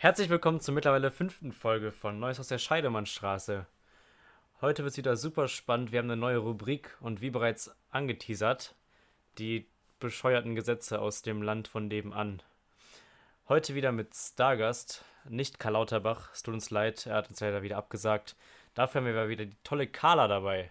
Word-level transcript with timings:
Herzlich 0.00 0.28
willkommen 0.28 0.60
zur 0.60 0.74
mittlerweile 0.74 1.10
fünften 1.10 1.50
Folge 1.50 1.90
von 1.90 2.20
Neues 2.20 2.38
aus 2.38 2.46
der 2.46 2.58
Scheidemannstraße. 2.58 3.66
Heute 4.60 4.84
wird 4.84 4.92
es 4.92 4.96
wieder 4.96 5.16
super 5.16 5.48
spannend. 5.48 5.90
Wir 5.90 5.98
haben 5.98 6.08
eine 6.08 6.16
neue 6.16 6.36
Rubrik 6.36 6.96
und 7.00 7.20
wie 7.20 7.30
bereits 7.30 7.74
angeteasert, 7.90 8.76
die 9.38 9.66
bescheuerten 9.98 10.54
Gesetze 10.54 11.00
aus 11.00 11.22
dem 11.22 11.42
Land 11.42 11.66
von 11.66 11.88
nebenan. 11.88 12.44
Heute 13.48 13.74
wieder 13.74 13.90
mit 13.90 14.14
Stargast, 14.14 15.04
nicht 15.28 15.58
Karl 15.58 15.72
Lauterbach. 15.72 16.30
Es 16.32 16.44
tut 16.44 16.54
uns 16.54 16.70
leid, 16.70 17.04
er 17.06 17.16
hat 17.16 17.28
uns 17.28 17.40
leider 17.40 17.62
wieder 17.62 17.76
abgesagt. 17.76 18.36
Dafür 18.74 19.00
haben 19.00 19.12
wir 19.12 19.28
wieder 19.28 19.46
die 19.46 19.56
tolle 19.64 19.88
Carla 19.88 20.28
dabei. 20.28 20.70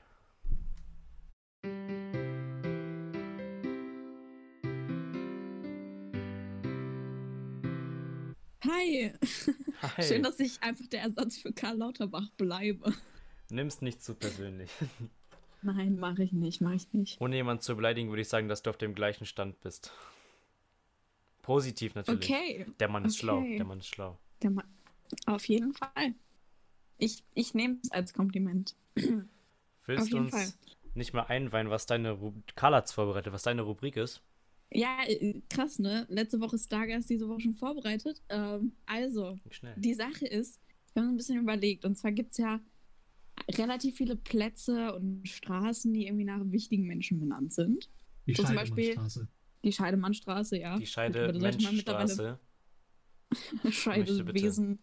Hi. 9.81 9.89
Hi. 9.97 10.03
Schön, 10.03 10.23
dass 10.23 10.39
ich 10.39 10.61
einfach 10.63 10.88
der 10.88 11.02
Ersatz 11.02 11.38
für 11.38 11.52
Karl 11.53 11.77
Lauterbach 11.77 12.29
bleibe. 12.38 12.93
Nimm's 13.49 13.81
nicht 13.81 14.03
zu 14.03 14.15
persönlich. 14.15 14.70
Nein, 15.61 15.98
mache 15.99 16.23
ich 16.23 16.31
nicht, 16.34 16.61
mache 16.61 16.75
ich 16.75 16.91
nicht. 16.93 17.20
Ohne 17.20 17.35
jemanden 17.35 17.62
zu 17.62 17.75
beleidigen, 17.75 18.09
würde 18.09 18.21
ich 18.21 18.29
sagen, 18.29 18.48
dass 18.48 18.62
du 18.63 18.70
auf 18.70 18.77
dem 18.77 18.93
gleichen 18.95 19.25
Stand 19.25 19.59
bist. 19.62 19.91
Positiv 21.41 21.95
natürlich. 21.95 22.29
Okay. 22.29 22.65
Der 22.79 22.89
Mann 22.89 23.05
ist 23.05 23.13
Okay. 23.15 23.20
schlau. 23.21 23.41
Der 23.57 23.65
Mann 23.65 23.79
ist 23.79 23.88
schlau. 23.88 24.17
Der 24.43 24.51
Ma 24.51 24.63
auf 25.26 25.45
jeden 25.48 25.73
Fall. 25.73 26.13
Ich, 26.98 27.23
ich 27.34 27.53
nehme 27.53 27.77
es 27.81 27.91
als 27.91 28.13
Kompliment. 28.13 28.76
Willst 29.85 30.12
du 30.12 30.17
uns 30.17 30.31
Fall. 30.31 30.53
nicht 30.95 31.13
mal 31.13 31.23
einweihen, 31.23 31.70
was 31.70 31.85
deine 31.85 32.12
Ru 32.12 32.34
Carla 32.55 32.77
hat's 32.77 32.91
vorbereitet, 32.91 33.31
was 33.31 33.43
deine 33.43 33.62
Rubrik 33.62 33.95
ist? 33.95 34.21
Ja, 34.71 34.99
äh, 35.07 35.41
krass, 35.49 35.80
ne? 35.80 36.05
Letzte 36.09 36.39
Woche 36.39 36.57
Stargast, 36.57 37.09
diese 37.09 37.27
Woche 37.30 37.41
schon 37.41 37.53
vorbereitet. 37.55 38.21
Ähm, 38.30 38.73
also, 38.85 39.38
die 39.77 39.93
Sache 39.93 40.27
ist, 40.27 40.60
wir 40.93 41.04
haben 41.04 41.10
ein 41.12 41.18
bisschen 41.18 41.40
überlegt. 41.40 41.85
Und 41.85 41.96
zwar 41.98 42.12
gibt 42.12 42.32
es 42.32 42.37
ja 42.37 42.60
relativ 43.55 43.95
viele 43.98 44.15
Plätze 44.15 44.93
und 44.95 45.27
Straßen, 45.27 45.93
die 45.93 46.07
irgendwie 46.07 46.26
nach 46.26 46.41
wichtigen 46.45 46.85
Menschen 46.85 47.20
benannt 47.20 47.54
sind. 47.54 47.90
Die 48.26 48.34
So 48.34 48.43
zum 48.43 48.55
Beispiel- 48.55 48.85
Scheidemannstraße. 48.93 49.27
Die 49.63 49.71
Scheidemannstraße, 49.71 50.57
ja. 50.60 50.77
Die 50.77 50.85
Scheide 50.85 51.20
Gut, 51.20 51.23
aber 51.29 51.34
da 51.34 51.40
sollte 51.40 51.63
man 51.63 51.76
mittlerweile 51.76 52.40
Menschstraße. 53.32 53.71
Scheidewesen. 53.71 54.79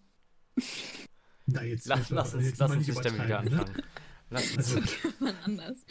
Na, 1.46 1.62
jetzt 1.64 1.86
Lass, 1.86 2.10
lass 2.10 2.34
uns, 2.34 2.58
lass 2.58 2.70
uns 2.70 2.86
nicht 2.86 3.05
damit 3.05 3.14
wieder 3.14 3.40
übertreiben, 3.42 3.52
ne? 3.55 3.60
anfangen. 3.60 3.82
Lass 4.30 4.56
uns. 4.56 4.77
Also, 5.20 5.34
anders. 5.44 5.84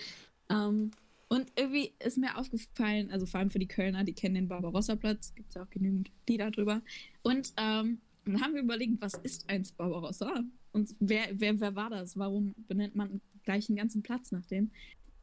Ähm, 0.49 0.91
und 1.33 1.51
irgendwie 1.55 1.95
ist 1.97 2.19
mir 2.19 2.37
aufgefallen, 2.37 3.09
also 3.09 3.25
vor 3.25 3.39
allem 3.39 3.49
für 3.49 3.57
die 3.57 3.67
Kölner, 3.67 4.03
die 4.03 4.13
kennen 4.13 4.35
den 4.35 4.47
Barbarossa-Platz, 4.47 5.33
gibt 5.33 5.49
es 5.49 5.55
ja 5.55 5.63
auch 5.63 5.69
genügend 5.71 6.11
Lieder 6.29 6.51
drüber. 6.51 6.83
Und 7.23 7.53
ähm, 7.57 8.01
dann 8.23 8.39
haben 8.39 8.53
wir 8.53 8.61
überlegt, 8.61 9.01
was 9.01 9.15
ist 9.15 9.49
eins 9.49 9.71
Barbarossa? 9.71 10.43
Und 10.73 10.93
wer, 10.99 11.29
wer, 11.31 11.59
wer 11.59 11.75
war 11.75 11.89
das? 11.89 12.19
Warum 12.19 12.53
benennt 12.67 12.93
man 12.93 13.19
gleich 13.41 13.67
einen 13.67 13.77
ganzen 13.77 14.03
Platz 14.03 14.31
nach 14.31 14.45
dem? 14.45 14.69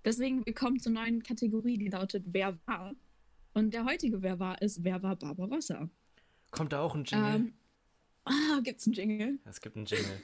Deswegen, 0.05 0.45
wir 0.45 0.53
kommen 0.53 0.81
zur 0.81 0.91
neuen 0.91 1.23
Kategorie, 1.23 1.79
die 1.79 1.91
lautet 1.91 2.25
Wer 2.27 2.59
war? 2.67 2.93
Und 3.55 3.73
der 3.73 3.85
heutige 3.85 4.21
Wer 4.21 4.41
war 4.41 4.61
ist 4.61 4.83
Wer 4.83 5.01
war 5.05 5.15
Barbarossa? 5.15 5.89
Kommt 6.51 6.73
da 6.73 6.81
auch 6.81 6.97
ein 6.97 7.05
Jingle? 7.05 7.37
Ähm, 7.37 7.53
ah, 8.25 8.59
gibt's 8.65 8.85
einen 8.89 8.95
Jingle? 8.95 9.39
es 9.45 9.61
gibt 9.61 9.77
einen 9.77 9.87
Jingle. 9.87 10.21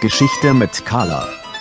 Geschichte 0.00 0.54
mit 0.54 0.72
Carla. 0.86 1.51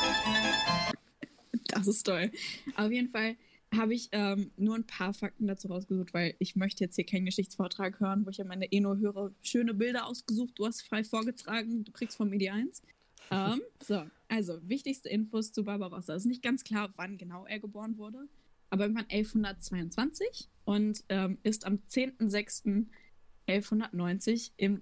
Das 1.86 1.96
ist 1.96 2.04
toll. 2.04 2.32
Auf 2.76 2.92
jeden 2.92 3.10
Fall 3.10 3.36
habe 3.76 3.94
ich 3.94 4.10
ähm, 4.12 4.52
nur 4.58 4.76
ein 4.76 4.86
paar 4.86 5.14
Fakten 5.14 5.48
dazu 5.48 5.70
rausgesucht, 5.70 6.14
weil 6.14 6.36
ich 6.40 6.56
möchte 6.56 6.84
jetzt 6.84 6.96
hier 6.96 7.06
keinen 7.06 7.26
Geschichtsvortrag 7.26 8.00
hören, 8.00 8.26
wo 8.26 8.30
ich 8.30 8.38
ja 8.38 8.44
meine 8.44 8.72
eh 8.72 8.82
nur 8.82 8.98
höre, 8.98 9.32
schöne 9.42 9.74
Bilder 9.74 10.08
ausgesucht, 10.08 10.54
du 10.58 10.66
hast 10.66 10.82
frei 10.82 11.04
vorgetragen, 11.04 11.86
du 11.86 11.92
kriegst 11.92 12.20
die 12.20 12.50
Eins. 12.50 12.82
Ähm, 13.34 13.62
so, 13.82 14.04
also 14.28 14.60
wichtigste 14.68 15.08
Infos 15.08 15.54
zu 15.54 15.64
Barbarossa. 15.64 16.16
Es 16.16 16.24
ist 16.24 16.28
nicht 16.28 16.44
ganz 16.44 16.66
klar, 16.66 16.92
wann 16.98 17.18
genau 17.18 17.46
er 17.46 17.62
geboren 17.62 17.98
wurde, 17.98 18.28
aber 18.70 18.84
irgendwann 18.84 19.10
1122 19.10 20.50
und 20.66 21.06
ähm, 21.08 21.38
ist 21.44 21.66
am 21.66 21.76
10.06.1190 21.88 24.52
im 24.58 24.82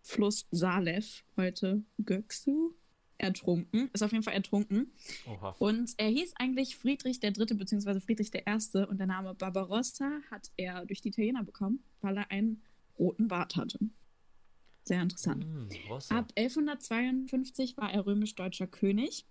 Fluss 0.00 0.46
Salef, 0.50 1.24
heute 1.36 1.84
Göksu, 2.02 2.74
ertrunken. 3.20 3.90
Ist 3.92 4.02
auf 4.02 4.12
jeden 4.12 4.24
Fall 4.24 4.34
ertrunken. 4.34 4.92
Oha. 5.26 5.54
Und 5.58 5.94
er 5.96 6.08
hieß 6.08 6.34
eigentlich 6.36 6.76
Friedrich 6.76 7.20
der 7.20 7.30
Dritte 7.30 7.54
beziehungsweise 7.54 8.00
Friedrich 8.00 8.30
der 8.30 8.46
Erste 8.46 8.86
und 8.86 8.98
der 8.98 9.06
Name 9.06 9.34
Barbarossa 9.34 10.20
hat 10.30 10.50
er 10.56 10.86
durch 10.86 11.00
die 11.00 11.08
Italiener 11.08 11.44
bekommen, 11.44 11.82
weil 12.00 12.16
er 12.16 12.30
einen 12.30 12.62
roten 12.98 13.28
Bart 13.28 13.56
hatte. 13.56 13.78
Sehr 14.84 15.02
interessant. 15.02 15.46
Rossa. 15.88 16.18
Ab 16.18 16.32
1152 16.36 17.76
war 17.76 17.92
er 17.92 18.06
römisch-deutscher 18.06 18.66
König 18.66 19.26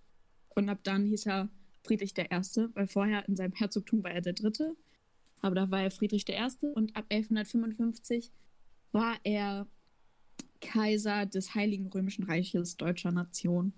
und 0.49 0.69
ab 0.69 0.79
dann 0.83 1.05
hieß 1.05 1.25
er 1.25 1.49
Friedrich 1.83 2.13
der 2.13 2.31
Erste, 2.31 2.69
weil 2.75 2.87
vorher 2.87 3.27
in 3.27 3.35
seinem 3.35 3.53
Herzogtum 3.53 4.03
war 4.03 4.11
er 4.11 4.21
der 4.21 4.33
Dritte, 4.33 4.75
aber 5.41 5.55
da 5.55 5.71
war 5.71 5.81
er 5.81 5.91
Friedrich 5.91 6.25
der 6.25 6.35
Erste 6.35 6.67
und 6.67 6.95
ab 6.95 7.05
1155 7.09 8.31
war 8.91 9.17
er 9.23 9.67
Kaiser 10.61 11.25
des 11.25 11.55
Heiligen 11.55 11.87
Römischen 11.87 12.25
Reiches 12.25 12.77
deutscher 12.77 13.11
Nation. 13.11 13.73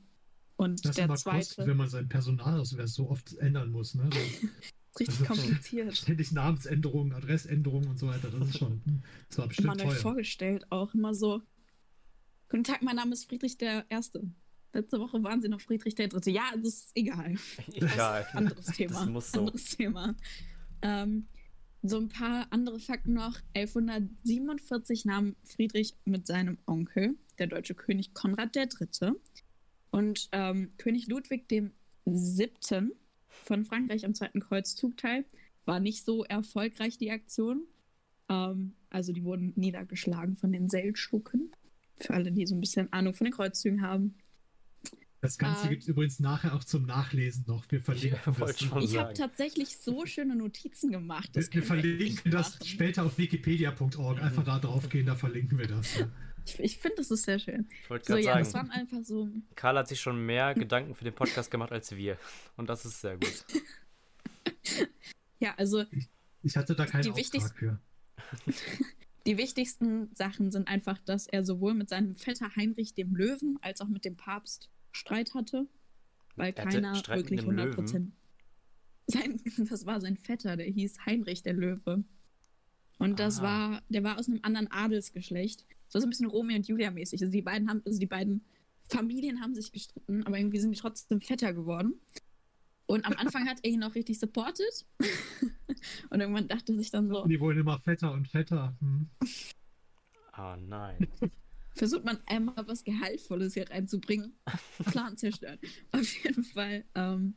Und 0.61 0.85
das 0.85 0.91
ist 0.91 0.97
der 0.99 1.15
zweite 1.15 1.55
kost, 1.55 1.57
wenn 1.67 1.75
man 1.77 1.89
sein 1.89 2.07
Personalausweis 2.07 2.93
so 2.93 3.09
oft 3.09 3.33
ändern 3.39 3.71
muss. 3.71 3.95
Ne? 3.95 4.07
So, 4.11 4.19
richtig 4.99 5.19
Also- 5.21 5.25
kompliziert. 5.25 5.97
ständig 5.97 6.31
Namensänderungen, 6.31 7.13
Adressänderungen 7.13 7.89
und 7.89 7.97
so 7.97 8.07
weiter. 8.07 8.29
Das 8.29 8.47
ist 8.49 8.59
schon, 8.59 8.79
hm, 8.85 9.01
das 9.27 9.37
war 9.39 9.47
bestimmt 9.47 9.65
immer 9.65 9.75
neu 9.75 9.83
teuer. 9.85 9.95
vorgestellt, 9.95 10.65
auch 10.69 10.93
immer 10.93 11.15
so. 11.15 11.41
Guten 12.49 12.63
Tag, 12.63 12.83
mein 12.83 12.95
Name 12.95 13.13
ist 13.13 13.25
Friedrich 13.25 13.57
der 13.57 13.85
Erste. 13.89 14.21
Letzte 14.73 14.99
Woche 14.99 15.23
waren 15.23 15.41
Sie 15.41 15.49
noch 15.49 15.61
Friedrich 15.61 15.95
der 15.95 16.07
Dritte. 16.09 16.29
Ja, 16.29 16.43
das 16.55 16.65
ist 16.67 16.91
egal. 16.95 17.35
Egal. 17.73 18.27
Anderes 18.33 18.67
Thema. 18.67 18.99
Das 18.99 19.09
muss 19.09 19.31
so. 19.31 19.39
Anderes 19.39 19.65
Thema. 19.75 20.15
Ähm, 20.83 21.27
so 21.81 21.97
ein 21.97 22.09
paar 22.09 22.45
andere 22.51 22.79
Fakten 22.79 23.13
noch. 23.13 23.39
1147 23.55 25.05
nahm 25.05 25.35
Friedrich 25.43 25.95
mit 26.05 26.27
seinem 26.27 26.57
Onkel, 26.67 27.15
der 27.39 27.47
deutsche 27.47 27.73
König 27.73 28.13
Konrad 28.13 28.55
III. 28.55 28.67
Und 29.91 30.29
ähm, 30.31 30.71
König 30.77 31.07
Ludwig 31.07 31.47
dem 31.47 31.71
Siebten 32.05 32.93
von 33.27 33.65
Frankreich 33.65 34.05
am 34.05 34.13
Zweiten 34.13 34.39
Kreuzzug 34.39 34.97
teil. 34.97 35.25
War 35.65 35.79
nicht 35.79 36.03
so 36.05 36.23
erfolgreich, 36.23 36.97
die 36.97 37.11
Aktion. 37.11 37.65
Ähm, 38.29 38.73
also 38.89 39.13
die 39.13 39.23
wurden 39.23 39.53
niedergeschlagen 39.55 40.35
von 40.35 40.51
den 40.51 40.69
Seldschuken. 40.69 41.51
Für 41.97 42.13
alle, 42.15 42.31
die 42.31 42.47
so 42.47 42.55
ein 42.55 42.61
bisschen 42.61 42.91
Ahnung 42.91 43.13
von 43.13 43.25
den 43.25 43.33
Kreuzzügen 43.33 43.81
haben. 43.81 44.15
Das 45.21 45.37
Ganze 45.37 45.67
äh, 45.67 45.69
gibt 45.69 45.83
es 45.83 45.87
übrigens 45.87 46.19
nachher 46.19 46.55
auch 46.55 46.63
zum 46.63 46.87
Nachlesen 46.87 47.43
noch. 47.47 47.63
Wir 47.69 47.79
verlinken 47.79 48.19
Ja, 48.25 48.79
Ich 48.79 48.97
habe 48.97 49.13
tatsächlich 49.13 49.77
so 49.77 50.07
schöne 50.07 50.35
Notizen 50.35 50.91
gemacht. 50.91 51.29
Wir, 51.35 51.61
verlinken 51.61 52.31
das 52.31 52.57
später 52.65 53.05
auf 53.05 53.19
wikipedia.org. 53.19 54.19
Einfach 54.19 54.43
da 54.43 54.57
drauf 54.57 54.89
gehen, 54.89 55.05
da 55.05 55.15
verlinken 55.15 55.59
wir 55.59 55.67
das. 55.67 56.03
Ich, 56.45 56.59
ich 56.59 56.77
finde, 56.79 56.97
das 56.97 57.11
ist 57.11 57.23
sehr 57.23 57.39
schön. 57.39 57.67
Ich 57.83 57.89
wollte 57.89 58.05
So, 58.05 58.13
gerade 58.13 58.25
ja, 58.25 58.37
das 58.39 58.51
sagen, 58.51 58.69
waren 58.69 58.79
einfach 58.79 59.03
so. 59.03 59.29
Karl 59.55 59.77
hat 59.77 59.87
sich 59.87 59.99
schon 60.01 60.25
mehr 60.25 60.53
Gedanken 60.55 60.95
für 60.95 61.03
den 61.03 61.13
Podcast 61.13 61.51
gemacht 61.51 61.71
als 61.71 61.95
wir. 61.95 62.17
Und 62.57 62.69
das 62.69 62.85
ist 62.85 63.01
sehr 63.01 63.17
gut. 63.17 63.45
Ja, 65.39 65.55
also 65.57 65.83
Ich 66.43 66.55
hatte 66.55 66.75
da 66.75 66.85
keinen 66.85 67.01
Die 67.03 67.09
Auftrag 67.09 67.23
wichtigsten- 67.23 67.57
für. 67.57 67.79
die 69.25 69.37
wichtigsten 69.37 70.13
Sachen 70.13 70.51
sind 70.51 70.67
einfach, 70.67 70.99
dass 70.99 71.27
er 71.27 71.43
sowohl 71.43 71.73
mit 71.73 71.89
seinem 71.89 72.15
Vetter 72.15 72.55
Heinrich 72.55 72.93
dem 72.93 73.15
Löwen 73.15 73.57
als 73.61 73.81
auch 73.81 73.87
mit 73.87 74.05
dem 74.05 74.15
Papst 74.15 74.69
Streit 74.91 75.33
hatte, 75.33 75.67
weil 76.35 76.53
Er 76.55 76.65
hatte 76.65 76.75
keiner 76.75 76.95
Streit 76.95 77.17
mit 77.21 77.31
wirklich 77.31 77.39
dem 77.41 77.49
100 77.59 77.75
Prozent. 77.75 78.11
Sein, 79.07 79.41
das 79.69 79.85
war 79.85 79.99
sein 79.99 80.17
Vetter, 80.17 80.55
der 80.57 80.67
hieß 80.67 81.05
Heinrich 81.05 81.41
der 81.43 81.53
Löwe. 81.53 82.03
Und 82.99 83.19
das 83.19 83.39
Ah. 83.39 83.43
war, 83.43 83.81
der 83.89 84.03
war 84.03 84.19
aus 84.19 84.27
einem 84.27 84.39
anderen 84.43 84.69
Adelsgeschlecht. 84.71 85.65
So 85.91 85.99
so 85.99 86.07
ein 86.07 86.09
bisschen 86.09 86.27
Romeo 86.27 86.55
und 86.55 86.67
Julia 86.67 86.89
mäßig. 86.89 87.21
Also 87.21 87.31
die 87.31 87.41
beiden 87.41 87.69
haben, 87.69 87.81
also 87.85 87.99
die 87.99 88.05
beiden 88.05 88.45
Familien 88.89 89.41
haben 89.41 89.53
sich 89.53 89.71
gestritten, 89.71 90.25
aber 90.25 90.37
irgendwie 90.37 90.59
sind 90.59 90.71
die 90.71 90.79
trotzdem 90.79 91.19
Vetter 91.19 91.53
geworden. 91.53 91.99
Und 92.85 93.05
am 93.05 93.13
Anfang 93.13 93.47
hat 93.47 93.59
er 93.63 93.71
ihn 93.71 93.83
auch 93.83 93.93
richtig 93.93 94.19
supported. 94.19 94.85
und 96.09 96.19
irgendwann 96.21 96.47
dachte 96.47 96.73
er 96.73 96.77
sich 96.77 96.91
dann 96.91 97.09
so, 97.09 97.25
Die 97.25 97.39
wurden 97.39 97.59
immer 97.59 97.79
fetter 97.79 98.11
und 98.13 98.27
fetter. 98.27 98.75
Hm. 98.79 99.09
Ah, 100.31 100.57
nein. 100.57 101.07
versucht 101.75 102.05
man 102.05 102.19
einmal 102.25 102.67
was 102.67 102.83
Gehaltvolles 102.83 103.53
hier 103.53 103.69
reinzubringen. 103.69 104.33
Plan 104.91 105.17
zerstört. 105.17 105.59
Auf 105.91 106.23
jeden 106.23 106.43
Fall. 106.43 106.85
Ähm, 106.95 107.35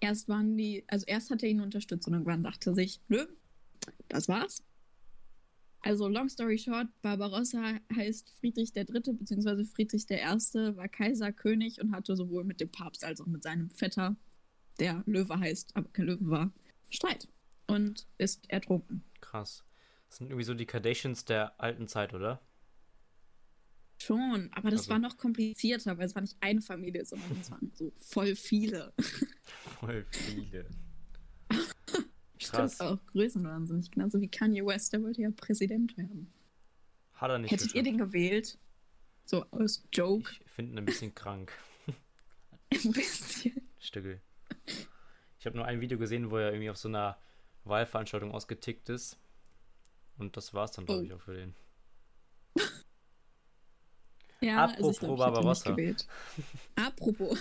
erst 0.00 0.28
waren 0.28 0.56
die, 0.56 0.84
also 0.88 1.06
erst 1.06 1.30
hat 1.30 1.42
er 1.42 1.48
ihn 1.48 1.60
unterstützt 1.60 2.06
und 2.08 2.14
irgendwann 2.14 2.42
dachte 2.42 2.70
er 2.70 2.74
sich, 2.74 3.00
nö, 3.08 3.26
das 4.08 4.28
war's. 4.28 4.64
Also 5.82 6.08
long 6.08 6.28
story 6.28 6.58
short, 6.58 6.88
Barbarossa 7.00 7.78
heißt 7.94 8.30
Friedrich 8.38 8.72
der 8.72 8.84
Dritte 8.84 9.14
beziehungsweise 9.14 9.64
Friedrich 9.64 10.06
der 10.06 10.20
Erste, 10.20 10.76
war 10.76 10.88
Kaiser, 10.88 11.32
König 11.32 11.80
und 11.80 11.92
hatte 11.92 12.16
sowohl 12.16 12.44
mit 12.44 12.60
dem 12.60 12.70
Papst 12.70 13.02
als 13.04 13.20
auch 13.20 13.26
mit 13.26 13.42
seinem 13.42 13.70
Vetter, 13.70 14.16
der 14.78 15.02
Löwe 15.06 15.38
heißt, 15.38 15.74
aber 15.76 15.88
kein 15.92 16.06
Löwe 16.06 16.28
war, 16.28 16.52
Streit 16.90 17.28
und 17.66 18.06
ist 18.18 18.48
ertrunken. 18.50 19.04
Krass. 19.20 19.64
Das 20.08 20.18
sind 20.18 20.26
irgendwie 20.28 20.44
so 20.44 20.54
die 20.54 20.66
Kardashians 20.66 21.24
der 21.24 21.58
alten 21.60 21.88
Zeit, 21.88 22.12
oder? 22.12 22.42
Schon, 24.02 24.50
aber 24.52 24.70
das 24.70 24.80
Also- 24.80 24.90
war 24.90 24.98
noch 24.98 25.16
komplizierter, 25.18 25.96
weil 25.98 26.06
es 26.06 26.14
war 26.14 26.22
nicht 26.22 26.36
eine 26.40 26.60
Familie, 26.62 27.04
sondern 27.04 27.38
es 27.40 27.50
waren 27.50 27.70
so 27.74 27.92
voll 27.96 28.34
viele. 28.34 28.92
Voll 29.80 30.06
viele. 30.10 30.66
Stimmt 32.50 32.80
auch, 32.80 32.98
größenwahnsinnig. 33.06 33.90
Genauso 33.90 34.20
wie 34.20 34.28
Kanye 34.28 34.64
West, 34.66 34.92
der 34.92 35.02
wollte 35.02 35.22
ja 35.22 35.30
Präsident 35.30 35.96
werden. 35.96 36.32
Hat 37.14 37.30
er 37.30 37.38
nicht 37.38 37.50
Hättet 37.50 37.74
ihr 37.74 37.82
den 37.82 37.98
gewählt? 37.98 38.58
So 39.24 39.44
aus 39.50 39.82
Joke? 39.92 40.30
Ich 40.44 40.50
finde 40.50 40.72
ihn 40.72 40.78
ein 40.78 40.84
bisschen 40.84 41.14
krank. 41.14 41.52
Ein 42.72 42.92
bisschen. 42.92 43.60
Stückel. 43.78 44.20
Ich 45.38 45.46
habe 45.46 45.56
nur 45.56 45.64
ein 45.66 45.80
Video 45.80 45.98
gesehen, 45.98 46.30
wo 46.30 46.36
er 46.36 46.50
irgendwie 46.52 46.70
auf 46.70 46.76
so 46.76 46.88
einer 46.88 47.18
Wahlveranstaltung 47.64 48.32
ausgetickt 48.32 48.88
ist. 48.88 49.18
Und 50.18 50.36
das 50.36 50.52
war's 50.54 50.72
dann, 50.72 50.86
glaube 50.86 51.00
Oh. 51.00 51.04
ich, 51.04 51.12
auch 51.12 51.20
für 51.20 51.34
den. 51.34 51.54
Ja, 54.40 54.64
Apropos 54.64 54.78
also 54.78 54.90
ich 54.92 54.98
glaub, 55.00 55.12
ich 55.12 55.18
Barbarossa. 55.18 55.70
gewählt. 55.70 56.06
Apropos. 56.76 57.38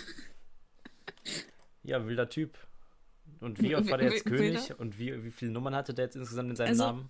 Ja, 1.84 2.06
wilder 2.06 2.30
Typ. 2.30 2.58
Und 3.40 3.62
wie 3.62 3.76
oft 3.76 3.90
war 3.90 3.98
der 3.98 4.12
jetzt 4.12 4.26
Wilder? 4.26 4.60
König? 4.60 4.80
Und 4.80 5.00
wie, 5.00 5.24
wie 5.24 5.32
viele 5.32 5.52
Nummern 5.52 5.76
hatte 5.76 5.94
der 5.94 6.06
jetzt 6.06 6.16
insgesamt 6.16 6.50
in 6.52 6.56
seinem 6.56 6.70
Also- 6.70 6.84
Namen? 6.86 7.10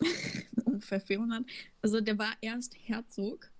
ungefähr 0.64 1.00
400. 1.00 1.44
Also 1.80 2.00
der 2.00 2.18
war 2.18 2.32
erst 2.40 2.74
Herzog. 2.88 3.50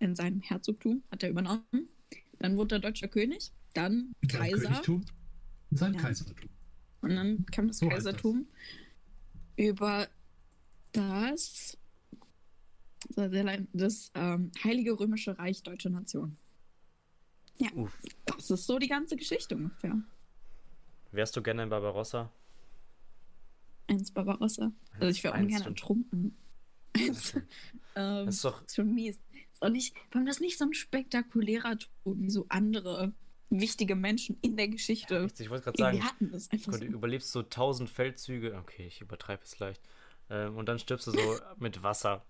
In 0.00 0.14
seinem 0.14 0.40
Herzogtum 0.40 1.02
hat 1.10 1.22
er 1.22 1.30
übernommen. 1.30 1.88
Dann 2.38 2.56
wurde 2.56 2.76
er 2.76 2.78
deutscher 2.80 3.08
König. 3.08 3.52
Dann 3.74 4.14
In 4.20 4.28
seinem 4.28 4.40
Kaiser. 4.40 4.68
Königtum, 4.68 5.04
in 5.70 5.76
seinem 5.76 5.94
Ja. 5.94 6.00
Kaisertum. 6.00 6.36
Und 7.00 7.10
dann 7.10 7.46
kam 7.46 7.68
das 7.68 7.78
So 7.78 7.86
heißt 7.86 7.98
das. 7.98 8.04
Kaisertum 8.14 8.46
über 9.56 10.08
das, 10.92 11.76
leid- 13.16 13.66
das 13.72 14.10
ähm, 14.14 14.50
Heilige 14.64 14.98
Römische 14.98 15.38
Reich 15.38 15.62
Deutsche 15.62 15.90
Nation. 15.90 16.36
Uff. 17.74 17.98
Das 18.26 18.50
ist 18.50 18.66
so 18.66 18.78
die 18.78 18.88
ganze 18.88 19.16
Geschichte 19.16 19.56
ungefähr. 19.56 19.96
Wärst 21.12 21.36
du 21.36 21.42
gerne 21.42 21.64
in 21.64 21.68
Barbarossa? 21.68 22.30
Eins 23.86 24.10
Barbarossa. 24.10 24.72
Also 24.94 25.08
ich 25.08 25.24
wäre 25.24 25.34
ungern 25.34 25.62
ertrunken. 25.62 26.36
Eins. 26.94 27.34
ähm, 27.96 28.26
Das 28.26 28.36
ist 28.36 28.44
doch. 28.44 28.64
ist 28.64 28.76
schon 28.76 28.94
mies. 28.94 29.20
Ist 29.52 29.62
auch 29.62 29.70
nicht, 29.70 29.94
warum 30.12 30.26
das 30.26 30.40
nicht 30.40 30.58
so 30.58 30.66
ein 30.66 30.74
spektakulärer 30.74 31.78
Tod 31.78 32.16
wie 32.18 32.30
so 32.30 32.46
andere 32.48 33.12
wichtige 33.50 33.96
Menschen 33.96 34.36
in 34.42 34.56
der 34.56 34.68
Geschichte. 34.68 35.28
Ich 35.38 35.48
wollte 35.48 35.64
gerade 35.64 35.78
sagen, 35.78 36.04
hatten 36.04 36.30
das 36.30 36.50
einfach 36.50 36.72
Gott, 36.72 36.80
so. 36.80 36.86
du 36.86 36.92
überlebst 36.92 37.32
so 37.32 37.42
tausend 37.42 37.88
Feldzüge. 37.88 38.54
Okay, 38.56 38.86
ich 38.86 39.00
übertreibe 39.00 39.42
es 39.42 39.58
leicht. 39.58 39.82
Ähm, 40.30 40.56
und 40.56 40.68
dann 40.68 40.78
stirbst 40.78 41.06
du 41.06 41.12
so 41.12 41.18
mit 41.58 41.82
Wasser. 41.82 42.24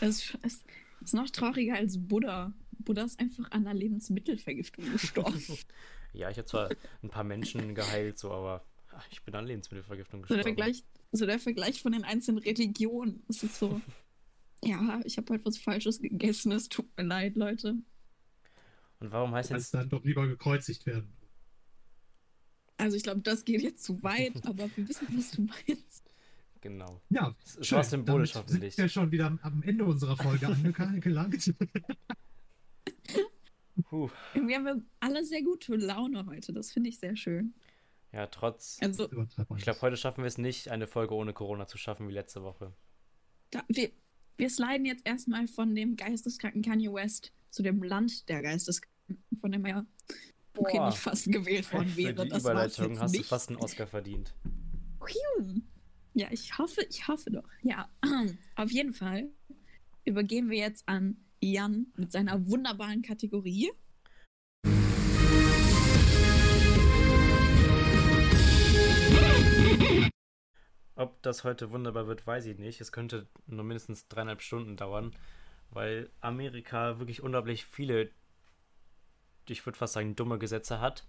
Es 0.00 0.34
ist, 0.42 0.64
ist 1.02 1.14
noch 1.14 1.28
trauriger 1.30 1.74
als 1.74 1.98
Buddha. 1.98 2.52
Buddha 2.78 3.02
ist 3.02 3.18
einfach 3.20 3.50
an 3.50 3.66
einer 3.66 3.74
Lebensmittelvergiftung 3.74 4.90
gestorben. 4.92 5.38
so 5.38 5.56
Ja, 6.12 6.30
ich 6.30 6.38
habe 6.38 6.46
zwar 6.46 6.70
ein 7.02 7.10
paar 7.10 7.24
Menschen 7.24 7.74
geheilt, 7.74 8.18
so, 8.18 8.32
aber 8.32 8.64
ach, 8.92 9.06
ich 9.10 9.22
bin 9.22 9.34
an 9.34 9.46
Lebensmittelvergiftung 9.46 10.20
der, 10.22 10.38
gestorben. 10.38 10.42
Vergleich, 10.42 10.84
so 11.12 11.26
der 11.26 11.38
Vergleich 11.38 11.82
von 11.82 11.92
den 11.92 12.04
einzelnen 12.04 12.42
Religionen. 12.42 13.22
Es 13.28 13.42
ist 13.42 13.58
so, 13.58 13.80
ja, 14.64 15.00
ich 15.04 15.16
habe 15.16 15.32
halt 15.32 15.44
was 15.44 15.58
Falsches 15.58 16.00
gegessen. 16.00 16.52
Es 16.52 16.68
tut 16.68 16.86
mir 16.96 17.04
leid, 17.04 17.36
Leute. 17.36 17.76
Und 19.00 19.12
warum 19.12 19.32
heißt 19.34 19.50
jetzt. 19.50 19.74
dann 19.74 19.88
doch 19.88 20.04
lieber 20.04 20.26
gekreuzigt 20.26 20.86
werden. 20.86 21.12
Also 22.78 22.96
ich 22.96 23.02
glaube, 23.02 23.20
das 23.20 23.44
geht 23.44 23.62
jetzt 23.62 23.84
zu 23.84 24.02
weit, 24.02 24.32
aber 24.46 24.70
wir 24.76 24.88
wissen, 24.88 25.06
was 25.10 25.30
du 25.32 25.42
meinst. 25.42 26.04
Genau. 26.60 27.00
Ja, 27.10 27.34
Es 27.60 27.70
war 27.70 27.84
symbolisch 27.84 28.32
Damit 28.32 28.48
hoffentlich. 28.48 28.74
sind 28.74 28.84
wir 28.84 28.88
schon 28.88 29.12
wieder 29.12 29.26
am, 29.26 29.38
am 29.42 29.62
Ende 29.62 29.84
unserer 29.84 30.16
Folge 30.16 30.48
angelangt. 30.48 31.54
Puh. 33.88 34.10
Irgendwie 34.34 34.54
haben 34.56 34.64
wir 34.64 34.82
alle 35.00 35.24
sehr 35.24 35.42
gute 35.42 35.76
Laune 35.76 36.26
heute. 36.26 36.52
Das 36.52 36.72
finde 36.72 36.88
ich 36.90 36.98
sehr 36.98 37.16
schön. 37.16 37.54
Ja, 38.12 38.26
trotz. 38.26 38.78
Also, 38.80 39.08
Ich 39.56 39.62
glaube, 39.62 39.80
heute 39.82 39.96
schaffen 39.96 40.22
wir 40.22 40.28
es 40.28 40.38
nicht, 40.38 40.68
eine 40.70 40.86
Folge 40.86 41.14
ohne 41.14 41.32
Corona 41.32 41.66
zu 41.68 41.78
schaffen 41.78 42.08
wie 42.08 42.12
letzte 42.12 42.42
Woche. 42.42 42.72
da, 43.50 43.62
wir, 43.68 43.90
wir 44.36 44.50
sliden 44.50 44.86
jetzt 44.86 45.06
erstmal 45.06 45.46
von 45.46 45.74
dem 45.74 45.96
geisteskranken 45.96 46.62
Kanye 46.62 46.92
West 46.92 47.32
zu 47.50 47.62
dem 47.62 47.82
Land 47.82 48.28
der 48.28 48.42
Geisteskranken, 48.42 49.22
von 49.40 49.52
dem 49.52 49.64
er 49.64 49.86
okay, 50.56 50.84
nicht 50.86 50.98
fast 50.98 51.30
gewählt 51.30 51.72
worden 51.72 51.88
Für 51.90 51.96
wäre. 51.96 52.24
die 52.24 52.30
Das 52.30 52.42
Überleitung 52.42 52.98
hast 52.98 53.14
du 53.14 53.18
nicht. 53.18 53.28
fast 53.28 53.48
einen 53.50 53.58
Oscar 53.58 53.86
verdient. 53.86 54.34
Ja, 56.14 56.28
ich 56.32 56.58
hoffe, 56.58 56.82
ich 56.90 57.06
hoffe 57.06 57.30
doch. 57.30 57.48
Ja, 57.62 57.88
auf 58.56 58.70
jeden 58.72 58.92
Fall 58.92 59.30
übergeben 60.04 60.50
wir 60.50 60.58
jetzt 60.58 60.88
an 60.88 61.16
Jan 61.40 61.86
mit 61.96 62.12
seiner 62.12 62.46
wunderbaren 62.46 63.02
Kategorie. 63.02 63.70
Ob 70.94 71.22
das 71.22 71.44
heute 71.44 71.70
wunderbar 71.70 72.08
wird, 72.08 72.26
weiß 72.26 72.46
ich 72.46 72.58
nicht. 72.58 72.80
Es 72.80 72.90
könnte 72.90 73.28
nur 73.46 73.64
mindestens 73.64 74.08
dreieinhalb 74.08 74.42
Stunden 74.42 74.76
dauern, 74.76 75.14
weil 75.70 76.10
Amerika 76.20 76.98
wirklich 76.98 77.22
unglaublich 77.22 77.66
viele, 77.66 78.10
ich 79.48 79.64
würde 79.64 79.78
fast 79.78 79.92
sagen, 79.92 80.16
dumme 80.16 80.38
Gesetze 80.38 80.80
hat. 80.80 81.06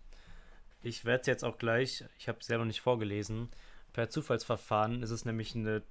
Ich 0.84 1.06
werde 1.06 1.22
es 1.22 1.28
jetzt 1.28 1.44
auch 1.44 1.58
gleich, 1.58 2.06
ich 2.20 2.28
habe 2.28 2.38
es 2.40 2.50
noch 2.50 2.66
nicht 2.66 2.82
vorgelesen, 2.82 3.50
per 3.94 4.10
Zufallsverfahren 4.10 5.02
ist 5.02 5.10
es 5.10 5.26
nämlich 5.26 5.56
eine 5.56 5.82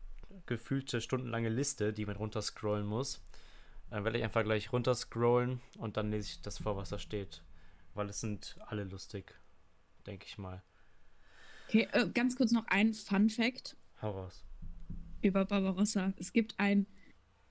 gefühlte 0.47 1.01
stundenlange 1.01 1.49
Liste, 1.49 1.93
die 1.93 2.07
man 2.07 2.17
runterscrollen 2.17 2.87
muss. 2.87 3.21
Dann 3.91 4.05
werde 4.05 4.19
ich 4.19 4.25
einfach 4.25 4.45
gleich 4.45 4.73
runterscrollen 4.73 5.61
und 5.79 5.97
dann 5.97 6.11
lese 6.11 6.29
ich 6.29 6.43
das 6.43 6.59
vor, 6.59 6.77
was 6.77 6.91
da 6.91 6.99
steht. 6.99 7.43
Weil 7.95 8.09
es 8.11 8.21
sind 8.21 8.57
alle 8.67 8.85
lustig, 8.85 9.35
denke 10.07 10.27
ich 10.29 10.39
mal. 10.39 10.63
Okay, 11.69 11.89
äh, 11.93 12.09
ganz 12.09 12.37
kurz 12.37 12.53
noch 12.53 12.67
ein 12.69 12.95
Fun 12.95 13.29
Fact. 13.31 13.77
Hau 14.01 14.11
raus. 14.13 14.45
über 15.21 15.45
Barbarossa. 15.45 16.13
Es 16.17 16.33
gibt 16.33 16.55
ein 16.59 16.87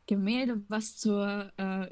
Gemälde, 0.06 0.63
was 0.69 0.95
zur 0.98 1.51
äh, 1.57 1.89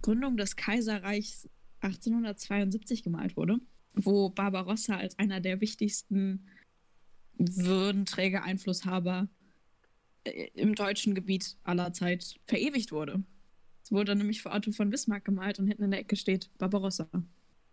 Gründung 0.00 0.36
des 0.36 0.56
Kaiserreichs 0.56 1.48
1872 1.80 3.02
gemalt 3.02 3.36
wurde, 3.36 3.58
wo 3.92 4.30
Barbarossa 4.30 4.96
als 4.96 5.18
einer 5.18 5.40
der 5.40 5.60
wichtigsten 5.60 6.48
Würdenträger, 7.36 8.42
Einflusshaber 8.42 9.28
äh, 10.24 10.48
im 10.54 10.74
deutschen 10.74 11.14
Gebiet 11.14 11.56
aller 11.64 11.92
Zeit 11.92 12.40
verewigt 12.46 12.92
wurde. 12.92 13.22
Es 13.84 13.92
wurde 13.92 14.16
nämlich 14.16 14.40
für 14.40 14.50
Otto 14.50 14.72
von 14.72 14.88
Bismarck 14.88 15.26
gemalt 15.26 15.58
und 15.58 15.66
hinten 15.66 15.84
in 15.84 15.90
der 15.90 16.00
Ecke 16.00 16.16
steht 16.16 16.48
Barbarossa. 16.56 17.06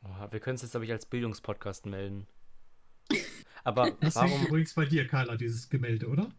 Oha, 0.03 0.29
wir 0.29 0.41
können 0.41 0.55
es 0.55 0.61
jetzt, 0.61 0.71
glaube 0.71 0.85
ich, 0.85 0.91
als 0.91 1.05
Bildungspodcast 1.05 1.85
melden. 1.85 2.27
Aber 3.63 3.91
Das 4.01 4.15
hängt 4.19 4.31
warum, 4.31 4.45
übrigens 4.47 4.73
bei 4.73 4.83
dir, 4.85 5.07
Carla, 5.07 5.37
dieses 5.37 5.69
Gemälde, 5.69 6.07
oder? 6.09 6.29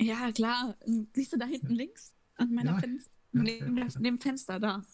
Ja, 0.00 0.32
klar. 0.32 0.74
Siehst 1.14 1.32
du 1.32 1.36
da 1.38 1.46
hinten 1.46 1.72
links 1.72 2.16
an 2.34 2.52
meiner 2.52 2.72
Ja. 2.72 2.78
Fenster? 2.80 3.12
Ja, 3.34 3.42
neben, 3.42 3.76
ja, 3.78 3.84
ja. 3.86 4.00
dem 4.00 4.18
Fenster 4.18 4.58
da. 4.58 4.84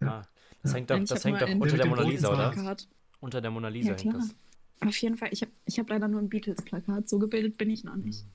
ah, 0.00 0.22
das 0.62 0.72
Ja. 0.72 0.76
hängt 0.76 0.90
doch, 0.90 1.02
das 1.04 1.24
hängt 1.24 1.40
doch 1.40 1.48
unter 1.48 1.76
der 1.78 1.86
Mona 1.86 2.02
Lisa, 2.02 2.28
oder? 2.32 2.50
Plakat. 2.50 2.86
Unter 3.20 3.40
der 3.40 3.50
Mona 3.50 3.68
Lisa 3.68 3.92
Ja, 3.92 3.96
hängt 3.98 4.14
das. 4.14 4.34
Auf 4.80 4.96
jeden 4.98 5.16
Fall. 5.16 5.30
Ich 5.32 5.40
habe 5.42 5.52
ich 5.64 5.78
hab 5.78 5.88
leider 5.88 6.06
nur 6.08 6.20
ein 6.20 6.28
Beatles-Plakat. 6.28 7.08
So 7.08 7.18
gebildet 7.18 7.56
bin 7.56 7.70
ich 7.70 7.82
noch 7.84 7.96
nicht. 7.96 8.22
Hm, 8.24 8.30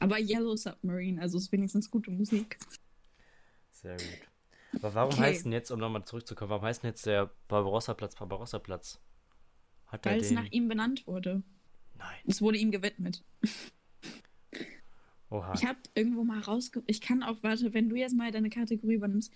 Aber 0.00 0.18
Yellow 0.20 0.54
Submarine, 0.56 1.20
also 1.22 1.38
ist 1.38 1.50
wenigstens 1.50 1.90
gute 1.90 2.10
Musik. 2.10 2.58
Sehr 3.70 3.96
gut. 3.96 4.31
Aber 4.74 4.94
warum 4.94 5.12
Okay. 5.14 5.22
heißt 5.22 5.44
denn 5.44 5.52
jetzt, 5.52 5.70
um 5.70 5.78
nochmal 5.78 6.04
zurückzukommen, 6.04 6.50
warum 6.50 6.64
heißt 6.64 6.82
denn 6.82 6.90
jetzt 6.90 7.06
der 7.06 7.30
Barbarossa-Platz 7.48 8.16
Barbarossa-Platz? 8.16 9.00
Weil 10.02 10.20
es 10.20 10.28
den? 10.28 10.36
nach 10.36 10.50
ihm 10.50 10.68
benannt 10.68 11.06
wurde. 11.06 11.42
Nein. 11.98 12.18
Es 12.26 12.40
wurde 12.40 12.58
ihm 12.58 12.70
gewidmet. 12.70 13.22
Oha. 15.30 15.52
Ich 15.54 15.64
habe 15.64 15.78
irgendwo 15.94 16.24
mal 16.24 16.40
rausge... 16.40 16.82
Ich 16.86 17.00
kann 17.00 17.22
auch, 17.22 17.42
warte, 17.42 17.72
wenn 17.74 17.88
du 17.88 17.96
jetzt 17.96 18.14
mal 18.14 18.30
deine 18.30 18.50
Kategorie 18.50 18.94
übernimmst, 18.94 19.32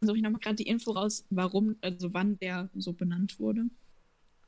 suche 0.00 0.16
ich 0.16 0.22
nochmal 0.22 0.40
gerade 0.40 0.56
die 0.56 0.66
Info 0.66 0.92
raus, 0.92 1.24
warum, 1.30 1.76
also 1.80 2.12
wann 2.14 2.38
der 2.38 2.70
so 2.74 2.92
benannt 2.92 3.38
wurde. 3.38 3.64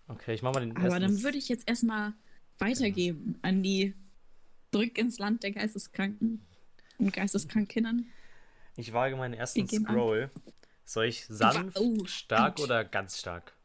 Okay, 0.09 0.35
ich 0.35 0.43
mach 0.43 0.53
mal 0.55 0.61
den 0.61 0.77
Aber 0.77 0.87
ersten. 0.87 1.01
dann 1.03 1.23
würde 1.23 1.39
ich 1.39 1.49
jetzt 1.49 1.69
erstmal 1.69 2.15
weitergeben 2.59 3.39
an 3.43 3.63
die 3.63 3.95
Zurück 4.73 4.99
ins 4.99 5.19
Land 5.19 5.43
der 5.43 5.53
Geisteskranken 5.53 6.45
und 6.99 7.13
Geisteskrankinnen. 7.13 8.11
Ich 8.77 8.93
wage 8.93 9.17
meinen 9.17 9.35
ersten 9.35 9.67
geben 9.67 9.87
an. 9.87 9.95
Scroll. 9.95 10.31
Soll 10.85 11.07
ich 11.07 11.27
sanft, 11.27 11.79
oh, 11.81 12.05
stark 12.05 12.61
oder 12.61 12.85
ganz 12.85 13.19
stark? 13.19 13.57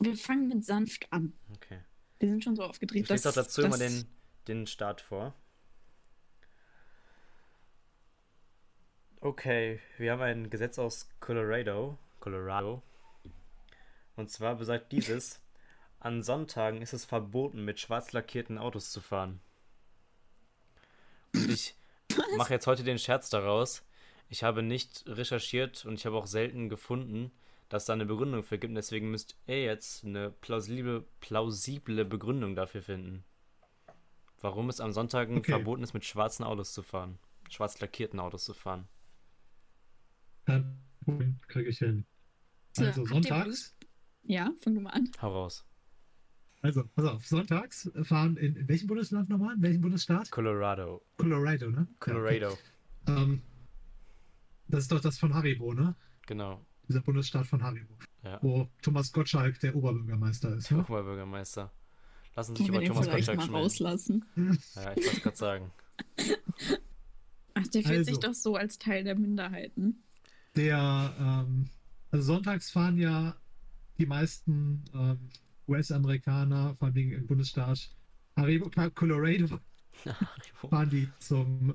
Wir 0.00 0.16
fangen 0.16 0.48
mit 0.48 0.64
sanft 0.64 1.10
an. 1.12 1.32
Okay. 1.54 1.80
Wir 2.18 2.28
sind 2.28 2.44
schon 2.44 2.56
so 2.56 2.64
aufgedreht. 2.64 3.04
Ich 3.04 3.08
lese 3.08 3.30
auch 3.30 3.34
dazu 3.34 3.62
immer 3.62 3.78
den, 3.78 4.04
den 4.48 4.66
Start 4.66 5.00
vor. 5.00 5.34
Okay, 9.20 9.80
wir 9.98 10.12
haben 10.12 10.22
ein 10.22 10.50
Gesetz 10.50 10.78
aus 10.78 11.08
Colorado. 11.20 11.96
Colorado. 12.18 12.82
Und 14.16 14.30
zwar 14.30 14.56
besagt 14.56 14.90
dieses, 14.90 15.40
an 16.00 16.22
Sonntagen 16.22 16.82
ist 16.82 16.92
es 16.92 17.04
verboten, 17.04 17.64
mit 17.64 17.78
schwarz 17.78 18.12
lackierten 18.12 18.58
Autos 18.58 18.90
zu 18.90 19.00
fahren. 19.00 19.40
Und 21.34 21.48
ich 21.48 21.76
mache 22.36 22.54
jetzt 22.54 22.66
heute 22.66 22.84
den 22.84 22.98
Scherz 22.98 23.30
daraus, 23.30 23.82
Ich 24.28 24.42
habe 24.42 24.62
nicht 24.62 25.04
recherchiert 25.06 25.84
und 25.84 25.94
ich 25.94 26.06
habe 26.06 26.16
auch 26.16 26.26
selten 26.26 26.68
gefunden, 26.68 27.30
dass 27.68 27.84
da 27.86 27.92
eine 27.92 28.06
Begründung 28.06 28.42
für 28.42 28.58
gibt. 28.58 28.76
Deswegen 28.76 29.10
müsst 29.10 29.36
ihr 29.46 29.62
jetzt 29.62 30.04
eine 30.04 30.30
plausible, 30.30 31.04
plausible 31.20 32.04
Begründung 32.04 32.54
dafür 32.54 32.82
finden. 32.82 33.24
Warum 34.40 34.68
es 34.68 34.80
am 34.80 34.92
Sonntagen 34.92 35.38
Okay. 35.38 35.52
verboten 35.52 35.82
ist, 35.82 35.94
mit 35.94 36.04
schwarzen 36.04 36.44
Autos 36.44 36.72
zu 36.72 36.82
fahren. 36.82 37.18
Schwarz 37.50 37.80
lackierten 37.80 38.18
Autos 38.20 38.44
zu 38.44 38.54
fahren. 38.54 38.88
Kein 40.46 40.78
Problem, 41.04 41.38
kriege 41.48 41.68
ich 41.70 41.78
hin. 41.78 42.04
So, 42.72 42.84
Also 42.86 43.04
sonntags, 43.06 43.76
Ja, 44.22 44.52
fang 44.60 44.74
du 44.74 44.80
mal 44.80 44.90
an. 44.90 45.10
Hau 45.20 45.32
raus. 45.32 45.64
Also 46.62 46.84
pass 46.94 47.04
auf, 47.04 47.26
sonntags 47.26 47.90
fahren 48.02 48.36
in, 48.36 48.56
in 48.56 48.68
welchem 48.68 48.86
Bundesland 48.86 49.28
nochmal? 49.28 49.54
In 49.56 49.62
welchem 49.62 49.80
Bundesstaat? 49.80 50.30
Colorado. 50.30 51.02
Colorado, 51.18 51.70
ne? 51.70 51.86
Colorado. 51.98 52.34
Ja, 52.36 52.48
okay. 52.50 53.22
ähm, 53.22 53.42
das 54.68 54.84
ist 54.84 54.92
doch 54.92 55.00
das 55.00 55.18
von 55.18 55.34
Haribo, 55.34 55.74
ne? 55.74 55.94
Genau. 56.26 56.64
Dieser 56.88 57.00
Bundesstaat 57.00 57.46
von 57.46 57.62
Haribo. 57.62 57.94
Ja. 58.22 58.38
Wo 58.42 58.68
Thomas 58.80 59.12
Gottschalk 59.12 59.58
der 59.60 59.74
Oberbürgermeister 59.74 60.56
ist. 60.56 60.70
Der 60.70 60.78
Ne? 60.78 60.84
Oberbürgermeister. 60.84 61.72
Lass 62.36 62.48
uns 62.48 62.58
nicht 62.60 62.70
Können 62.70 62.80
wir 62.80 62.86
über 62.88 62.94
den 62.94 63.04
Thomas 63.04 63.14
Gottschalk 63.14 63.36
mal 63.38 63.44
schmelzen. 63.46 63.62
rauslassen? 63.86 64.24
Ja, 64.76 64.92
ich 64.96 65.04
wollte 65.06 65.20
gerade 65.20 65.36
sagen. 65.36 65.70
Ach, 67.54 67.66
der 67.68 67.82
fühlt 67.82 68.06
sich 68.06 68.16
Also. 68.16 68.28
doch 68.28 68.34
so 68.34 68.56
als 68.56 68.78
Teil 68.78 69.04
der 69.04 69.14
Minderheiten. 69.14 70.02
Der, 70.56 71.14
ähm, 71.18 71.68
also 72.10 72.24
sonntags 72.34 72.70
fahren 72.70 72.96
ja 72.96 73.36
die 73.98 74.06
meisten 74.06 74.84
ähm, 74.94 75.28
US-Amerikaner, 75.68 76.74
vor 76.74 76.88
allem 76.88 77.12
im 77.12 77.26
Bundesstaat 77.26 77.90
Haribo, 78.36 78.70
Colorado, 78.94 79.60
fahren 80.54 80.90
die 80.90 81.08
zum 81.18 81.74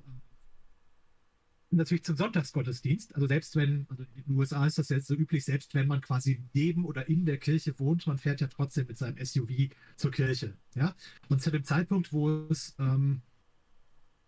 natürlich 1.70 2.03
zum 2.03 2.15
Sonntagsgottesdienst. 2.15 3.15
Also 3.15 3.27
selbst 3.27 3.56
wenn, 3.56 3.88
also 3.89 4.03
in 4.15 4.24
den 4.24 4.36
USA 4.36 4.65
ist 4.65 4.77
das 4.77 4.89
jetzt 4.89 5.08
so 5.08 5.15
üblich, 5.15 5.46
selbst 5.46 5.74
wenn 5.74 5.88
man 5.88 6.01
quasi 6.01 6.44
neben 6.53 6.86
oder 6.86 7.08
in 7.10 7.25
der 7.25 7.38
Kirche 7.38 7.77
wohnt, 7.79 8.08
man 8.08 8.17
fährt 8.17 8.41
ja 8.41 8.48
trotzdem 8.48 8.88
mit 8.88 8.98
seinem 8.98 9.24
SUV 9.24 9.70
zur 9.96 10.12
Kirche. 10.12 10.56
Ja? 10.75 10.96
Und 11.29 11.41
zu 11.41 11.51
dem 11.51 11.63
Zeitpunkt, 11.63 12.13
wo 12.13 12.48
es, 12.50 12.75
ähm, 12.79 13.22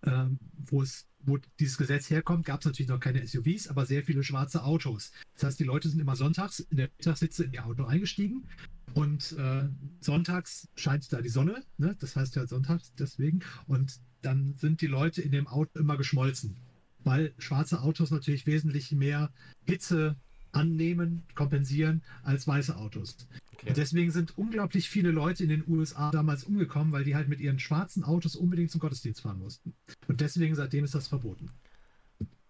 ähm, 0.03 0.39
wo 0.53 0.81
es, 0.81 1.07
wo 1.19 1.37
dieses 1.59 1.77
Gesetz 1.77 2.09
herkommt, 2.09 2.45
gab 2.45 2.61
es 2.61 2.65
natürlich 2.65 2.89
noch 2.89 2.99
keine 2.99 3.25
SUVs, 3.25 3.67
aber 3.67 3.85
sehr 3.85 4.03
viele 4.03 4.23
schwarze 4.23 4.63
Autos. 4.63 5.11
Das 5.35 5.43
heißt, 5.43 5.59
die 5.59 5.65
Leute 5.65 5.89
sind 5.89 5.99
immer 5.99 6.15
sonntags 6.15 6.59
in 6.59 6.77
der 6.77 6.89
Mittagssitze 6.97 7.45
in 7.45 7.53
ihr 7.53 7.65
Auto 7.65 7.85
eingestiegen 7.85 8.47
und 8.93 9.34
äh, 9.38 9.67
sonntags 10.00 10.67
scheint 10.75 11.12
da 11.12 11.22
die 11.22 11.29
Sonne, 11.29 11.63
ne? 11.77 11.96
das 12.00 12.15
heißt 12.15 12.36
ja 12.36 12.48
sonntags 12.48 12.93
deswegen, 12.98 13.41
und 13.67 14.00
dann 14.22 14.55
sind 14.58 14.81
die 14.81 14.88
Leute 14.88 15.22
in 15.22 15.31
dem 15.31 15.48
Auto 15.48 15.79
immer 15.79 15.98
geschmolzen, 15.98 16.58
weil 17.03 17.34
schwarze 17.38 17.81
Autos 17.81 18.12
natürlich 18.12 18.46
wesentlich 18.46 18.91
mehr 18.91 19.31
Hitze 19.65 20.15
annehmen, 20.51 21.24
kompensieren 21.36 22.01
als 22.24 22.48
weiße 22.48 22.75
Autos. 22.75 23.27
Okay. 23.53 23.69
Und 23.69 23.77
deswegen 23.77 24.12
sind 24.12 24.38
unglaublich 24.38 24.89
viele 24.89 25.12
Leute 25.12 25.43
in 25.43 25.50
den 25.50 25.63
USA 25.67 26.12
damals 26.12 26.43
umgekommen, 26.43 26.91
weil 26.91 27.03
die 27.03 27.15
halt 27.15 27.27
mit 27.27 27.39
ihren 27.39 27.60
schwarzen 27.60 28.03
Autos 28.03 28.36
unbedingt 28.36 28.72
zum 28.72 28.79
Gottesdienst 28.79 29.22
fahren 29.22 29.39
mussten. 29.39 29.74
Und 30.08 30.22
deswegen 30.22 30.55
seitdem 30.55 30.86
ist 30.86 30.96
das 30.96 31.08
verboten. 31.08 31.51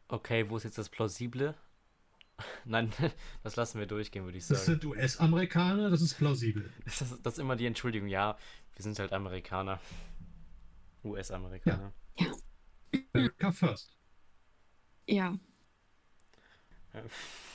Okay, 0.07 0.49
wo 0.49 0.57
ist 0.57 0.63
jetzt 0.63 0.77
das 0.77 0.89
Plausible? 0.89 1.55
Nein, 2.65 2.91
das 3.43 3.55
lassen 3.55 3.79
wir 3.79 3.87
durchgehen, 3.87 4.25
würde 4.25 4.37
ich 4.37 4.47
Das 4.47 4.65
sagen. 4.65 4.79
sind 4.81 4.85
US-Amerikaner, 4.91 5.89
das 5.89 6.01
ist 6.01 6.15
plausibel. 6.15 6.71
Das 6.85 7.01
ist, 7.01 7.19
das 7.25 7.33
ist 7.33 7.39
immer 7.39 7.55
die 7.55 7.65
Entschuldigung. 7.65 8.07
Ja, 8.07 8.37
wir 8.75 8.83
sind 8.83 8.97
halt 8.99 9.11
Amerikaner. 9.13 9.79
US-Amerikaner. 11.03 11.93
America 13.13 13.51
first. 13.51 13.95
Ja. 15.07 15.37
Ja. 16.93 17.03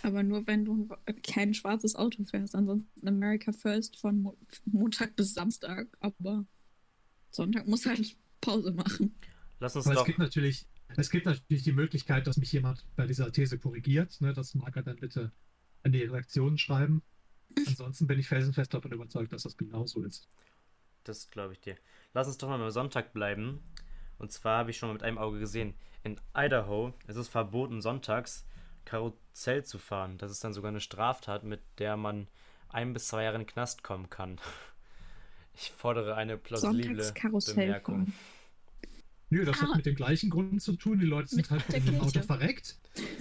Aber 0.03 0.23
nur 0.23 0.47
wenn 0.47 0.65
du 0.65 0.89
kein 1.23 1.55
schwarzes 1.55 1.97
Auto 1.97 2.25
fährst. 2.25 2.55
Ansonsten 2.55 3.09
America 3.09 3.53
First 3.53 3.97
von 3.99 4.23
Mo 4.23 4.37
Montag 4.65 5.17
bis 5.17 5.35
Samstag. 5.35 5.89
Aber 6.01 6.47
Sonntag 7.31 7.67
muss 7.67 7.85
halt 7.87 8.17
Pause 8.41 8.73
machen. 8.73 9.19
Lass 9.61 9.75
uns 9.77 9.87
Aber 9.87 9.95
es 9.95 9.99
doch. 10.01 10.07
gibt 10.07 10.19
natürlich, 10.19 10.67
es 10.97 11.11
gibt 11.11 11.27
natürlich 11.27 11.63
die 11.63 11.73
Möglichkeit, 11.73 12.27
dass 12.27 12.37
mich 12.37 12.53
jemand 12.53 12.87
bei 12.97 13.07
dieser 13.07 13.31
These 13.33 13.59
korrigiert. 13.59 14.21
Ne? 14.21 14.33
Das 14.33 14.55
mag 14.55 14.77
er 14.77 14.83
dann 14.83 14.97
bitte 14.97 15.33
an 15.83 15.93
die 15.93 16.03
Redaktion 16.03 16.59
schreiben. 16.59 17.03
Ansonsten 17.67 18.07
bin 18.07 18.19
ich 18.19 18.29
felsenfest 18.29 18.75
davon 18.75 18.93
überzeugt, 18.93 19.33
dass 19.33 19.43
das 19.43 19.57
genauso 19.57 20.03
ist. 20.03 20.29
Das 21.05 21.31
glaube 21.31 21.53
ich 21.53 21.61
dir. 21.61 21.77
Lass 22.13 22.27
uns 22.27 22.39
doch 22.39 22.49
mal 22.49 22.59
beim 22.59 22.71
Sonntag 22.71 23.13
bleiben. 23.13 23.61
Und 24.19 24.33
zwar 24.33 24.59
habe 24.59 24.71
ich 24.71 24.79
schon 24.79 24.89
mal 24.89 24.95
mit 24.95 25.03
einem 25.03 25.19
Auge 25.19 25.39
gesehen. 25.39 25.75
In 26.03 26.21
Idaho 26.37 26.95
ist 27.07 27.17
es 27.17 27.29
verboten, 27.29 27.81
sonntags 27.81 28.47
Karussell 28.85 29.65
zu 29.65 29.79
fahren. 29.79 30.19
Das 30.19 30.31
ist 30.31 30.45
dann 30.45 30.53
sogar 30.53 30.71
eine 30.71 30.81
Straftat, 30.81 31.45
mit 31.45 31.61
der 31.79 31.97
man 31.97 32.29
ein 32.69 32.93
bis 32.93 33.09
zwei 33.09 33.25
Jahre 33.25 33.37
in 33.37 33.43
den 33.43 33.49
Knast 33.49 33.83
kommen 33.83 34.11
kann. 34.11 34.41
Ich 35.57 35.71
fordere 35.71 36.17
eine 36.17 36.37
plausible 36.37 36.83
Sonntags 36.83 37.15
Karussell 37.15 37.55
Bemerkung. 37.55 38.07
fahren. 38.07 38.15
Nö, 39.35 39.45
das 39.45 39.59
Ah. 39.61 39.69
hat 39.69 39.77
mit 39.77 39.87
den 39.87 39.95
gleichen 39.97 40.31
Gründen 40.31 40.61
zu 40.61 40.75
tun. 40.77 40.99
Die 41.01 41.07
Leute 41.07 41.29
sind 41.29 41.39
Mit 41.39 41.51
halt 41.51 41.69
in 41.75 41.85
dem 41.87 42.01
Auto 42.01 42.21
verreckt. 42.23 42.77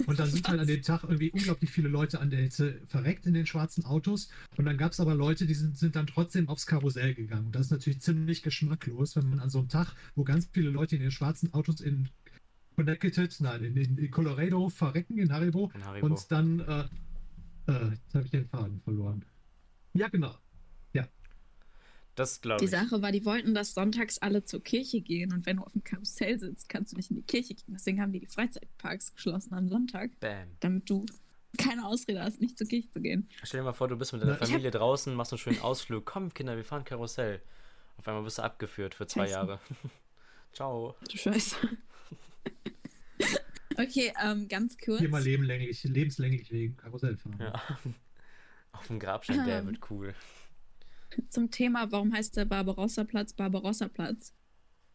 Und 0.06 0.18
dann 0.18 0.30
sind 0.30 0.48
halt 0.48 0.60
an 0.60 0.66
dem 0.66 0.82
Tag 0.82 1.02
irgendwie 1.02 1.30
unglaublich 1.32 1.70
viele 1.70 1.88
Leute 1.88 2.20
an 2.20 2.30
der 2.30 2.40
Hitze 2.40 2.80
verreckt 2.86 3.26
in 3.26 3.34
den 3.34 3.46
schwarzen 3.46 3.84
Autos. 3.84 4.28
Und 4.56 4.64
dann 4.66 4.78
gab 4.78 4.92
es 4.92 5.00
aber 5.00 5.14
Leute, 5.14 5.46
die 5.46 5.54
sind, 5.54 5.76
sind 5.76 5.96
dann 5.96 6.06
trotzdem 6.06 6.48
aufs 6.48 6.66
Karussell 6.66 7.14
gegangen. 7.14 7.46
Und 7.46 7.54
das 7.56 7.66
ist 7.66 7.70
natürlich 7.72 8.00
ziemlich 8.00 8.42
geschmacklos, 8.42 9.16
wenn 9.16 9.28
man 9.28 9.40
an 9.40 9.50
so 9.50 9.58
einem 9.58 9.68
Tag, 9.68 9.94
wo 10.14 10.22
ganz 10.24 10.48
viele 10.52 10.70
Leute 10.70 10.94
in 10.96 11.02
den 11.02 11.10
schwarzen 11.10 11.52
Autos 11.52 11.80
in 11.80 12.08
Connecticut, 12.76 13.36
nein, 13.40 13.64
in, 13.64 13.76
in, 13.76 13.98
in 13.98 14.10
Colorado 14.10 14.68
verrecken, 14.68 15.18
in 15.18 15.32
Haribo, 15.32 15.70
In 15.74 15.84
Haribo. 15.84 16.06
und 16.06 16.30
dann, 16.32 16.60
äh, 16.60 16.84
äh, 17.68 17.90
jetzt 17.90 18.14
habe 18.14 18.24
ich 18.24 18.30
den 18.30 18.48
Faden 18.48 18.80
verloren. 18.80 19.24
Ja, 19.94 20.08
genau. 20.08 20.34
Das 22.14 22.40
glaube 22.40 22.58
Die 22.60 22.66
ich. 22.66 22.70
Sache 22.70 23.02
war, 23.02 23.10
die 23.12 23.24
wollten, 23.24 23.54
dass 23.54 23.74
sonntags 23.74 24.18
alle 24.18 24.44
zur 24.44 24.62
Kirche 24.62 25.00
gehen. 25.00 25.32
Und 25.32 25.46
wenn 25.46 25.56
du 25.56 25.64
auf 25.64 25.72
dem 25.72 25.82
Karussell 25.82 26.38
sitzt, 26.38 26.68
kannst 26.68 26.92
du 26.92 26.96
nicht 26.96 27.10
in 27.10 27.16
die 27.16 27.22
Kirche 27.22 27.54
gehen. 27.54 27.64
Deswegen 27.74 28.00
haben 28.00 28.12
die 28.12 28.20
die 28.20 28.26
Freizeitparks 28.26 29.14
geschlossen 29.14 29.54
am 29.54 29.68
Sonntag, 29.68 30.18
Bam. 30.20 30.48
damit 30.60 30.88
du 30.88 31.04
keine 31.58 31.86
Ausrede 31.86 32.22
hast, 32.22 32.40
nicht 32.40 32.58
zur 32.58 32.66
Kirche 32.68 32.90
zu 32.90 33.00
gehen. 33.00 33.28
Stell 33.42 33.60
dir 33.60 33.64
mal 33.64 33.72
vor, 33.72 33.88
du 33.88 33.96
bist 33.96 34.12
mit 34.12 34.22
deiner 34.22 34.36
Familie 34.36 34.70
draußen, 34.70 35.14
machst 35.14 35.32
einen 35.32 35.38
schönen 35.38 35.60
Ausflug. 35.60 36.04
Komm, 36.04 36.32
Kinder, 36.34 36.56
wir 36.56 36.64
fahren 36.64 36.84
Karussell. 36.84 37.40
Auf 37.96 38.06
einmal 38.08 38.24
bist 38.24 38.38
du 38.38 38.42
abgeführt 38.42 38.94
für 38.94 39.06
zwei 39.06 39.22
Scheiße. 39.22 39.32
Jahre. 39.32 39.60
Ciao. 40.52 40.94
Du 41.10 41.16
Scheiße. 41.16 41.56
okay, 43.78 44.12
ähm, 44.22 44.48
ganz 44.48 44.76
kurz. 44.78 45.00
Hier 45.00 45.08
mal 45.08 45.22
lebenslänglich 45.22 46.52
wegen 46.52 46.76
Karussell 46.76 47.16
fahren. 47.16 47.36
Ja. 47.40 47.52
Auf 48.72 48.86
dem 48.88 48.98
Grabstein, 48.98 49.46
der 49.46 49.58
Ähm. 49.60 49.66
wird 49.66 49.90
cool. 49.90 50.14
Zum 51.28 51.50
Thema, 51.50 51.90
warum 51.92 52.12
heißt 52.12 52.36
der 52.36 52.44
Barbarossa-Platz 52.44 53.34
Barbarossa-Platz? 53.34 54.32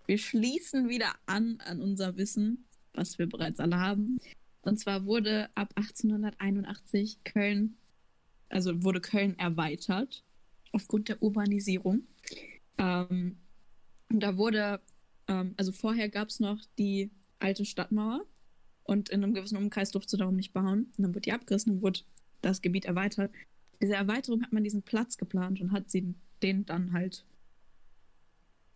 Wir 0.05 0.17
schließen 0.17 0.89
wieder 0.89 1.13
an 1.25 1.59
an 1.65 1.81
unser 1.81 2.17
Wissen, 2.17 2.65
was 2.93 3.19
wir 3.19 3.27
bereits 3.27 3.59
alle 3.59 3.79
haben. 3.79 4.19
Und 4.61 4.79
zwar 4.79 5.05
wurde 5.05 5.49
ab 5.55 5.73
1881 5.75 7.23
Köln, 7.23 7.77
also 8.49 8.83
wurde 8.83 9.01
Köln 9.01 9.37
erweitert 9.37 10.23
aufgrund 10.71 11.09
der 11.09 11.21
Urbanisierung. 11.21 12.03
Ähm, 12.77 13.37
und 14.09 14.19
da 14.21 14.37
wurde, 14.37 14.81
ähm, 15.27 15.53
also 15.57 15.71
vorher 15.71 16.09
gab 16.09 16.29
es 16.29 16.39
noch 16.39 16.59
die 16.77 17.11
alte 17.39 17.65
Stadtmauer 17.65 18.25
und 18.83 19.09
in 19.09 19.23
einem 19.23 19.33
gewissen 19.33 19.57
Umkreis 19.57 19.91
durfte 19.91 20.17
darum 20.17 20.35
nicht 20.35 20.53
bauen. 20.53 20.91
Und 20.97 20.99
dann 20.99 21.09
wurde 21.09 21.21
die 21.21 21.33
abgerissen 21.33 21.73
und 21.73 21.81
wurde 21.81 22.01
das 22.41 22.61
Gebiet 22.61 22.85
erweitert 22.85 23.31
diese 23.81 23.95
Erweiterung 23.95 24.41
hat 24.43 24.51
man 24.51 24.63
diesen 24.63 24.81
Platz 24.81 25.17
geplant 25.17 25.61
und 25.61 25.71
hat 25.71 25.89
sie 25.89 26.15
den 26.41 26.65
dann 26.65 26.93
halt 26.93 27.25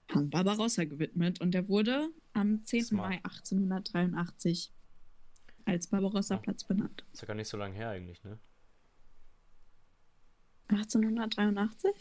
Herrn 0.07 0.29
Barbarossa 0.29 0.83
gewidmet. 0.85 1.41
Und 1.41 1.51
der 1.51 1.67
wurde 1.67 2.09
am 2.33 2.63
10. 2.63 2.85
Smart. 2.85 3.09
Mai 3.09 3.15
1883 3.23 4.71
als 5.65 5.87
Barbarossa-Platz 5.87 6.65
benannt. 6.65 7.05
Ist 7.13 7.21
ja 7.21 7.27
gar 7.27 7.35
nicht 7.35 7.47
so 7.47 7.57
lange 7.57 7.75
her 7.75 7.89
eigentlich, 7.89 8.23
ne? 8.23 8.37
1883? 10.67 11.91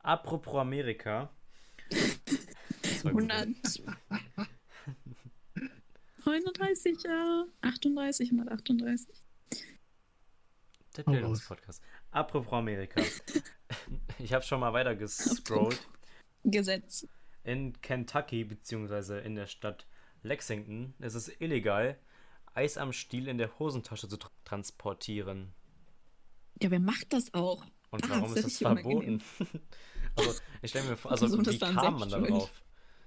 Apropos 0.00 0.54
Amerika. 0.54 1.30
Das 2.82 3.04
war 3.04 3.12
gut. 3.12 3.30
100. 3.30 3.82
39 6.24 7.02
Jahre. 7.04 7.48
38, 7.60 8.32
138. 8.32 9.08
Der 10.98 11.06
Hau 11.06 11.12
Bildungspodcast. 11.12 11.82
Apropos 12.10 12.52
Amerika. 12.52 13.00
Ich 14.18 14.32
habe 14.32 14.44
schon 14.44 14.58
mal 14.58 14.72
weiter 14.72 14.96
gescrollt. 14.96 15.86
Gesetz. 16.42 17.06
In 17.44 17.80
Kentucky, 17.82 18.42
beziehungsweise 18.42 19.20
in 19.20 19.36
der 19.36 19.46
Stadt 19.46 19.86
Lexington, 20.22 20.94
ist 20.98 21.14
es 21.14 21.28
illegal, 21.40 21.96
Eis 22.52 22.78
am 22.78 22.92
Stiel 22.92 23.28
in 23.28 23.38
der 23.38 23.56
Hosentasche 23.60 24.08
zu 24.08 24.16
tra 24.16 24.30
transportieren. 24.44 25.54
Ja, 26.60 26.72
wer 26.72 26.80
macht 26.80 27.12
das 27.12 27.32
auch? 27.32 27.64
Und 27.90 28.04
Ah, 28.06 28.08
warum 28.10 28.34
ist 28.34 28.44
das 28.44 28.58
verboten? 28.58 29.22
also, 30.16 30.40
ich 30.62 30.70
stelle 30.70 30.88
mir 30.88 30.96
vor, 30.96 31.12
also 31.12 31.26
wie 31.30 31.58
dann 31.58 31.74
kam 31.76 31.98
man 31.98 32.10
selbst 32.10 32.12
da 32.12 32.18
schuld. 32.18 32.30
drauf? 32.30 32.62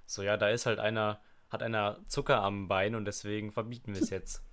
So, 0.05 0.24
ja, 0.24 0.38
da 0.38 0.50
ist 0.50 0.65
halt 0.65 0.79
einer, 0.79 1.21
hat 1.50 1.62
einer 1.62 2.00
Zucker 2.07 2.41
am 2.41 2.69
Bein 2.69 2.95
und 2.95 3.03
deswegen 3.03 3.51
verbieten 3.51 3.93
wir 3.93 4.01
es 4.01 4.10
jetzt. 4.12 4.43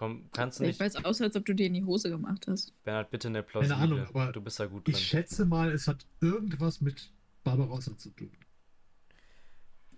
Komm, 0.00 0.30
kannst 0.32 0.58
du 0.60 0.64
Ich 0.64 0.68
nicht. 0.68 0.80
weiß 0.80 1.04
aus, 1.04 1.20
als 1.20 1.36
ob 1.36 1.44
du 1.44 1.54
dir 1.54 1.66
in 1.66 1.74
die 1.74 1.84
Hose 1.84 2.08
gemacht 2.08 2.46
hast. 2.48 2.72
Bernhard, 2.84 3.10
bitte 3.10 3.28
eine 3.28 3.42
Keine 3.42 3.50
plausible. 3.66 3.76
Ahnung, 3.76 4.00
aber 4.06 4.32
du 4.32 4.40
bist 4.40 4.58
da 4.58 4.64
gut 4.64 4.86
drin. 4.86 4.94
Ich 4.94 5.06
schätze 5.06 5.44
mal, 5.44 5.70
es 5.72 5.86
hat 5.88 6.06
irgendwas 6.22 6.80
mit 6.80 7.12
Barbarossa 7.44 7.94
zu 7.98 8.08
tun. 8.08 8.30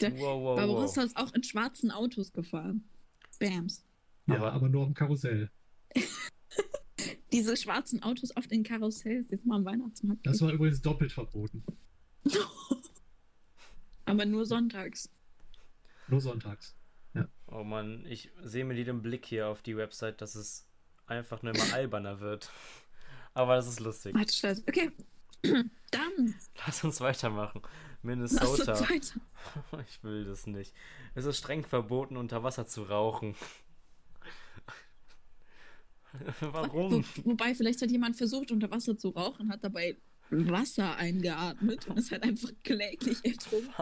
Der 0.00 0.12
wow, 0.18 0.42
wow, 0.42 0.56
Barbarossa 0.56 1.02
wow. 1.02 1.06
ist 1.06 1.16
auch 1.16 1.32
in 1.34 1.44
schwarzen 1.44 1.92
Autos 1.92 2.32
gefahren. 2.32 2.82
Bams. 3.38 3.84
Ja, 4.26 4.34
Aber- 4.38 4.52
aber, 4.54 4.68
nur 4.68 4.80
auf 4.82 4.88
dem 4.88 4.94
Karussell. 4.94 5.52
Diese 7.32 7.56
schwarzen 7.56 8.02
Autos 8.02 8.32
auf 8.36 8.48
den 8.48 8.64
Karussells, 8.64 9.30
jetzt 9.30 9.46
mal 9.46 9.54
am 9.58 9.64
Weihnachtsmarkt. 9.64 10.26
Das 10.26 10.40
war 10.40 10.50
übrigens 10.50 10.82
doppelt 10.82 11.12
verboten. 11.12 11.62
Aber 14.04 14.26
nur 14.26 14.46
sonntags. 14.46 15.08
Nur 16.08 16.20
sonntags. 16.20 16.74
Oh 17.54 17.64
Mann, 17.64 18.06
ich 18.08 18.30
sehe 18.42 18.64
mit 18.64 18.78
jedem 18.78 19.02
Blick 19.02 19.26
hier 19.26 19.48
auf 19.48 19.60
die 19.62 19.76
Website, 19.76 20.22
dass 20.22 20.34
es 20.34 20.66
einfach 21.06 21.42
nur 21.42 21.54
immer 21.54 21.74
alberner 21.74 22.20
wird. 22.20 22.50
Aber 23.34 23.56
das 23.56 23.68
ist 23.68 23.80
lustig. 23.80 24.14
Warte, 24.14 24.32
scheiße. 24.32 24.62
Okay. 24.66 24.90
Dann. 25.90 26.34
Lass 26.66 26.82
uns 26.84 27.00
weitermachen. 27.00 27.60
Lass 27.62 27.72
uns 27.72 28.02
Minnesota. 28.02 28.80
weiter. 28.80 29.20
Ich 29.88 30.02
will 30.02 30.24
das 30.24 30.46
nicht. 30.46 30.72
Es 31.14 31.24
ist 31.24 31.38
streng 31.38 31.64
verboten, 31.64 32.16
unter 32.16 32.42
Wasser 32.42 32.66
zu 32.66 32.84
rauchen. 32.84 33.34
Warum? 36.40 37.04
Wo, 37.16 37.30
wobei, 37.32 37.54
vielleicht 37.54 37.82
hat 37.82 37.90
jemand 37.90 38.16
versucht, 38.16 38.50
unter 38.50 38.70
Wasser 38.70 38.96
zu 38.96 39.10
rauchen, 39.10 39.50
hat 39.50 39.62
dabei 39.64 39.96
Wasser 40.32 40.96
eingeatmet 40.96 41.86
und 41.88 41.98
ist 41.98 42.10
halt 42.10 42.22
einfach 42.22 42.50
kläglich 42.64 43.18
ertrunken. 43.24 43.72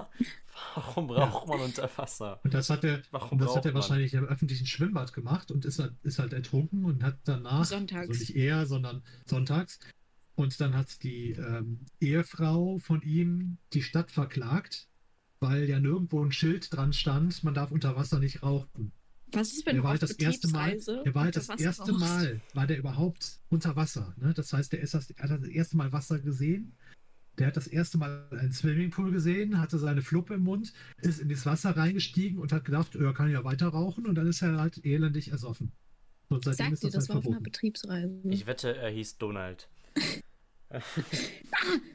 Warum 0.75 1.11
raucht 1.11 1.49
man 1.49 1.61
unter 1.61 1.91
Wasser? 1.97 2.41
Und 2.45 2.53
das 2.55 2.69
hat 2.71 2.85
er, 2.85 3.03
Warum 3.11 3.33
und 3.33 3.41
das 3.41 3.57
hat 3.57 3.65
er 3.65 3.73
man? 3.73 3.81
wahrscheinlich 3.83 4.15
im 4.15 4.25
öffentlichen 4.25 4.67
Schwimmbad 4.67 5.13
gemacht 5.13 5.51
und 5.51 5.65
ist 5.65 5.79
halt, 5.79 5.95
ist 6.03 6.19
halt 6.19 6.33
ertrunken 6.33 6.85
und 6.85 7.03
hat 7.03 7.19
danach, 7.25 7.65
Sonntags. 7.65 8.09
also 8.09 8.21
nicht 8.21 8.37
er, 8.37 8.67
sondern 8.67 9.03
sonntags, 9.25 9.79
und 10.35 10.59
dann 10.61 10.75
hat 10.75 11.03
die 11.03 11.33
ähm, 11.33 11.85
Ehefrau 12.01 12.79
von 12.79 13.03
ihm 13.03 13.59
die 13.73 13.83
Stadt 13.83 14.11
verklagt, 14.11 14.89
weil 15.39 15.69
ja 15.69 15.79
nirgendwo 15.81 16.25
ein 16.25 16.33
Schild 16.33 16.75
dran 16.75 16.93
stand, 16.93 17.45
man 17.45 17.55
darf 17.55 17.71
unter 17.71 17.95
Wasser 17.97 18.19
nicht 18.19 18.43
rauchen. 18.43 18.93
Was 19.33 19.53
ist, 19.53 19.67
wenn 19.67 19.77
Der 19.77 19.83
war 19.85 19.91
halt 19.93 20.03
das 20.03 20.13
erste 20.13 20.49
Mal, 20.49 20.71
Betriebsreise 20.71 21.03
der 21.05 21.15
war 21.15 21.25
halt 21.25 21.37
das 21.37 21.49
erste? 21.49 21.93
Mal, 21.93 22.41
war 22.55 22.67
der 22.67 22.79
überhaupt 22.79 23.41
unter 23.49 23.77
Wasser. 23.77 24.15
Ne? 24.19 24.33
Das 24.35 24.53
heißt, 24.53 24.73
der 24.73 24.81
ist 24.81 24.95
das, 24.95 25.11
er 25.11 25.29
hat 25.31 25.43
das 25.43 25.49
erste 25.49 25.77
Mal 25.77 25.93
Wasser 25.93 26.19
gesehen. 26.19 26.77
Der 27.39 27.47
hat 27.47 27.57
das 27.57 27.67
erste 27.69 27.97
Mal 27.97 28.29
einen 28.33 28.53
Swimmingpool 28.53 29.13
gesehen, 29.13 29.59
hatte 29.61 29.79
seine 29.79 30.03
Fluppe 30.03 30.35
im 30.35 30.43
Mund, 30.43 30.73
ist 31.01 31.21
in 31.21 31.29
das 31.29 31.47
Wasser 31.47 31.71
reingestiegen 31.77 32.39
und 32.39 32.53
hat 32.53 32.65
gedacht, 32.65 32.95
er 32.97 33.15
kann 33.15 33.31
ja 33.31 33.45
weiter 33.45 33.69
rauchen 33.69 34.07
und 34.07 34.15
dann 34.17 34.27
ist 34.27 34.43
er 34.43 34.59
halt 34.59 34.85
elendig 34.85 35.31
ersoffen. 35.31 35.73
Und 36.29 36.45
seitdem 36.45 36.67
Sag 36.67 36.73
ist 36.75 36.83
dir, 36.83 36.91
das, 36.91 37.07
das 37.07 37.09
war 37.09 37.17
halt 37.17 37.25
auf 37.25 37.27
einer 37.27 37.35
verboten. 37.37 37.45
Betriebsreise. 37.45 38.21
Ich 38.31 38.47
wette, 38.47 38.77
er 38.77 38.91
hieß 38.91 39.19
Donald. 39.19 39.69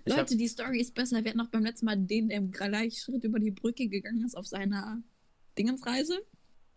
Ich 0.06 0.12
Leute, 0.13 0.22
hab- 0.22 0.27
die 0.27 0.48
Story 0.48 0.80
ist 0.80 0.94
besser. 0.94 1.24
Wir 1.24 1.30
hatten 1.30 1.38
noch 1.38 1.50
beim 1.50 1.63
letzten 1.63 1.86
Mal 1.86 1.98
den, 1.98 2.30
der 2.30 2.38
im 2.38 2.51
Gleichschritt 2.51 3.24
über 3.24 3.39
die 3.39 3.51
Brücke 3.51 3.88
gegangen 3.88 4.24
ist 4.25 4.36
auf 4.36 4.48
seiner 4.48 5.01
Dingensreise. 5.58 6.20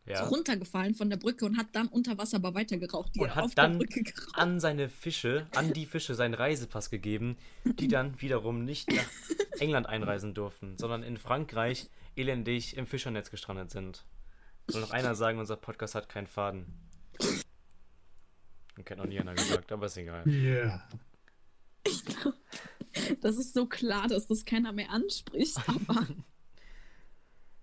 Ja. 0.09 0.25
Ist 0.25 0.31
runtergefallen 0.31 0.95
von 0.95 1.11
der 1.11 1.19
Brücke 1.19 1.45
und 1.45 1.59
hat 1.59 1.67
dann 1.73 1.89
unter 1.89 2.17
Wasser 2.17 2.37
aber 2.37 2.55
weiter 2.55 2.79
geraucht, 2.79 3.15
die 3.15 3.21
Und 3.21 3.29
er 3.29 3.35
hat 3.35 3.45
auf 3.45 3.55
dann 3.55 3.73
der 3.73 3.79
Brücke 3.79 4.03
geraucht. 4.03 4.35
An 4.35 4.59
seine 4.59 4.89
Fische, 4.89 5.47
an 5.55 5.73
die 5.73 5.87
Fische 5.87 6.15
seinen 6.15 6.35
Reisepass 6.35 6.89
gegeben, 6.89 7.37
die 7.65 7.89
dann 7.89 8.21
wiederum 8.21 8.65
nicht 8.65 8.91
nach 8.91 9.05
England 9.61 9.87
einreisen 9.87 10.35
durften, 10.35 10.79
sondern 10.79 11.03
in 11.03 11.19
Frankreich 11.19 11.91
elendig 12.17 12.77
im 12.77 12.87
Fischernetz 12.87 13.31
gestrandet 13.31 13.71
sind. 13.71 14.05
Soll 14.67 14.81
noch 14.81 14.91
einer 14.91 15.15
sagen, 15.15 15.39
unser 15.39 15.57
Podcast 15.57 15.95
hat 15.95 16.09
keinen 16.09 16.27
Faden. 16.27 16.67
Okay, 18.79 18.97
noch 18.97 19.07
nie 19.07 19.19
einer 19.19 19.35
gesagt, 19.35 19.73
aber 19.73 19.87
ist 19.87 19.97
egal. 19.97 20.29
Ja. 20.29 20.89
Das 23.21 23.37
ist 23.37 23.55
so 23.55 23.67
klar, 23.67 24.09
dass 24.09 24.27
das 24.27 24.45
keiner 24.45 24.73
mehr 24.73 24.91
anspricht, 24.91 25.59
aber 25.67 26.07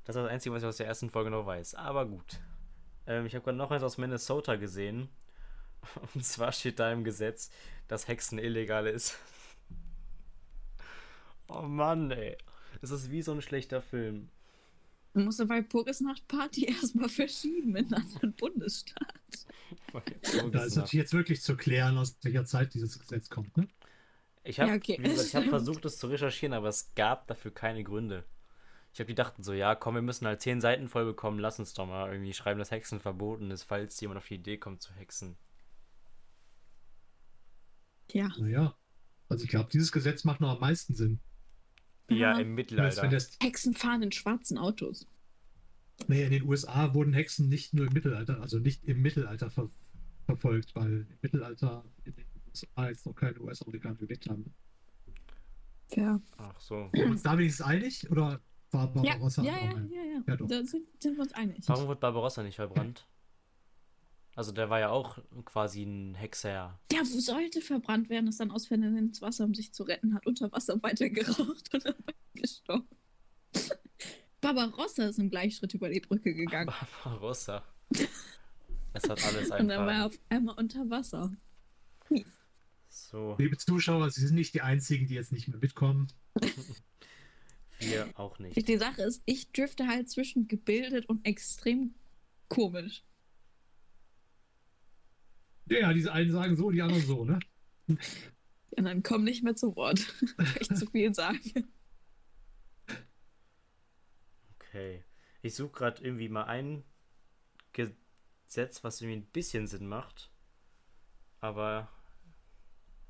Das 0.05 0.15
ist 0.15 0.21
das 0.23 0.31
Einzige, 0.31 0.53
was 0.55 0.63
ich 0.63 0.67
aus 0.69 0.77
der 0.77 0.87
ersten 0.87 1.09
Folge 1.09 1.31
noch 1.31 1.45
weiß. 1.45 1.75
Aber 1.75 2.05
gut. 2.07 2.39
Ähm, 3.07 3.25
ich 3.25 3.35
habe 3.35 3.43
gerade 3.43 3.57
noch 3.57 3.71
eins 3.71 3.83
aus 3.83 3.97
Minnesota 3.97 4.55
gesehen. 4.55 5.09
Und 6.15 6.25
zwar 6.25 6.51
steht 6.51 6.79
da 6.79 6.91
im 6.91 7.03
Gesetz, 7.03 7.49
dass 7.87 8.07
Hexen 8.07 8.39
illegal 8.39 8.87
ist. 8.87 9.17
Oh 11.47 11.61
Mann, 11.61 12.09
ey. 12.11 12.37
Das 12.81 12.91
ist 12.91 13.11
wie 13.11 13.21
so 13.21 13.31
ein 13.31 13.41
schlechter 13.41 13.81
Film. 13.81 14.29
du 15.13 15.21
musst 15.21 15.47
bei 15.47 15.61
Purgesnacht-Party 15.61 16.65
erstmal 16.69 17.09
verschieben 17.09 17.75
in 17.75 17.85
einen 17.85 17.93
anderen 17.93 18.33
Bundesstaat. 18.33 19.13
Da 20.51 20.63
ist 20.65 20.75
natürlich 20.75 20.93
jetzt 20.93 21.13
wirklich 21.13 21.41
zu 21.41 21.55
klären, 21.55 21.97
aus 21.97 22.17
welcher 22.23 22.45
Zeit 22.45 22.73
dieses 22.73 22.99
Gesetz 22.99 23.29
kommt. 23.29 23.55
Ne? 23.57 23.67
Ich 24.43 24.59
habe 24.59 24.71
Ja, 24.71 24.75
okay. 24.75 24.99
hab 25.33 25.45
versucht, 25.45 25.85
es 25.85 25.97
zu 25.97 26.07
recherchieren, 26.07 26.53
aber 26.53 26.67
es 26.69 26.93
gab 26.95 27.27
dafür 27.27 27.51
keine 27.53 27.83
Gründe. 27.83 28.25
Ich 28.95 28.99
habe 29.01 29.07
die 29.09 29.15
dachten 29.15 29.43
so, 29.43 29.51
ja, 29.51 29.75
komm, 29.75 29.95
wir 29.95 30.01
müssen 30.01 30.25
halt 30.25 30.41
zehn 30.41 30.61
Seiten 30.61 30.87
voll 30.87 31.03
bekommen, 31.03 31.37
lass 31.37 31.59
uns 31.59 31.73
doch 31.73 31.85
mal 31.85 32.09
irgendwie 32.13 32.31
schreiben, 32.33 32.59
dass 32.59 32.71
Hexen 32.71 33.01
verboten 33.01 33.51
ist, 33.51 33.63
falls 33.63 33.99
jemand 33.99 34.19
auf 34.19 34.27
die 34.29 34.35
Idee 34.35 34.57
kommt 34.57 34.81
zu 34.81 34.93
hexen. 34.93 35.35
Ja. 38.11 38.29
Naja. 38.37 38.73
Also 39.27 39.43
ich 39.43 39.49
glaube, 39.49 39.69
dieses 39.69 39.91
Gesetz 39.91 40.23
macht 40.23 40.39
noch 40.39 40.51
am 40.51 40.59
meisten 40.61 40.93
Sinn. 40.95 41.19
Ja, 42.09 42.15
Ja. 42.15 42.39
im 42.39 42.53
Mittelalter. 42.55 43.09
das, 43.09 43.37
Hexen 43.41 43.73
fahren 43.73 44.01
in 44.01 44.13
schwarzen 44.13 44.57
Autos. 44.57 45.05
nee, 46.07 46.23
in 46.23 46.31
den 46.31 46.43
USA 46.43 46.93
wurden 46.93 47.11
Hexen 47.13 47.49
nicht 47.49 47.73
nur 47.73 47.87
im 47.87 47.93
Mittelalter, 47.93 48.39
also 48.41 48.59
nicht 48.59 48.85
im 48.85 49.01
Mittelalter 49.01 49.49
ver 49.49 49.69
verfolgt, 50.25 50.73
weil 50.73 51.01
im 51.09 51.17
Mittelalter 51.21 51.83
in 52.05 52.15
den 52.15 52.25
USA 52.47 52.87
jetzt 52.89 53.05
noch 53.05 53.13
keine 53.13 53.39
US-Amerikaner 53.41 53.95
gelebt 53.95 54.27
haben. 54.29 54.53
Ja. 55.91 56.19
Ach 56.37 56.59
so. 56.61 56.89
Sind 56.93 57.03
wir 57.03 57.07
uns 57.11 57.23
da 57.23 57.37
wenigstens 57.37 57.65
einig? 57.65 58.09
Oder 58.09 58.41
war 58.71 58.87
Barbarossa 58.91 59.43
ja, 59.43 59.53
ja, 59.57 59.71
ja, 59.71 60.03
ja. 60.03 60.23
Ja. 60.27 60.35
Da 60.35 60.63
sind, 60.65 60.87
sind 61.01 61.15
wir 61.15 61.23
uns 61.23 61.33
einig. 61.33 61.63
Warum 61.67 61.87
wird 61.87 61.99
Barbarossa 61.99 62.43
nicht 62.43 62.55
verbrannt? 62.55 63.07
Also 64.35 64.51
der 64.51 64.69
war 64.69 64.79
ja 64.81 64.89
auch 64.89 65.17
quasi 65.45 65.83
ein 65.83 66.13
Hexer. 66.13 66.77
Der 66.91 67.05
sollte 67.05 67.61
verbrannt 67.61 68.09
werden, 68.09 68.27
ist 68.27 68.39
dann 68.39 68.51
ausfällig 68.51 68.85
ins 68.97 69.21
Wasser, 69.21 69.45
um 69.45 69.53
sich 69.53 69.73
zu 69.73 69.83
retten, 69.83 70.13
hat 70.13 70.27
unter 70.27 70.51
Wasser 70.51 70.81
weiter 70.83 71.09
geraucht 71.09 71.73
und 71.73 71.85
dabei 71.85 72.13
gestorben. 72.33 72.87
Barbarossa 74.41 75.05
ist 75.05 75.19
im 75.19 75.29
Gleichschritt 75.29 75.73
über 75.73 75.89
die 75.89 76.01
Brücke 76.01 76.33
gegangen. 76.33 76.69
Barbarossa. 77.03 77.63
Es 78.93 79.09
hat 79.09 79.23
alles 79.23 79.51
Und 79.51 79.69
dann 79.69 79.85
war 79.85 79.93
er 79.93 80.03
einfach. 80.03 80.05
auf 80.05 80.19
einmal 80.29 80.55
unter 80.57 80.89
Wasser. 80.89 81.31
Mies. 82.09 82.37
So, 82.89 83.35
Liebe 83.37 83.57
Zuschauer, 83.57 84.09
Sie 84.09 84.25
sind 84.25 84.35
nicht 84.35 84.53
die 84.53 84.61
Einzigen, 84.61 85.07
die 85.07 85.15
jetzt 85.15 85.31
nicht 85.31 85.47
mehr 85.47 85.57
mitkommen. 85.59 86.07
wir 87.79 88.09
auch 88.15 88.39
nicht. 88.39 88.67
Die 88.67 88.77
Sache 88.77 89.03
ist, 89.03 89.21
ich 89.25 89.51
drifte 89.51 89.87
halt 89.87 90.09
zwischen 90.09 90.47
gebildet 90.47 91.07
und 91.07 91.25
extrem 91.25 91.93
komisch. 92.47 93.03
Ja, 95.67 95.93
diese 95.93 96.11
einen 96.13 96.31
sagen 96.31 96.55
so, 96.55 96.69
die 96.71 96.81
anderen 96.81 97.05
so, 97.05 97.25
ne? 97.25 97.39
Die 97.87 98.77
anderen 98.77 99.03
kommen 99.03 99.23
nicht 99.23 99.43
mehr 99.43 99.55
zu 99.55 99.75
Wort, 99.75 100.13
weil 100.37 100.47
ich 100.59 100.69
zu 100.69 100.85
viel 100.87 101.13
sage. 101.13 101.39
Okay. 104.55 105.03
Ich 105.41 105.55
suche 105.55 105.71
gerade 105.71 106.03
irgendwie 106.03 106.29
mal 106.29 106.45
ein 106.45 106.83
Gesetz, 107.73 108.83
was 108.83 109.01
irgendwie 109.01 109.19
ein 109.19 109.31
bisschen 109.31 109.67
Sinn 109.67 109.87
macht. 109.87 110.31
Aber 111.39 111.89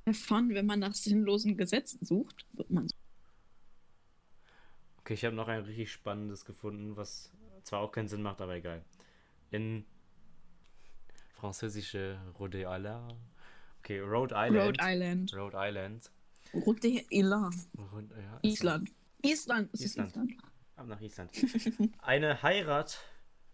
Davon, 0.06 0.50
wenn 0.50 0.66
man 0.68 0.80
nach 0.80 0.94
sinnlosen 0.94 1.58
Gesetzen 1.58 2.06
sucht, 2.06 2.46
wird 2.54 2.70
man 2.70 2.88
so. 2.88 2.96
Okay, 5.06 5.14
ich 5.14 5.24
habe 5.24 5.36
noch 5.36 5.48
ein 5.48 5.62
richtig 5.62 5.92
spannendes 5.92 6.46
gefunden, 6.46 6.96
was 6.98 7.32
zwar 7.62 7.82
auch 7.82 7.92
keinen 7.92 8.08
Sinn 8.08 8.24
macht, 8.24 8.42
aber 8.42 8.56
egal. 8.56 8.84
In 9.52 9.86
französische 11.36 12.20
Rhode 12.40 12.64
Island. 12.68 13.14
Okay, 13.82 14.00
Rhode 14.00 14.34
Island. 14.36 14.66
Rhode 14.66 14.80
Island. 14.82 15.34
Rhode 15.36 15.58
Island. 15.60 16.12
Rhode 16.56 16.88
Island. 17.12 17.68
Ja, 18.18 18.40
Island. 18.42 18.92
Island. 19.22 19.70
Es 19.74 19.82
ist 19.82 19.92
Island. 19.92 20.16
Island. 20.16 20.44
Ab 20.76 20.88
nach 20.88 21.02
Island. 21.02 21.32
Eine 22.00 22.42
Heirat 22.42 22.98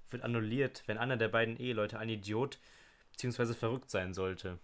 wird 0.09 0.23
annulliert, 0.23 0.83
wenn 0.85 0.97
einer 0.97 1.17
der 1.17 1.27
beiden 1.27 1.57
Eheleute 1.57 1.99
ein 1.99 2.07
Idiot 2.07 2.59
bzw. 3.11 3.55
verrückt 3.55 3.91
sein 3.91 4.13
sollte. 4.13 4.57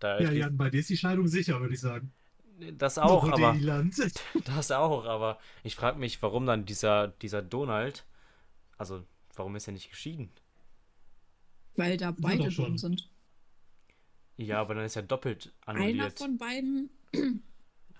Da 0.00 0.20
Ja, 0.20 0.30
Jan, 0.32 0.58
bei 0.58 0.68
dir 0.68 0.80
ist 0.80 0.90
die 0.90 0.98
Scheidung 0.98 1.28
sicher, 1.28 1.58
würde 1.62 1.72
ich 1.72 1.80
sagen. 1.80 2.12
Das 2.78 2.98
auch, 2.98 3.24
aber. 3.28 3.56
Das 4.44 4.70
auch, 4.70 5.04
aber 5.04 5.38
ich 5.62 5.74
frage 5.74 5.98
mich, 5.98 6.20
warum 6.22 6.46
dann 6.46 6.64
dieser, 6.66 7.08
dieser 7.08 7.42
Donald, 7.42 8.04
also 8.78 9.04
warum 9.34 9.56
ist 9.56 9.66
er 9.66 9.72
nicht 9.72 9.90
geschieden? 9.90 10.30
Weil 11.76 11.96
da 11.96 12.12
beide 12.16 12.50
schon. 12.50 12.78
sind. 12.78 13.10
Ja, 14.36 14.60
aber 14.60 14.74
dann 14.74 14.84
ist 14.84 14.96
er 14.96 15.02
doppelt 15.02 15.52
Einer 15.66 15.80
annulliert. 15.80 16.18
von 16.18 16.38
beiden. 16.38 16.90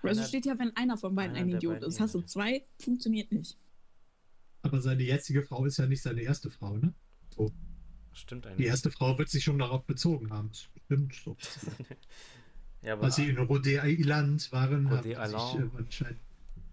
Also 0.03 0.19
Einer- 0.21 0.27
steht 0.27 0.45
ja, 0.45 0.59
wenn 0.59 0.75
einer 0.77 0.97
von 0.97 1.15
beiden 1.15 1.35
einer 1.35 1.45
ein 1.45 1.55
Idiot 1.55 1.75
beiden 1.75 1.89
ist. 1.89 1.99
Hast 1.99 2.13
du 2.13 2.21
zwei, 2.21 2.63
funktioniert 2.79 3.31
nicht. 3.31 3.57
Aber 4.61 4.79
seine 4.79 5.01
jetzige 5.01 5.41
Frau 5.41 5.65
ist 5.65 5.77
ja 5.77 5.87
nicht 5.87 6.03
seine 6.03 6.21
erste 6.21 6.51
Frau, 6.51 6.77
ne? 6.77 6.93
So. 7.35 7.51
Stimmt 8.13 8.45
Die 8.45 8.49
eigentlich. 8.49 8.67
erste 8.67 8.91
Frau 8.91 9.17
wird 9.17 9.29
sich 9.29 9.43
schon 9.43 9.57
darauf 9.57 9.83
bezogen 9.85 10.31
haben. 10.31 10.49
Das 10.49 10.69
stimmt 10.85 11.15
so. 11.15 11.35
Ja, 12.85 12.93
aber 12.93 13.03
Als 13.05 13.15
sie 13.15 13.29
in 13.29 13.37
Rhode 13.37 13.81
Island 13.83 14.51
waren, 14.51 14.87
Rhode 14.87 15.17
haben 15.17 15.29
sich 15.31 15.37
Island. 15.37 15.73
äh, 15.73 15.77
anscheinend 15.77 16.19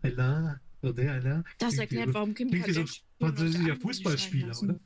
Island, 0.04 0.60
Rhode 0.82 1.02
Island. 1.02 1.46
Das 1.58 1.78
erklärt, 1.78 2.12
warum 2.14 2.34
Kim 2.34 2.48
Klingt 2.50 2.66
wie 2.66 2.72
so 2.72 2.80
ein 2.80 2.86
Kardashian 2.86 3.06
und 3.18 3.26
französischer 3.38 3.76
Fußballspieler, 3.76 4.62
oder? 4.62 4.80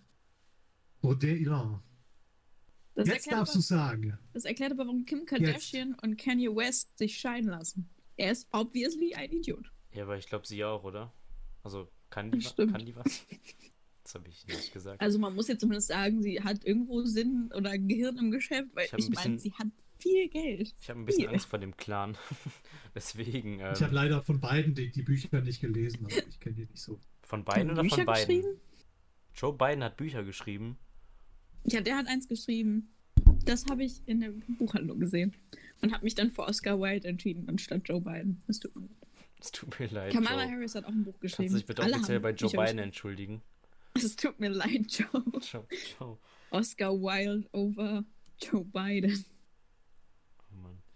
Rhode 1.02 1.30
Island. 1.36 1.80
Das 2.94 3.08
Jetzt 3.08 3.16
erklärt, 3.26 3.40
darfst 3.40 3.54
du 3.54 3.58
aber, 3.58 3.62
sagen. 3.88 4.18
das 4.32 4.44
erklärt 4.44 4.72
aber, 4.72 4.86
warum 4.86 5.04
Kim 5.04 5.26
Kardashian 5.26 5.94
und 6.02 6.16
Kanye 6.16 6.48
West 6.54 6.96
sich 6.96 7.18
scheiden 7.18 7.50
lassen. 7.50 7.88
Er 8.16 8.32
ist 8.32 8.48
obviously 8.52 9.14
ein 9.14 9.30
Idiot. 9.30 9.70
Ja, 9.92 10.04
aber 10.04 10.16
ich 10.16 10.26
glaube, 10.28 10.46
sie 10.46 10.64
auch, 10.64 10.84
oder? 10.84 11.12
Also, 11.62 11.88
kann 12.08 12.30
die, 12.30 12.38
kann 12.40 12.84
die 12.86 12.94
was? 12.96 13.26
Das 14.04 14.14
habe 14.14 14.28
ich 14.28 14.46
nicht 14.46 14.72
gesagt. 14.72 15.00
Also 15.00 15.18
man 15.18 15.34
muss 15.34 15.48
jetzt 15.48 15.62
zumindest 15.62 15.88
sagen, 15.88 16.22
sie 16.22 16.40
hat 16.40 16.64
irgendwo 16.64 17.02
Sinn 17.02 17.50
oder 17.52 17.76
Gehirn 17.76 18.16
im 18.18 18.30
Geschäft, 18.30 18.68
weil 18.74 18.86
Ich 18.86 18.92
ich, 18.92 19.06
ein 19.08 19.12
meine, 19.14 19.38
sie 19.38 19.52
hat 19.52 19.66
viel 19.98 20.28
Geld. 20.28 20.74
Ich 20.80 20.88
habe 20.90 21.00
ein 21.00 21.04
bisschen 21.06 21.24
Viel. 21.24 21.30
Angst 21.30 21.46
vor 21.46 21.58
dem 21.58 21.76
Clan. 21.76 22.16
Deswegen, 22.94 23.54
Ich 23.60 23.62
habe 23.62 23.84
ähm, 23.86 23.92
leider 23.92 24.22
von 24.22 24.40
beiden 24.40 24.74
die, 24.74 24.90
die 24.90 25.02
Bücher 25.02 25.40
nicht 25.40 25.60
gelesen, 25.60 26.06
aber 26.06 26.26
ich 26.28 26.40
kenne 26.40 26.54
die 26.56 26.62
nicht 26.66 26.78
so. 26.78 26.98
von 27.22 27.44
beiden 27.44 27.70
oder 27.70 27.82
Bücher 27.82 27.96
von 27.96 28.06
beiden? 28.06 28.26
geschrieben? 28.26 28.60
Joe 29.34 29.52
Biden 29.52 29.84
hat 29.84 29.96
Bücher 29.96 30.24
geschrieben. 30.24 30.78
Ja, 31.64 31.80
der 31.80 31.96
hat 31.96 32.06
eins 32.08 32.28
geschrieben. 32.28 32.88
Das 33.44 33.66
habe 33.66 33.84
ich 33.84 34.00
in 34.06 34.20
der 34.20 34.32
Buchhandlung 34.58 34.98
gesehen. 35.00 35.34
Und 35.82 35.92
habe 35.92 36.04
mich 36.04 36.14
dann 36.14 36.30
für 36.30 36.42
Oscar 36.42 36.80
Wilde 36.80 37.06
entschieden, 37.08 37.48
anstatt 37.48 37.82
Joe 37.88 38.00
Biden. 38.00 38.40
Das 38.46 38.58
tut 38.60 38.74
mir 38.74 38.82
leid. 38.82 38.90
Es 39.40 39.50
tut 39.52 39.78
mir 39.78 39.86
leid. 39.88 40.12
Kamala 40.12 40.44
Joe. 40.44 40.52
Harris 40.52 40.74
hat 40.74 40.84
auch 40.84 40.88
ein 40.88 41.04
Buch 41.04 41.12
Kannst 41.20 41.36
geschrieben. 41.36 41.52
du 41.52 41.58
dich 41.58 41.66
bitte 41.66 41.82
Alle 41.82 41.96
offiziell 41.96 42.20
bei 42.20 42.30
Joe 42.30 42.50
Bücher 42.50 42.64
Biden 42.64 42.78
entschuldigen? 42.78 43.42
Es 43.94 44.14
tut 44.16 44.38
mir 44.40 44.50
leid, 44.50 44.86
Joe. 44.90 45.22
Joe, 45.40 45.66
Joe. 45.98 46.18
Oscar 46.50 46.92
Wilde 46.92 47.48
over 47.52 48.04
Joe 48.42 48.64
Biden. 48.64 49.24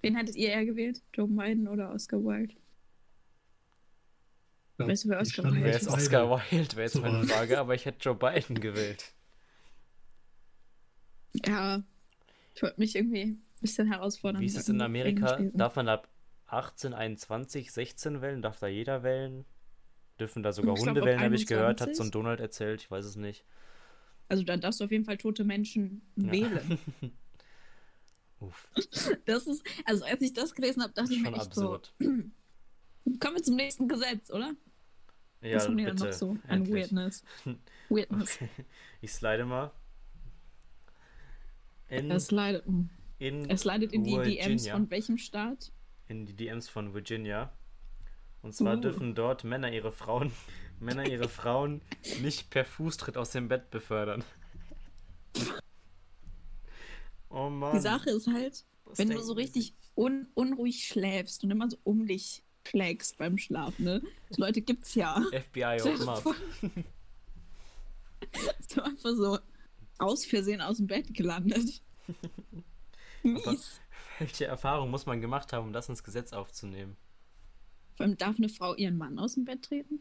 Wen 0.02 0.16
hattet 0.16 0.36
ihr 0.36 0.48
eher 0.48 0.64
gewählt? 0.64 1.02
Joe 1.14 1.28
Biden 1.28 1.68
oder 1.68 1.92
Oscar 1.92 2.18
Wilde? 2.24 2.54
Ja, 4.78 4.88
Weißt 4.88 5.04
du, 5.04 5.08
wer 5.10 5.20
Oscar 5.20 5.44
Wilde 5.44 5.60
Wer 5.62 5.76
ist 5.76 5.82
ist? 5.82 5.88
beide. 5.88 5.98
Oscar 6.02 6.40
Wilde? 6.50 6.76
Wäre 6.76 6.82
jetzt 6.84 6.92
So 6.94 7.00
meine 7.00 7.20
was. 7.22 7.30
Frage, 7.30 7.58
aber 7.58 7.74
ich 7.74 7.84
hätte 7.84 7.98
Joe 8.00 8.14
Biden 8.14 8.60
gewählt. 8.60 9.12
Ja, 11.46 11.82
ich 12.54 12.62
wollte 12.62 12.80
mich 12.80 12.96
irgendwie 12.96 13.22
ein 13.22 13.42
bisschen 13.60 13.86
herausfordern. 13.88 14.40
Wie 14.42 14.46
ist 14.46 14.56
es 14.56 14.68
in 14.68 14.80
Amerika? 14.80 15.38
Darf 15.54 15.76
man 15.76 15.88
ab 15.88 16.08
18, 16.46 16.94
21, 16.94 17.70
16 17.70 18.22
wählen? 18.22 18.42
Darf 18.42 18.58
da 18.58 18.66
jeder 18.66 19.02
wählen? 19.02 19.44
Dürfen 20.18 20.42
da 20.42 20.52
sogar 20.52 20.74
Ich 20.74 20.82
glaub, 20.82 20.88
Hunde 20.96 21.00
ab 21.02 21.06
wählen, 21.06 21.20
habe 21.20 21.34
ich 21.34 21.46
gehört, 21.46 21.80
hat 21.80 21.88
21. 21.88 21.96
so 21.96 22.04
ein 22.04 22.10
Donald 22.10 22.40
erzählt, 22.40 22.80
ich 22.82 22.90
weiß 22.90 23.04
es 23.04 23.16
nicht. 23.16 23.44
Also 24.28 24.42
da 24.44 24.56
darfst 24.56 24.80
du 24.80 24.84
auf 24.84 24.90
jeden 24.92 25.04
Fall 25.04 25.16
tote 25.18 25.44
Menschen 25.44 26.02
Ja. 26.16 26.32
wählen. 26.32 26.78
Uff, 28.40 28.68
Das 29.26 29.46
ist, 29.46 29.62
also 29.85 30.05
als 30.05 30.20
ich 30.22 30.33
das 30.33 30.55
gelesen 30.55 30.83
habe, 30.83 30.92
dachte 30.94 31.12
ich 31.14 31.20
mir 31.20 31.29
echt 31.33 31.40
absurd. 31.46 31.92
so, 31.98 32.07
kommen 33.20 33.37
wir 33.37 33.42
zum 33.42 33.57
nächsten 33.57 33.87
Gesetz, 33.88 34.31
oder? 34.31 34.53
Ja, 35.42 35.57
Was 35.57 35.66
haben 35.68 35.76
die 35.76 35.85
bitte. 35.85 36.05
noch 36.05 36.12
so 36.12 36.31
an 36.31 36.40
endlich. 36.48 36.74
Weirdness? 36.85 37.24
Weirdness. 37.88 38.37
Okay. 38.37 38.48
Ich 39.03 39.12
slide 39.12 39.44
mal. 39.44 39.70
In, 41.88 42.11
Es 42.11 42.31
leidet, 42.31 42.64
in, 43.18 43.50
es 43.50 43.64
leidet 43.64 43.92
in 43.92 44.05
die 44.05 44.16
DMs 44.16 44.68
von 44.68 44.90
welchem 44.90 45.18
Staat? 45.18 45.72
in 46.09 46.26
die 46.26 46.35
DMs 46.35 46.68
von 46.68 46.92
Virginia. 46.92 47.53
Und 48.42 48.55
zwar 48.55 48.76
Uh. 48.76 48.81
dürfen 48.81 49.14
dort 49.14 49.44
Männer 49.44 49.72
ihre 49.72 49.92
Frauen, 49.92 50.33
Männer 50.81 51.07
ihre 51.07 51.29
Frauen 51.29 51.83
nicht 52.22 52.50
per 52.50 52.64
Fußtritt 52.64 53.16
aus 53.16 53.31
dem 53.31 53.48
Bett 53.48 53.70
befördern. 53.70 54.24
Mann. 57.61 57.75
Die 57.75 57.81
Sache 57.81 58.11
ist 58.11 58.27
halt, 58.27 58.64
was 58.85 58.99
wenn 58.99 59.11
du 59.11 59.23
so 59.23 59.35
die 59.35 59.42
richtig 59.42 59.75
un 59.94 60.29
unruhig 60.35 60.87
schläfst 60.87 61.44
und 61.44 61.51
immer 61.51 61.70
so 61.70 61.77
um 61.85 62.07
dich 62.07 62.42
schlägst 62.66 63.18
beim 63.18 63.38
Schlafen, 63.38 63.85
ne? 63.85 64.03
So 64.31 64.42
Leute 64.42 64.62
gibt's 64.62 64.94
ja. 64.94 65.23
FBI 65.33 65.81
open 65.83 66.09
up. 66.09 66.35
So 68.68 68.83
einfach 68.83 69.14
so 69.14 69.38
aus 69.99 70.25
Versehen 70.25 70.61
aus 70.61 70.77
dem 70.77 70.87
Bett 70.87 71.12
gelandet. 71.14 71.83
Mies. 73.23 73.81
Welche 74.18 74.46
Erfahrung 74.46 74.90
muss 74.90 75.07
man 75.07 75.20
gemacht 75.20 75.53
haben, 75.53 75.66
um 75.66 75.73
das 75.73 75.88
ins 75.88 76.05
Gesetz 76.05 76.33
aufzunehmen? 76.33 76.96
Vor 77.94 78.05
allem 78.05 78.16
darf 78.16 78.37
eine 78.37 78.49
Frau 78.49 78.75
ihren 78.75 78.96
Mann 78.96 79.18
aus 79.18 79.35
dem 79.35 79.44
Bett 79.44 79.62
treten? 79.62 80.01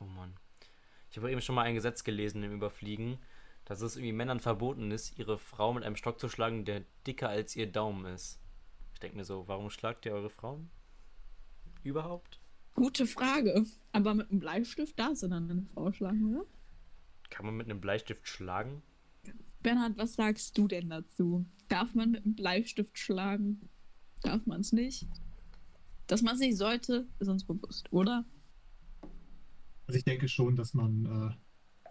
Oh 0.00 0.04
Mann. 0.04 0.34
Ich 1.10 1.16
habe 1.18 1.30
eben 1.30 1.42
schon 1.42 1.54
mal 1.54 1.62
ein 1.62 1.74
Gesetz 1.74 2.04
gelesen 2.04 2.42
im 2.42 2.52
Überfliegen, 2.52 3.18
dass 3.72 3.80
es 3.80 3.96
irgendwie 3.96 4.12
Männern 4.12 4.38
verboten 4.38 4.90
ist, 4.90 5.18
ihre 5.18 5.38
Frau 5.38 5.72
mit 5.72 5.82
einem 5.82 5.96
Stock 5.96 6.20
zu 6.20 6.28
schlagen, 6.28 6.66
der 6.66 6.84
dicker 7.06 7.30
als 7.30 7.56
ihr 7.56 7.66
Daumen 7.66 8.04
ist. 8.04 8.38
Ich 8.92 9.00
denke 9.00 9.16
mir 9.16 9.24
so, 9.24 9.48
warum 9.48 9.70
schlagt 9.70 10.04
ihr 10.04 10.12
eure 10.12 10.28
Frauen? 10.28 10.70
Überhaupt? 11.82 12.38
Gute 12.74 13.06
Frage. 13.06 13.64
Aber 13.92 14.12
mit 14.14 14.30
einem 14.30 14.40
Bleistift 14.40 14.98
darfst 14.98 15.22
du 15.22 15.28
dann 15.28 15.50
eine 15.50 15.64
Frau 15.64 15.90
schlagen, 15.90 16.34
oder? 16.34 16.44
Kann 17.30 17.46
man 17.46 17.56
mit 17.56 17.70
einem 17.70 17.80
Bleistift 17.80 18.28
schlagen? 18.28 18.82
Bernhard, 19.62 19.96
was 19.96 20.16
sagst 20.16 20.58
du 20.58 20.68
denn 20.68 20.90
dazu? 20.90 21.46
Darf 21.68 21.94
man 21.94 22.10
mit 22.10 22.26
einem 22.26 22.34
Bleistift 22.34 22.98
schlagen? 22.98 23.70
Darf 24.22 24.44
man 24.44 24.60
es 24.60 24.72
nicht? 24.72 25.06
Dass 26.08 26.20
man 26.20 26.34
es 26.34 26.40
nicht 26.40 26.58
sollte, 26.58 27.06
ist 27.20 27.28
uns 27.28 27.44
bewusst, 27.44 27.90
oder? 27.90 28.26
Also 29.86 29.96
ich 29.96 30.04
denke 30.04 30.28
schon, 30.28 30.56
dass 30.56 30.74
man 30.74 31.06
äh, 31.06 31.34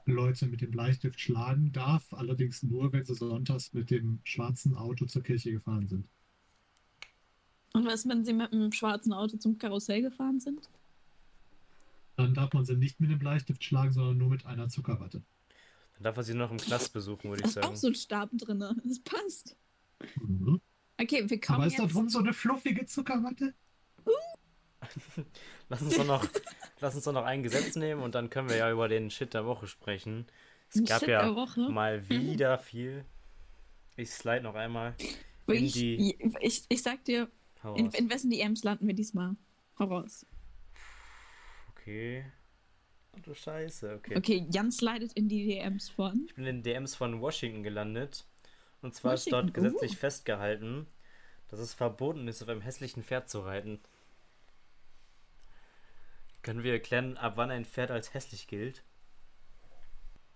Leute 0.06 0.46
mit 0.48 0.62
dem 0.62 0.72
Bleistift 0.72 1.20
schlagen 1.20 1.72
darf, 1.72 2.12
allerdings 2.14 2.64
nur, 2.64 2.92
wenn 2.94 3.06
sie 3.06 3.16
sonntags 3.16 3.74
mit 3.74 3.90
dem 3.92 4.20
schwarzen 4.24 4.76
Auto 4.76 5.06
zur 5.06 5.24
Kirche 5.24 5.52
gefahren 5.52 5.88
sind. 5.88 6.08
Und 7.74 7.86
was, 7.86 8.08
wenn 8.08 8.26
sie 8.26 8.34
mit 8.34 8.52
einem 8.52 8.72
schwarzen 8.72 9.14
Auto 9.14 9.38
zum 9.38 9.58
Karussell 9.58 10.02
gefahren 10.02 10.40
sind? 10.40 10.70
Dann 12.18 12.34
darf 12.34 12.52
man 12.54 12.66
sie 12.66 12.76
nicht 12.76 13.00
mit 13.00 13.10
dem 13.10 13.20
Bleistift 13.20 13.64
schlagen, 13.64 13.94
sondern 13.94 14.18
nur 14.18 14.30
mit 14.30 14.46
einer 14.46 14.68
Zuckerwatte. 14.68 15.22
Dann 15.96 16.04
darf 16.04 16.18
er 16.18 16.24
sie 16.24 16.34
noch 16.34 16.52
im 16.52 16.58
Knast 16.58 16.92
besuchen, 16.94 17.30
würde 17.30 17.44
Da 17.44 17.48
ich 17.50 17.56
ist 17.56 17.58
auch 17.60 17.64
sagen. 17.64 17.76
so 17.78 17.88
ein 17.88 17.96
Stab 17.96 18.30
drin. 18.34 18.60
Das 18.84 19.00
passt. 19.00 19.56
Mhm. 20.20 20.60
Okay, 21.00 21.30
wir 21.30 21.40
kommen 21.40 21.56
Aber 21.58 21.68
ist 21.68 21.80
da 21.80 21.84
jetzt... 21.84 21.94
drum 21.96 22.10
so 22.10 22.20
eine 22.20 22.34
fluffige 22.34 22.86
Zuckerwatte? 22.86 23.54
Lass 25.70 25.82
uns 25.82 25.96
doch 25.96 26.06
noch, 26.06 26.28
lass 26.82 26.96
uns 26.96 27.06
doch 27.06 27.13
noch 27.13 27.26
ein 27.26 27.44
Gesetz 27.44 27.76
nehmen 27.76 28.02
und 28.02 28.15
dann 28.15 28.30
können 28.30 28.50
wir 28.50 28.58
ja 28.58 28.72
über 28.72 28.88
den 28.88 29.10
Shit 29.10 29.34
der 29.34 29.46
Woche 29.46 29.67
sprechen. 29.67 30.26
Es 30.70 30.78
Ein 30.78 30.86
gab 30.86 31.00
Shit 31.00 31.10
ja 31.10 31.48
mal 31.70 32.10
wieder 32.10 32.58
viel. 32.58 33.06
Ich 33.96 34.12
slide 34.12 34.41
noch 34.41 34.56
einmal. 34.56 34.96
in 35.48 35.65
ich, 35.65 35.74
die- 35.74 36.17
ich, 36.39 36.63
ich 36.67 36.82
sag 36.82 37.04
dir, 37.06 37.30
in, 37.76 37.91
in 37.91 38.10
wessen 38.10 38.32
DMs 38.32 38.63
landen 38.63 38.88
wir 38.88 38.94
diesmal? 38.94 39.36
Hau 39.78 39.86
raus. 39.86 40.26
Okay. 41.72 42.26
Oh, 43.13 43.20
du 43.22 43.34
Scheiße, 43.34 43.96
okay. 43.96 44.15
Okay, 44.17 44.48
Jan 44.50 44.72
slidet 44.72 45.13
in 45.13 45.28
die 45.28 45.46
DMs 45.46 45.89
von... 45.89 46.26
Ich 46.28 46.36
bin 46.36 46.46
in 46.46 46.58
den 46.58 46.63
DMs 46.63 46.96
von 46.96 47.20
Washington 47.22 47.63
gelandet. 47.63 48.26
Und 48.82 48.96
zwar 48.96 49.13
ist 49.13 49.28
Washington, 49.28 49.54
dort 49.54 49.54
gesetzlich 49.54 49.91
uh. 49.91 49.96
festgehalten, 49.96 50.88
dass 51.50 51.60
es 51.60 51.74
verboten 51.74 52.28
ist, 52.28 52.41
auf 52.41 52.50
einem 52.50 52.62
hässlichen 52.62 53.04
Pferd 53.04 53.30
zu 53.30 53.41
reiten. 53.41 53.80
Können 56.41 56.63
wir 56.63 56.73
erklären, 56.73 57.17
ab 57.17 57.34
wann 57.38 57.51
ein 57.51 57.65
Pferd 57.65 57.91
als 57.91 58.13
hässlich 58.13 58.47
gilt? 58.47 58.84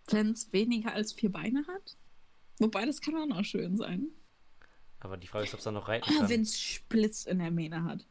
Wenn 0.07 0.31
es 0.31 0.51
weniger 0.53 0.93
als 0.93 1.13
vier 1.13 1.31
Beine 1.31 1.65
hat? 1.67 1.97
Wobei, 2.59 2.85
das 2.85 3.01
kann 3.01 3.15
auch 3.17 3.25
noch 3.25 3.43
schön 3.43 3.75
sein. 3.75 4.09
Aber 4.99 5.17
die 5.17 5.27
Frage 5.27 5.45
ist, 5.45 5.53
ob 5.53 5.59
es 5.59 5.63
da 5.65 5.71
noch 5.71 5.87
reiten 5.87 6.07
Ah, 6.09 6.19
kann. 6.19 6.29
wenn 6.29 6.41
es 6.41 6.59
Splitz 6.59 7.25
in 7.25 7.39
der 7.39 7.51
Mähne 7.51 7.83
hat. 7.83 8.05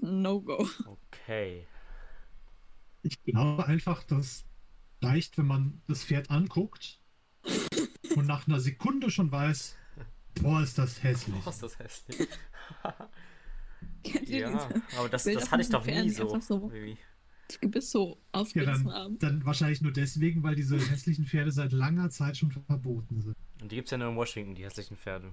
No-go. 0.00 0.68
Okay. 0.84 1.66
Ich 3.02 3.22
glaube 3.22 3.64
einfach, 3.66 4.02
das 4.04 4.44
reicht, 5.00 5.38
wenn 5.38 5.46
man 5.46 5.80
das 5.86 6.04
Pferd 6.04 6.30
anguckt 6.30 7.00
und 8.16 8.26
nach 8.26 8.46
einer 8.46 8.60
Sekunde 8.60 9.10
schon 9.10 9.30
weiß, 9.30 9.76
boah, 10.42 10.60
ist 10.60 10.76
das 10.78 11.02
hässlich. 11.02 11.42
Oh, 11.46 11.50
ist 11.50 11.62
das 11.62 11.78
hässlich. 11.78 12.28
Kennt 14.04 14.28
ihr 14.28 14.38
ja, 14.40 14.50
diese 14.68 14.98
aber 14.98 15.08
das, 15.08 15.24
das 15.24 15.50
hatte 15.50 15.62
ich 15.62 15.68
doch 15.68 15.84
nie 15.84 16.10
so. 16.10 16.38
so- 16.40 16.68
Baby. 16.68 16.96
Gebiss 17.60 17.92
so 17.92 18.18
Ja, 18.34 18.40
aufgerissen 18.40 18.84
dann, 18.86 18.92
haben? 18.94 19.18
dann 19.20 19.46
wahrscheinlich 19.46 19.80
nur 19.80 19.92
deswegen, 19.92 20.42
weil 20.42 20.56
diese 20.56 20.78
hässlichen 20.78 21.24
Pferde 21.26 21.52
seit 21.52 21.70
langer 21.72 22.10
Zeit 22.10 22.36
schon 22.36 22.50
verboten 22.50 23.20
sind. 23.22 23.36
Und 23.62 23.70
die 23.70 23.76
gibt 23.76 23.86
es 23.86 23.92
ja 23.92 23.98
nur 23.98 24.08
in 24.10 24.16
Washington, 24.16 24.54
die 24.56 24.64
hässlichen 24.64 24.96
Pferde. 24.96 25.32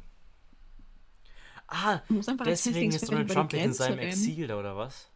Ah, 1.67 2.01
deswegen 2.45 2.91
ist 2.91 3.07
Donald 3.09 3.31
Trump 3.31 3.51
jetzt 3.53 3.63
in 3.65 3.73
seinem 3.73 3.97
rennen. 3.99 4.09
Exil 4.11 4.47
da, 4.47 4.59
oder 4.59 4.77
was? 4.77 5.09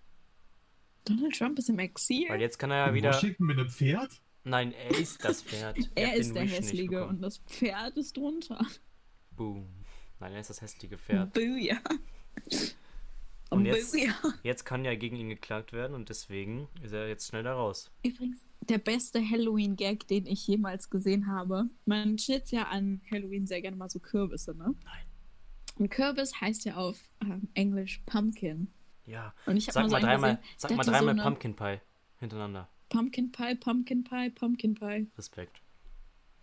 Donald 1.05 1.37
Trump 1.37 1.59
ist 1.59 1.69
im 1.69 1.77
Exil. 1.79 2.25
Weil 2.29 2.41
jetzt 2.41 2.57
kann 2.57 2.71
er 2.71 2.77
ja 2.77 2.87
In 2.87 2.95
wieder. 2.95 3.09
Washington 3.13 3.45
mit 3.45 3.59
einem 3.59 3.69
Pferd? 3.69 4.21
Nein, 4.43 4.71
er 4.71 4.97
ist 4.97 5.23
das 5.23 5.43
Pferd. 5.43 5.77
Er 5.95 6.15
ist 6.15 6.33
der 6.33 6.43
Wish 6.43 6.51
Hässliche 6.53 7.05
und 7.05 7.21
das 7.21 7.37
Pferd 7.39 7.95
ist 7.97 8.15
drunter. 8.17 8.65
Boom. 9.35 9.67
Nein, 10.19 10.33
er 10.33 10.39
ist 10.39 10.49
das 10.49 10.61
hässliche 10.61 10.97
Pferd. 10.97 11.33
Booyah. 11.33 11.79
Und 13.49 13.65
jetzt, 13.65 13.95
jetzt 14.43 14.65
kann 14.65 14.83
ja 14.83 14.95
gegen 14.95 15.15
ihn 15.15 15.29
geklagt 15.29 15.71
werden 15.73 15.93
und 15.93 16.09
deswegen 16.09 16.67
ist 16.81 16.91
er 16.93 17.07
jetzt 17.07 17.27
schnell 17.27 17.43
da 17.43 17.53
raus. 17.53 17.91
Übrigens, 18.03 18.45
der 18.61 18.77
beste 18.77 19.21
Halloween-Gag, 19.21 20.07
den 20.07 20.25
ich 20.25 20.45
jemals 20.47 20.89
gesehen 20.89 21.27
habe. 21.27 21.69
Man 21.85 22.17
schnitzt 22.17 22.51
ja 22.51 22.63
an 22.63 23.01
Halloween 23.09 23.47
sehr 23.47 23.61
gerne 23.61 23.77
mal 23.77 23.89
so 23.89 23.99
Kürbisse, 23.99 24.53
ne? 24.55 24.75
Nein. 24.83 25.05
Und 25.77 25.89
Kürbis 25.89 26.41
heißt 26.41 26.65
ja 26.65 26.75
auf 26.75 26.99
ähm, 27.21 27.47
Englisch 27.53 28.01
Pumpkin. 28.05 28.67
Ja. 29.05 29.33
Und 29.45 29.57
ich 29.57 29.65
Sag 29.65 29.83
mal 29.83 29.89
so 29.89 29.95
mal 29.95 30.01
dreimal, 30.01 30.35
gesehen, 30.35 30.53
sag 30.57 30.67
der 30.67 30.77
mal 30.77 30.81
hatte 30.81 30.91
dreimal 30.91 31.15
so 31.15 31.23
Pumpkin 31.23 31.55
Pie 31.55 31.79
hintereinander. 32.19 32.69
Pumpkin 32.89 33.31
Pie, 33.31 33.55
Pumpkin 33.55 34.03
Pie, 34.03 34.29
Pumpkin 34.31 34.75
Pie. 34.75 35.07
Respekt. 35.17 35.61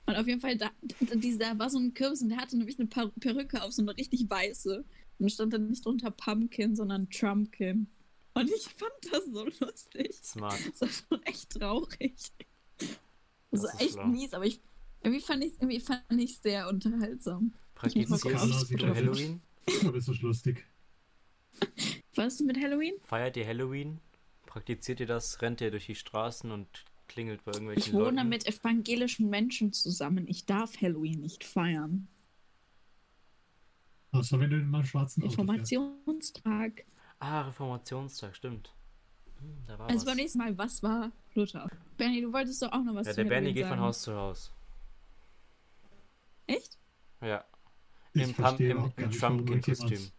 Und 0.07 0.17
auf 0.17 0.27
jeden 0.27 0.41
Fall, 0.41 0.57
da, 0.57 0.71
da, 1.01 1.17
dieser 1.17 1.59
war 1.59 1.69
so 1.69 1.79
ein 1.79 1.95
Kürbis 1.95 2.23
und 2.23 2.29
der 2.29 2.39
hatte 2.39 2.57
nämlich 2.57 2.79
eine 2.79 2.87
Per- 2.89 3.13
Perücke 3.21 3.63
auf, 3.63 3.73
so 3.73 3.83
eine 3.83 3.97
richtig 3.97 4.29
weiße. 4.29 4.85
Und 5.19 5.31
stand 5.31 5.53
dann 5.53 5.69
nicht 5.69 5.85
drunter 5.85 6.11
Pumpkin, 6.11 6.75
sondern 6.77 7.09
Trumpkin. 7.11 7.87
Und 8.35 8.51
ich 8.51 8.65
fand 8.65 8.93
das 9.13 9.25
so 9.27 9.45
lustig. 9.65 10.13
Smart. 10.23 10.59
Das 10.73 10.81
war 10.81 10.89
schon 10.89 11.23
echt 11.25 11.51
traurig. 11.51 12.15
Das 12.79 12.99
Das 13.51 13.63
war 13.63 13.75
ist 13.75 13.81
echt 13.81 13.93
schlau. 13.93 14.07
mies, 14.07 14.35
aber 14.35 14.45
ich, 14.47 14.61
irgendwie 15.03 15.21
fand 15.23 15.45
ich 15.45 15.53
es 15.53 15.59
irgendwie 15.59 15.81
fand 15.81 16.03
ich 16.19 16.39
sehr 16.39 16.69
unterhaltsam. 16.69 17.53
Ich 17.55 17.75
Praktizierst 17.75 18.25
du 18.25 18.53
sieht 18.65 18.83
Halloween? 18.83 19.43
Aber 19.87 19.97
ist 19.97 20.07
so 20.07 20.13
lustig. 20.21 20.65
Was 22.15 22.41
mit 22.41 22.59
Halloween? 22.61 22.95
Feiert 23.03 23.37
ihr 23.37 23.47
Halloween? 23.47 24.01
Praktiziert 24.47 25.01
ihr 25.01 25.07
das? 25.07 25.41
Rennt 25.43 25.61
ihr 25.61 25.71
durch 25.71 25.87
die 25.87 25.95
Straßen 25.95 26.51
und 26.51 26.67
klingelt 27.09 27.45
bei 27.45 27.51
Ich 27.53 27.57
irgendwelchen 27.57 27.93
wohne 27.95 28.17
Leuten? 28.17 28.29
mit 28.29 28.47
evangelischen 28.47 29.29
Menschen 29.31 29.73
zusammen. 29.73 30.27
Ich 30.29 30.47
darf 30.47 30.81
Halloween 30.81 31.21
nicht 31.21 31.45
feiern. 31.45 32.09
Außer 34.15 34.39
wenn 34.41 34.51
du 34.51 34.57
in 34.57 34.71
meinem 34.71 34.85
schwarzen. 34.85 35.23
Informationstag. 35.25 36.85
Ah, 37.19 37.43
Reformationstag, 37.43 38.37
stimmt. 38.37 38.73
Hm, 39.41 39.65
da 39.67 39.79
war 39.79 39.87
Also 39.89 39.99
was. 40.01 40.05
beim 40.07 40.17
nächsten 40.17 40.39
Mal, 40.39 40.57
was 40.57 40.83
war 40.83 41.11
Luther? 41.35 41.69
Bernie, 41.97 42.21
du 42.23 42.33
wolltest 42.33 42.63
doch 42.63 42.73
auch 42.73 42.83
noch 42.83 42.95
was 42.95 43.07
Ja, 43.09 43.13
zu 43.13 43.17
der 43.23 43.29
Bernie 43.29 43.49
Halloween 43.49 43.55
geht 43.55 43.65
von 43.65 43.71
sagen. 43.71 43.81
Haus 43.83 44.03
zu 44.03 44.15
Haus. 44.15 44.53
Echt? 46.47 46.79
Ja, 47.21 47.45
Ich 48.13 48.23
im, 48.23 48.29
im, 48.31 48.93
im 48.97 48.97
irgendjemand- 48.97 50.13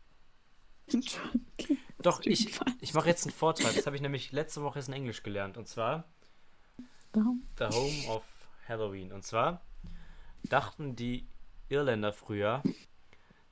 Doch, 2.01 2.21
ich, 2.23 2.59
ich 2.81 2.93
mache 2.93 3.07
jetzt 3.09 3.25
einen 3.25 3.33
Vortrag. 3.33 3.73
Das 3.75 3.85
habe 3.85 3.95
ich 3.95 4.01
nämlich 4.01 4.31
letzte 4.31 4.61
Woche 4.61 4.79
erst 4.79 4.89
in 4.89 4.93
Englisch 4.95 5.23
gelernt. 5.23 5.57
Und 5.57 5.67
zwar 5.67 6.05
Warum? 7.13 7.43
The 7.57 7.65
Home 7.65 8.07
of 8.09 8.23
Halloween. 8.67 9.11
Und 9.11 9.23
zwar 9.23 9.61
dachten 10.43 10.95
die 10.95 11.27
Irländer 11.69 12.13
früher, 12.13 12.61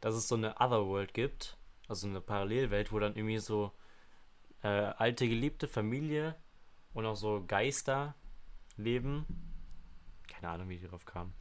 dass 0.03 0.15
es 0.15 0.27
so 0.27 0.35
eine 0.35 0.55
Otherworld 0.59 1.13
gibt, 1.13 1.57
also 1.87 2.07
eine 2.07 2.19
Parallelwelt, 2.19 2.91
wo 2.91 2.99
dann 2.99 3.15
irgendwie 3.15 3.37
so 3.37 3.71
äh, 4.61 4.67
alte 4.67 5.29
geliebte 5.29 5.65
Familie 5.65 6.35
und 6.93 7.05
auch 7.05 7.15
so 7.15 7.45
Geister 7.47 8.13
leben. 8.75 9.25
Keine 10.27 10.49
Ahnung, 10.49 10.67
wie 10.67 10.77
die 10.77 10.87
drauf 10.87 11.05
kamen. 11.05 11.33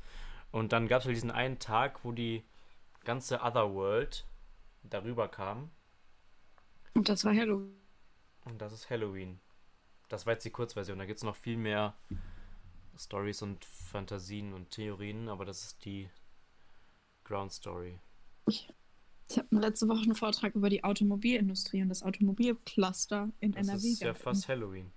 Und 0.53 0.73
dann 0.73 0.87
gab 0.87 1.01
es 1.01 1.07
halt 1.07 1.17
diesen 1.17 1.33
einen 1.33 1.59
Tag, 1.59 2.05
wo 2.05 2.13
die 2.13 2.45
ganze 3.03 3.41
Otherworld 3.43 4.29
darüber 4.85 5.27
kam. 5.27 5.73
Und 6.95 7.09
das 7.09 7.25
war 7.25 7.35
Halloween. 7.35 7.81
Und 8.45 8.63
das 8.63 8.73
ist 8.73 8.89
Halloween. 8.91 9.41
Das 10.09 10.25
war 10.25 10.35
jetzt 10.35 10.45
die 10.45 10.51
Kurzversion. 10.51 11.01
Da 11.01 11.07
gibt 11.07 11.17
es 11.17 11.25
noch 11.25 11.35
viel 11.35 11.57
mehr 11.57 11.97
Stories 12.97 13.43
und 13.43 13.65
Fantasien 13.65 14.53
und 14.53 14.71
Theorien, 14.71 15.29
aber 15.29 15.45
das 15.45 15.65
ist 15.65 15.85
die 15.85 16.09
Ground 17.25 17.51
Story. 17.51 17.99
Ich 18.47 19.39
habe 19.39 19.57
letzte 19.57 19.89
Woche 19.89 20.03
einen 20.03 20.15
Vortrag 20.15 20.55
über 20.55 20.69
die 20.69 20.85
Automobilindustrie 20.85 21.83
und 21.83 21.89
das 21.89 22.03
Automobilcluster 22.03 23.31
in 23.41 23.53
Das 23.53 23.69
NRW 23.69 23.89
ist 23.89 24.01
ja 24.01 24.09
gehalten. 24.09 24.23
fast 24.23 24.49
Halloween. 24.49 24.93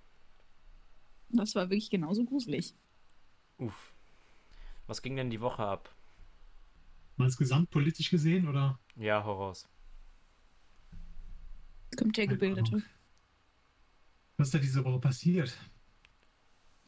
Das 1.30 1.54
war 1.54 1.64
wirklich 1.70 1.90
genauso 1.90 2.24
gruselig. 2.24 2.74
Uff. 3.58 3.94
Was 4.86 5.02
ging 5.02 5.16
denn 5.16 5.30
die 5.30 5.40
Woche 5.40 5.64
ab? 5.64 5.94
Mal 7.16 7.26
insgesamt 7.26 7.70
politisch 7.70 8.10
gesehen 8.10 8.46
oder? 8.46 8.78
Ja, 8.96 9.18
raus. 9.20 9.68
Kommt 11.96 12.16
der 12.16 12.26
Gebildete. 12.26 12.82
Was 14.36 14.48
ist 14.48 14.54
da 14.54 14.58
diese 14.58 14.84
Woche 14.84 15.00
passiert? 15.00 15.56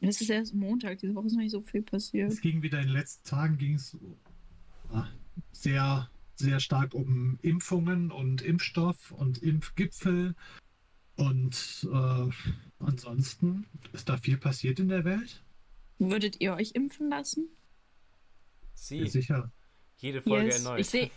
Es 0.01 0.21
ist 0.21 0.29
erst 0.29 0.53
Montag, 0.53 0.99
diese 0.99 1.13
Woche 1.15 1.27
ist 1.27 1.33
noch 1.33 1.41
nicht 1.41 1.51
so 1.51 1.61
viel 1.61 1.81
passiert. 1.81 2.31
Es 2.31 2.39
ging 2.39 2.61
wieder 2.61 2.79
in 2.79 2.87
den 2.87 2.93
letzten 2.93 3.27
Tagen 3.27 3.57
ging 3.57 3.73
es 3.73 3.97
ah, 4.91 5.07
sehr, 5.51 6.09
sehr 6.39 6.59
stark 6.59 6.93
um 6.93 7.37
Impfungen 7.41 8.11
und 8.11 8.41
Impfstoff 8.41 9.11
und 9.11 9.37
Impfgipfel. 9.43 10.35
Und 11.15 11.87
äh, 11.91 12.29
ansonsten 12.79 13.65
ist 13.93 14.09
da 14.09 14.17
viel 14.17 14.37
passiert 14.37 14.79
in 14.79 14.87
der 14.87 15.03
Welt. 15.05 15.43
Würdet 15.99 16.39
ihr 16.39 16.53
euch 16.53 16.71
impfen 16.75 17.09
lassen? 17.09 17.49
Sie, 18.73 18.99
Ja, 18.99 19.07
sicher. 19.07 19.51
jede 19.97 20.21
Folge 20.21 20.47
Yes, 20.47 20.63
erneut. 20.63 20.79
Ich 20.79 20.87
sehe. 20.87 21.11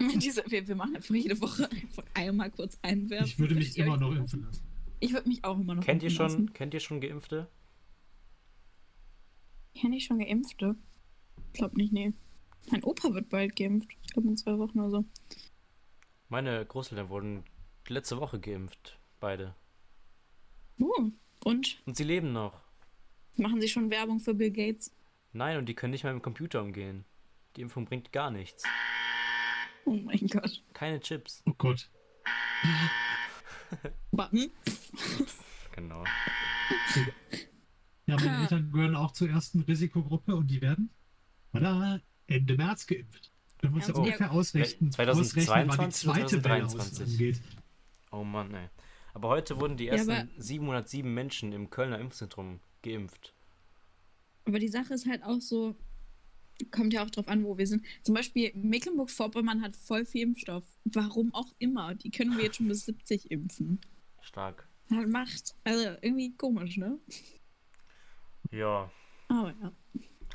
Diese, 0.16 0.42
wir, 0.48 0.66
wir 0.66 0.74
machen 0.76 0.96
einfach 0.96 1.14
jede 1.14 1.40
Woche 1.40 1.70
einfach 1.70 2.04
einmal 2.14 2.50
kurz 2.50 2.78
einwerfen. 2.82 3.26
Ich 3.26 3.38
würde 3.38 3.54
mich 3.54 3.76
ihr 3.78 3.84
immer 3.86 3.96
noch 3.96 4.14
impfen 4.14 4.42
lassen. 4.42 4.62
Ich 5.00 5.12
würde 5.12 5.28
mich 5.28 5.44
auch 5.44 5.58
immer 5.58 5.76
noch 5.76 5.84
kennt 5.84 6.02
ihr 6.02 6.08
impfen 6.08 6.16
schon, 6.16 6.26
Lassen. 6.44 6.52
kennt 6.54 6.74
ihr 6.74 6.80
schon 6.80 7.00
Geimpfte? 7.00 7.48
Kenne 9.74 9.96
ich 9.96 10.04
schon 10.06 10.18
Geimpfte? 10.18 10.74
Ich 11.52 11.58
glaube 11.58 11.76
nicht, 11.76 11.92
nee. 11.92 12.12
Mein 12.70 12.84
Opa 12.84 13.12
wird 13.14 13.28
bald 13.28 13.56
geimpft. 13.56 13.90
Ich 14.02 14.12
glaube 14.12 14.28
in 14.28 14.36
zwei 14.36 14.58
Wochen 14.58 14.80
oder 14.80 14.90
so. 14.90 15.04
Meine 16.28 16.64
Großeltern 16.64 17.08
wurden 17.08 17.44
letzte 17.88 18.18
Woche 18.20 18.38
geimpft. 18.38 18.98
Beide. 19.20 19.54
Uh, 20.78 21.10
und 21.44 21.82
Und 21.86 21.96
sie 21.96 22.04
leben 22.04 22.32
noch. 22.32 22.60
machen 23.36 23.60
sie 23.60 23.68
schon 23.68 23.90
Werbung 23.90 24.20
für 24.20 24.34
Bill 24.34 24.50
Gates? 24.52 24.94
Nein, 25.32 25.56
und 25.58 25.66
die 25.66 25.74
können 25.74 25.92
nicht 25.92 26.04
mal 26.04 26.12
mit 26.14 26.20
dem 26.22 26.24
Computer 26.24 26.62
umgehen. 26.62 27.04
Die 27.56 27.62
Impfung 27.62 27.84
bringt 27.86 28.12
gar 28.12 28.30
nichts. 28.30 28.64
Oh 29.84 29.92
mein 29.94 30.26
Gott. 30.28 30.62
Keine 30.74 31.00
Chips. 31.00 31.42
Oh 31.46 31.54
Gott. 31.56 31.90
Button. 34.12 34.50
Genau. 35.72 36.04
Ja, 38.06 38.16
meine 38.16 38.30
Ah. 38.38 38.42
Eltern 38.42 38.72
gehören 38.72 38.96
auch 38.96 39.12
zur 39.12 39.28
ersten 39.28 39.60
Risikogruppe 39.60 40.34
und 40.34 40.48
die 40.48 40.60
werden 40.62 40.90
tada, 41.52 42.00
Ende 42.28 42.56
März 42.56 42.86
geimpft. 42.86 43.32
Wir 43.60 43.72
uns 43.72 43.88
Ja, 43.88 43.94
ja 43.94 44.00
ungefähr 44.00 44.30
ausrechnen, 44.30 44.92
2022 44.92 46.08
ausrechnen, 46.08 46.14
wann 46.14 46.20
die 46.22 46.28
zweite 46.30 46.44
Welle 46.44 46.64
aus 46.64 46.72
2023? 46.72 47.12
angeht. 47.12 47.40
Oh 48.12 48.22
Mann, 48.24 48.54
ey. 48.54 48.68
Aber 49.14 49.28
heute 49.30 49.58
wurden 49.60 49.76
die 49.76 49.86
Ja, 49.86 49.94
ersten 49.94 50.10
aber- 50.12 50.28
707 50.36 51.12
Menschen 51.12 51.52
im 51.52 51.68
Kölner 51.70 51.98
Impfzentrum 51.98 52.60
geimpft. 52.82 53.34
Aber 54.44 54.58
die 54.60 54.68
Sache 54.68 54.94
ist 54.94 55.06
halt 55.08 55.24
auch 55.24 55.40
so, 55.40 55.74
kommt 56.70 56.92
ja 56.92 57.04
auch 57.04 57.10
drauf 57.10 57.26
an, 57.28 57.42
wo 57.44 57.58
wir 57.58 57.66
sind. 57.66 57.84
Zum 58.02 58.14
Beispiel 58.14 58.52
Mecklenburg-Vorpommern 58.54 59.60
hat 59.62 59.74
voll 59.76 60.04
viel 60.06 60.22
Impfstoff. 60.22 60.64
Warum 60.84 61.34
auch 61.34 61.52
immer. 61.58 61.94
Die 61.96 62.10
können 62.10 62.36
wir 62.36 62.44
jetzt 62.44 62.56
schon 62.56 62.68
bis 62.68 62.84
70 62.86 63.30
impfen. 63.30 63.80
Stark. 64.20 64.68
Das 64.88 65.06
macht, 65.06 65.54
also 65.64 65.84
irgendwie 66.00 66.34
komisch, 66.36 66.76
ne? 66.78 66.98
Ja. 68.50 68.90
Aber 69.28 69.54
ja. 69.60 69.72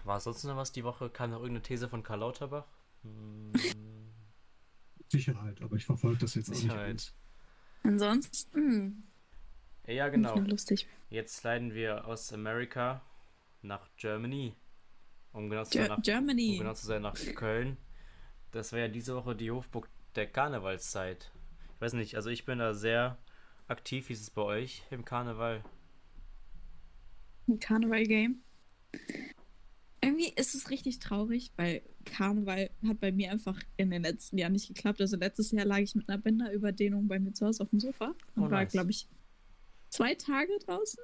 War 0.04 0.20
sonst 0.20 0.44
noch 0.44 0.58
was 0.58 0.72
die 0.72 0.84
Woche? 0.84 1.10
Kam 1.10 1.32
noch 1.32 1.38
irgendeine 1.38 1.64
These 1.64 1.88
von 1.88 2.04
Karl 2.04 2.20
Lauterbach? 2.20 2.66
Hm, 3.04 3.52
Sicherheit, 5.10 5.62
aber 5.62 5.76
ich 5.76 5.86
verfolge 5.86 6.20
das 6.20 6.36
jetzt 6.36 6.50
auch 6.50 6.56
Sicherheit. 6.56 6.94
nicht. 6.94 7.14
Ansonsten, 7.84 9.04
ja, 9.88 10.08
genau. 10.10 10.38
lustig. 10.40 10.88
Jetzt 11.10 11.38
sliden 11.38 11.74
wir 11.74 12.08
aus 12.08 12.32
Amerika 12.32 13.02
nach 13.62 13.90
Germany. 13.98 14.56
Um 15.34 15.50
genau 15.50 15.64
zu 15.64 15.72
Ge 15.72 15.82
sein, 15.82 15.90
nach, 15.90 15.98
um 15.98 16.04
Germany. 16.04 16.58
genau 16.58 16.74
zu 16.74 16.86
sein, 16.86 17.02
nach 17.02 17.16
Köln. 17.36 17.78
Das 18.52 18.72
war 18.72 18.80
ja 18.80 18.88
diese 18.88 19.16
Woche 19.16 19.36
die 19.36 19.52
Hofburg 19.52 19.90
der 20.16 20.28
Karnevalszeit. 20.28 21.32
Ich 21.76 21.82
weiß 21.82 21.94
nicht, 21.94 22.16
also 22.16 22.30
ich 22.30 22.46
bin 22.46 22.60
da 22.60 22.74
sehr 22.74 23.18
aktiv. 23.68 24.10
Wie 24.10 24.14
ist 24.14 24.22
es 24.22 24.30
bei 24.30 24.44
euch 24.44 24.84
im 24.92 25.04
Karneval? 25.06 25.64
Ein 27.48 27.60
Karneval-Game. 27.60 28.42
Irgendwie 30.04 30.34
ist 30.36 30.54
es 30.56 30.70
richtig 30.70 31.00
traurig, 31.00 31.52
weil 31.56 31.82
Karneval 32.06 32.70
hat 32.88 33.00
bei 33.00 33.12
mir 33.12 33.32
einfach 33.32 33.60
in 33.78 33.90
den 33.92 34.02
letzten 34.04 34.38
Jahren 34.38 34.54
nicht 34.54 34.68
geklappt. 34.68 35.00
Also 35.02 35.18
letztes 35.18 35.52
Jahr 35.52 35.66
lag 35.66 35.80
ich 35.80 35.96
mit 35.96 36.08
einer 36.10 36.18
Bänderüberdehnung 36.18 37.08
bei 37.08 37.20
mir 37.20 37.34
zu 37.34 37.46
Hause 37.46 37.64
auf 37.64 37.70
dem 37.70 37.80
Sofa 37.80 38.08
und 38.36 38.44
Oh, 38.44 38.52
war, 38.52 38.62
nice. 38.64 38.72
glaube 38.72 38.92
ich, 38.92 39.08
zwei 39.90 40.16
Tage 40.16 40.52
draußen. 40.66 41.00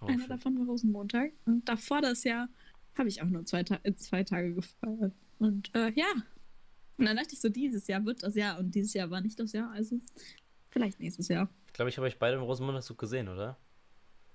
Oh, 0.00 0.06
Einer 0.06 0.20
shit. 0.22 0.30
davon 0.30 0.58
war 0.58 0.66
Rosenmontag. 0.66 1.32
Und 1.44 1.68
davor 1.68 2.00
das 2.00 2.24
Jahr 2.24 2.48
habe 2.96 3.08
ich 3.08 3.22
auch 3.22 3.26
nur 3.26 3.44
zwei, 3.44 3.62
Ta 3.62 3.78
äh, 3.82 3.94
zwei 3.94 4.24
Tage 4.24 4.54
gefeiert. 4.54 5.12
Und 5.38 5.74
äh, 5.74 5.92
ja. 5.94 6.06
Und 6.96 7.06
dann 7.06 7.16
dachte 7.16 7.32
ich 7.34 7.40
so, 7.40 7.48
dieses 7.48 7.86
Jahr 7.86 8.04
wird 8.04 8.22
das 8.22 8.34
Jahr. 8.34 8.58
Und 8.58 8.74
dieses 8.74 8.92
Jahr 8.94 9.10
war 9.10 9.20
nicht 9.20 9.38
das 9.38 9.52
Jahr. 9.52 9.70
Also 9.72 9.96
vielleicht 10.70 11.00
nächstes 11.00 11.28
Jahr. 11.28 11.48
Ich 11.66 11.72
glaube, 11.72 11.88
ich 11.88 11.96
habe 11.96 12.06
euch 12.06 12.18
beide 12.18 12.36
im 12.36 12.42
Rosenmontagszug 12.42 12.98
gesehen, 12.98 13.28
oder? 13.28 13.58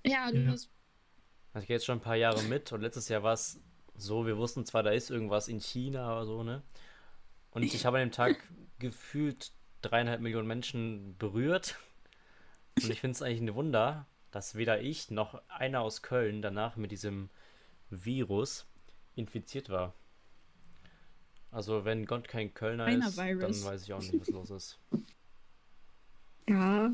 Ja, 0.06 0.30
du 0.30 0.38
Ja. 0.38 0.50
hast. 0.52 0.70
Also 1.52 1.62
ich 1.62 1.68
gehe 1.68 1.76
jetzt 1.76 1.86
schon 1.86 1.98
ein 1.98 2.02
paar 2.02 2.16
Jahre 2.16 2.42
mit 2.44 2.70
und 2.72 2.80
letztes 2.82 3.08
Jahr 3.08 3.22
war 3.22 3.32
es 3.34 3.60
so, 3.98 4.26
wir 4.26 4.36
wussten 4.36 4.64
zwar, 4.66 4.82
da 4.82 4.90
ist 4.90 5.10
irgendwas 5.10 5.48
in 5.48 5.60
China 5.60 6.12
oder 6.16 6.26
so, 6.26 6.42
ne? 6.42 6.62
Und 7.50 7.62
ich 7.62 7.86
habe 7.86 7.98
an 7.98 8.08
dem 8.08 8.12
Tag 8.12 8.36
gefühlt 8.78 9.52
dreieinhalb 9.82 10.20
Millionen 10.20 10.48
Menschen 10.48 11.16
berührt. 11.18 11.76
Und 12.82 12.90
ich 12.90 13.00
finde 13.00 13.14
es 13.14 13.22
eigentlich 13.22 13.40
ein 13.40 13.54
Wunder, 13.54 14.06
dass 14.30 14.54
weder 14.56 14.80
ich 14.82 15.10
noch 15.10 15.40
einer 15.48 15.80
aus 15.80 16.02
Köln 16.02 16.42
danach 16.42 16.76
mit 16.76 16.90
diesem 16.92 17.30
Virus 17.88 18.66
infiziert 19.14 19.70
war. 19.70 19.94
Also 21.50 21.86
wenn 21.86 22.04
Gott 22.04 22.28
kein 22.28 22.52
Kölner 22.52 22.86
ist, 22.88 23.16
dann 23.16 23.40
weiß 23.64 23.82
ich 23.84 23.92
auch 23.94 24.00
nicht, 24.00 24.20
was 24.20 24.28
los 24.28 24.50
ist. 24.50 24.78
Ja, 26.48 26.92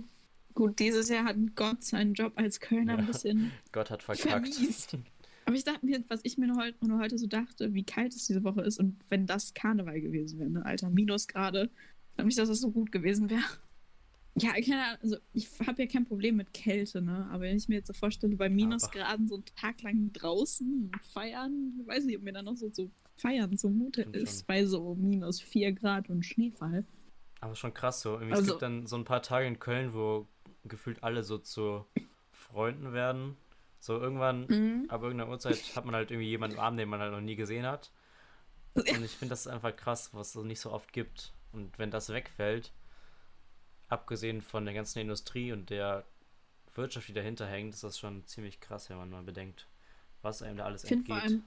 gut, 0.54 0.78
dieses 0.78 1.10
Jahr 1.10 1.24
hat 1.26 1.36
Gott 1.56 1.84
seinen 1.84 2.14
Job 2.14 2.32
als 2.36 2.58
Kölner 2.58 2.94
Ja. 2.94 2.98
ein 3.00 3.06
bisschen 3.06 3.52
Gott 3.70 3.90
hat 3.90 4.02
verkackt. 4.02 4.54
vermiest. 4.54 4.96
Aber 5.44 5.56
ich 5.56 5.64
dachte 5.64 5.84
mir, 5.84 6.02
was 6.08 6.20
ich 6.22 6.38
mir 6.38 6.46
nur 6.46 6.56
heute, 6.62 6.86
nur 6.86 6.98
heute 6.98 7.18
so 7.18 7.26
dachte, 7.26 7.74
wie 7.74 7.84
kalt 7.84 8.14
es 8.14 8.26
diese 8.26 8.44
Woche 8.44 8.62
ist 8.62 8.78
und 8.78 8.96
wenn 9.08 9.26
das 9.26 9.54
Karneval 9.54 10.00
gewesen 10.00 10.38
wäre, 10.38 10.50
ne, 10.50 10.64
Alter, 10.64 10.88
Minusgrade, 10.90 11.70
dann 12.16 12.26
nicht, 12.26 12.38
dass 12.38 12.48
das 12.48 12.60
so 12.60 12.70
gut 12.70 12.92
gewesen 12.92 13.28
wäre. 13.30 13.42
Ja, 14.34 14.52
keine 14.52 14.82
Ahnung, 14.86 14.98
also 15.02 15.16
ich 15.34 15.48
habe 15.66 15.82
ja 15.82 15.88
kein 15.88 16.04
Problem 16.04 16.36
mit 16.36 16.54
Kälte, 16.54 17.02
ne? 17.02 17.26
Aber 17.30 17.42
wenn 17.42 17.56
ich 17.56 17.68
mir 17.68 17.74
jetzt 17.74 17.88
so 17.88 17.92
vorstelle, 17.92 18.34
bei 18.36 18.48
Minusgraden 18.48 19.28
so 19.28 19.34
einen 19.34 19.44
Tag 19.60 19.82
lang 19.82 20.10
draußen 20.14 20.90
feiern, 21.12 21.82
weiß 21.84 22.04
nicht, 22.06 22.16
ob 22.16 22.22
mir 22.22 22.32
dann 22.32 22.46
noch 22.46 22.56
so 22.56 22.70
zu 22.70 22.90
feiern 23.16 23.58
zumute 23.58 24.02
Stimmt 24.02 24.16
ist, 24.16 24.38
schon. 24.38 24.46
bei 24.46 24.64
so 24.64 24.94
minus 24.94 25.40
4 25.42 25.72
Grad 25.72 26.08
und 26.08 26.24
Schneefall. 26.24 26.86
Aber 27.40 27.54
schon 27.56 27.74
krass 27.74 28.00
so. 28.00 28.14
Irgendwie, 28.14 28.32
es 28.32 28.38
Also- 28.38 28.52
gibt 28.52 28.62
dann 28.62 28.86
so 28.86 28.96
ein 28.96 29.04
paar 29.04 29.20
Tage 29.20 29.46
in 29.46 29.58
Köln, 29.58 29.92
wo 29.92 30.26
gefühlt 30.64 31.02
alle 31.02 31.24
so 31.24 31.36
zu 31.36 31.84
Freunden 32.30 32.94
werden. 32.94 33.36
So 33.82 33.98
irgendwann, 33.98 34.46
Mhm. 34.46 34.84
ab 34.88 35.02
irgendeiner 35.02 35.28
Uhrzeit 35.28 35.58
hat 35.74 35.84
man 35.84 35.96
halt 35.96 36.12
irgendwie 36.12 36.28
jemanden 36.28 36.54
im 36.56 36.62
Arm, 36.62 36.76
den 36.76 36.88
man 36.88 37.00
halt 37.00 37.10
noch 37.10 37.20
nie 37.20 37.34
gesehen 37.34 37.66
hat. 37.66 37.90
Und 38.74 39.02
ich 39.04 39.10
finde 39.10 39.30
das 39.32 39.48
einfach 39.48 39.74
krass, 39.74 40.10
was 40.14 40.28
es 40.28 40.32
so 40.34 40.44
nicht 40.44 40.60
so 40.60 40.70
oft 40.70 40.92
gibt. 40.92 41.32
Und 41.50 41.76
wenn 41.80 41.90
das 41.90 42.08
wegfällt, 42.08 42.72
abgesehen 43.88 44.40
von 44.40 44.64
der 44.64 44.74
ganzen 44.74 45.00
Industrie 45.00 45.50
und 45.50 45.68
der 45.70 46.04
Wirtschaft, 46.76 47.08
die 47.08 47.12
dahinter 47.12 47.46
hängt, 47.48 47.74
ist 47.74 47.82
das 47.82 47.98
schon 47.98 48.24
ziemlich 48.26 48.60
krass, 48.60 48.88
wenn 48.88 48.98
man 48.98 49.10
mal 49.10 49.24
bedenkt, 49.24 49.66
was 50.22 50.42
einem 50.42 50.56
da 50.58 50.64
alles 50.64 50.84
Ich 50.84 50.88
finde 50.88 51.04
vor 51.04 51.16
entgeht. 51.16 51.32
allem, 51.32 51.42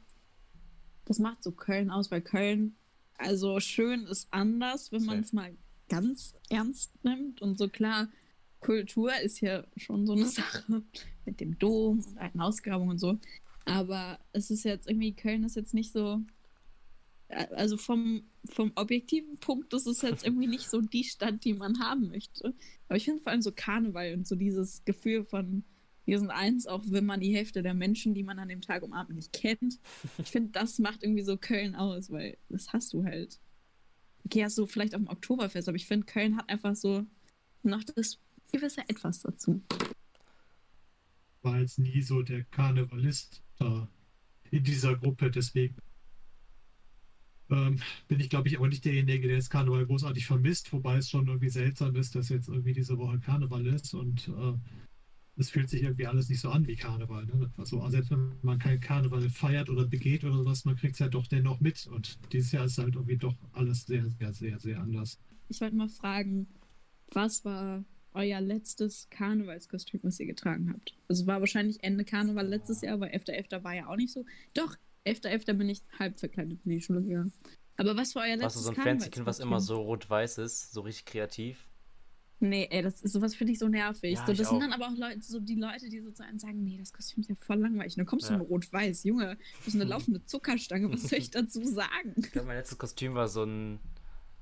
das 1.05 1.19
macht 1.19 1.41
so 1.41 1.53
Köln 1.53 1.89
aus, 1.89 2.11
weil 2.11 2.21
Köln, 2.21 2.75
also 3.17 3.61
schön 3.61 4.05
ist 4.07 4.27
anders, 4.31 4.91
wenn 4.91 5.05
man 5.05 5.21
es 5.21 5.31
mal 5.31 5.55
ganz 5.87 6.35
ernst 6.49 6.91
nimmt. 7.05 7.41
Und 7.41 7.57
so 7.57 7.69
klar, 7.69 8.09
Kultur 8.65 9.11
ist 9.21 9.41
ja 9.41 9.63
schon 9.77 10.07
so 10.07 10.13
eine 10.13 10.25
Sache 10.41 10.83
mit 11.25 11.39
dem 11.39 11.57
Dom 11.59 11.99
und 11.99 12.17
alten 12.17 12.41
Ausgrabungen 12.41 12.91
und 12.91 12.99
so. 12.99 13.19
Aber 13.65 14.19
es 14.31 14.49
ist 14.51 14.63
jetzt 14.63 14.87
irgendwie, 14.87 15.13
Köln 15.13 15.43
ist 15.43 15.55
jetzt 15.55 15.73
nicht 15.73 15.91
so. 15.91 16.21
äh, 17.27 17.45
Also 17.55 17.77
vom, 17.77 18.23
vom 18.45 18.71
objektiven 18.75 19.37
Punkt 19.37 19.73
ist 19.73 19.87
es 19.87 20.01
jetzt 20.01 20.25
irgendwie 20.25 20.47
nicht 20.47 20.69
so 20.69 20.81
die 20.81 21.03
Stadt, 21.03 21.43
die 21.43 21.53
man 21.53 21.79
haben 21.79 22.07
möchte. 22.09 22.53
Aber 22.87 22.97
ich 22.97 23.05
finde 23.05 23.21
vor 23.21 23.31
allem 23.31 23.41
so 23.41 23.51
Karneval 23.51 24.13
und 24.15 24.27
so 24.27 24.35
dieses 24.35 24.83
Gefühl 24.85 25.23
von, 25.25 25.63
wir 26.05 26.19
sind 26.19 26.31
eins, 26.31 26.67
auch 26.67 26.83
wenn 26.87 27.05
man 27.05 27.19
die 27.19 27.35
Hälfte 27.35 27.63
der 27.63 27.73
Menschen, 27.73 28.13
die 28.13 28.23
man 28.23 28.39
an 28.39 28.49
dem 28.49 28.61
Tag 28.61 28.83
umarmt, 28.83 29.09
nicht 29.11 29.33
kennt. 29.33 29.79
Ich 30.19 30.29
finde, 30.31 30.51
das 30.51 30.79
macht 30.79 31.03
irgendwie 31.03 31.23
so 31.23 31.37
Köln 31.37 31.75
aus, 31.75 32.11
weil 32.11 32.37
das 32.49 32.73
hast 32.73 32.93
du 32.93 33.03
halt. 33.03 33.39
Okay, 34.25 34.43
hast 34.43 34.57
du 34.57 34.65
vielleicht 34.65 34.95
auf 34.95 35.01
dem 35.01 35.09
Oktoberfest, 35.09 35.67
aber 35.67 35.75
ich 35.75 35.85
finde, 35.87 36.05
Köln 36.07 36.37
hat 36.37 36.49
einfach 36.49 36.75
so 36.75 37.05
noch 37.63 37.83
das 37.83 38.19
gewisse 38.55 38.81
Etwas 38.87 39.21
dazu. 39.21 39.61
war 41.41 41.59
jetzt 41.59 41.77
nie 41.77 42.01
so 42.01 42.21
der 42.21 42.43
Karnevalist 42.45 43.43
da 43.57 43.87
in 44.49 44.63
dieser 44.63 44.95
Gruppe, 44.95 45.29
deswegen 45.29 45.75
ähm, 47.49 47.79
bin 48.07 48.19
ich, 48.19 48.29
glaube 48.29 48.47
ich, 48.47 48.57
aber 48.57 48.67
nicht 48.67 48.85
derjenige, 48.85 49.27
der 49.27 49.37
jetzt 49.37 49.49
Karneval 49.49 49.85
großartig 49.85 50.25
vermisst, 50.25 50.73
wobei 50.73 50.97
es 50.97 51.09
schon 51.09 51.27
irgendwie 51.27 51.49
seltsam 51.49 51.95
ist, 51.95 52.15
dass 52.15 52.29
jetzt 52.29 52.47
irgendwie 52.47 52.73
diese 52.73 52.97
Woche 52.97 53.19
Karneval 53.19 53.67
ist 53.67 53.93
und 53.93 54.29
äh, 54.29 54.53
es 55.37 55.49
fühlt 55.49 55.69
sich 55.69 55.83
irgendwie 55.83 56.07
alles 56.07 56.29
nicht 56.29 56.39
so 56.39 56.49
an 56.49 56.65
wie 56.65 56.77
Karneval. 56.77 57.25
Ne? 57.25 57.51
Also 57.57 57.87
selbst 57.89 58.09
wenn 58.09 58.31
man 58.41 58.57
kein 58.57 58.79
Karneval 58.79 59.29
feiert 59.29 59.69
oder 59.69 59.85
begeht 59.85 60.23
oder 60.23 60.33
sowas, 60.33 60.65
man 60.65 60.77
kriegt 60.77 60.93
es 60.93 60.99
ja 60.99 61.09
doch 61.09 61.27
dennoch 61.27 61.59
mit 61.59 61.85
und 61.87 62.17
dieses 62.31 62.53
Jahr 62.53 62.65
ist 62.65 62.77
halt 62.77 62.95
irgendwie 62.95 63.17
doch 63.17 63.35
alles 63.51 63.85
sehr, 63.85 64.09
sehr, 64.09 64.33
sehr, 64.33 64.59
sehr 64.59 64.79
anders. 64.79 65.19
Ich 65.49 65.61
wollte 65.61 65.75
mal 65.75 65.89
fragen, 65.89 66.47
was 67.11 67.45
war 67.45 67.83
euer 68.15 68.41
letztes 68.41 69.07
Karnevalskostüm, 69.11 69.99
was 70.03 70.19
ihr 70.19 70.25
getragen 70.25 70.71
habt? 70.73 70.95
Also 71.07 71.27
war 71.27 71.39
wahrscheinlich 71.39 71.83
Ende 71.83 72.05
Karneval 72.05 72.47
letztes 72.47 72.81
Jahr, 72.81 72.99
weil 72.99 73.11
11.11. 73.11 73.63
war 73.63 73.73
ja 73.75 73.87
auch 73.87 73.95
nicht 73.97 74.11
so. 74.13 74.25
Doch, 74.53 74.75
11.11. 75.05 75.53
bin 75.53 75.69
ich 75.69 75.81
halb 75.99 76.17
verkleidet 76.17 76.59
in 76.65 76.71
die 76.71 76.81
Schule 76.81 77.01
gegangen. 77.03 77.33
Aber 77.77 77.95
was 77.97 78.15
war 78.15 78.23
euer 78.23 78.39
Warst 78.39 78.55
du 78.55 78.59
letztes 78.59 78.63
so 78.63 78.69
ein 78.71 78.75
fancy 78.75 79.09
Kind, 79.09 79.25
was 79.25 79.39
immer 79.39 79.59
so 79.59 79.75
rot-weiß 79.81 80.37
ist, 80.39 80.71
so 80.71 80.81
richtig 80.81 81.05
kreativ? 81.05 81.67
Nee, 82.41 82.67
ey, 82.69 82.81
das 82.81 83.01
ist 83.01 83.13
sowas 83.13 83.33
finde 83.33 83.53
ich 83.53 83.59
so 83.59 83.67
nervig. 83.69 84.13
Ja, 84.15 84.25
so, 84.25 84.33
das 84.33 84.49
sind 84.49 84.57
auch. 84.57 84.59
dann 84.59 84.73
aber 84.73 84.87
auch 84.87 84.97
Leute, 84.97 85.21
so 85.21 85.39
die 85.39 85.55
Leute, 85.55 85.89
die 85.89 86.01
so 86.01 86.11
zu 86.11 86.23
einem 86.23 86.37
sagen, 86.37 86.63
nee, 86.63 86.77
das 86.77 86.91
Kostüm 86.91 87.21
ist 87.21 87.29
ja 87.29 87.35
voll 87.35 87.57
langweilig. 87.59 87.95
Dann 87.95 88.05
kommst 88.05 88.29
Ja. 88.29 88.35
du 88.37 88.43
in 88.43 88.49
rot-weiß, 88.49 89.03
Junge, 89.05 89.37
das 89.59 89.67
ist 89.67 89.75
eine 89.75 89.83
laufende 89.89 90.25
Zuckerstange, 90.25 90.91
was 90.91 91.03
soll 91.03 91.19
ich 91.19 91.31
dazu 91.31 91.63
sagen? 91.65 92.13
Ich 92.17 92.31
glaube, 92.31 92.47
mein 92.47 92.57
letztes 92.57 92.77
Kostüm 92.77 93.13
war 93.15 93.27
so 93.29 93.43
ein. 93.43 93.79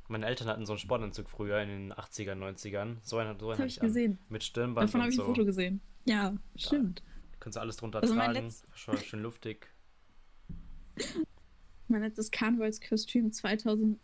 Meine 0.10 0.26
Eltern 0.28 0.48
hatten 0.48 0.66
so 0.66 0.74
einen 0.74 0.80
Sportanzug 0.80 1.30
früher 1.30 1.62
in 1.62 1.70
den 1.70 1.94
80ern, 1.94 2.36
90ern. 2.38 2.98
So 3.04 3.18
einen, 3.18 3.39
so 3.39 3.50
einen 3.50 3.58
habe 3.60 3.68
ich 3.68 3.76
ich 3.78 3.82
an. 3.82 3.88
gesehen. 3.88 4.18
Mit 4.30 4.44
Stirnband 4.44 4.89
Davon 4.89 5.02
habe 5.02 5.10
ich 5.10 5.16
so. 5.16 5.24
ein 5.24 5.28
Foto 5.28 5.46
gesehen. 5.46 5.82
Ja, 6.06 6.36
stimmt. 6.56 7.02
Kannst 7.39 7.56
du 7.56 7.62
alles 7.62 7.78
drunter 7.78 8.02
Also 8.02 8.13
tragen. 8.16 8.54
Schon 8.74 8.98
schön 8.98 9.22
luftig. 9.22 9.68
Mein 11.88 12.02
letztes 12.02 12.32
Karnevalskostüm 12.32 13.32
2019, 13.32 14.00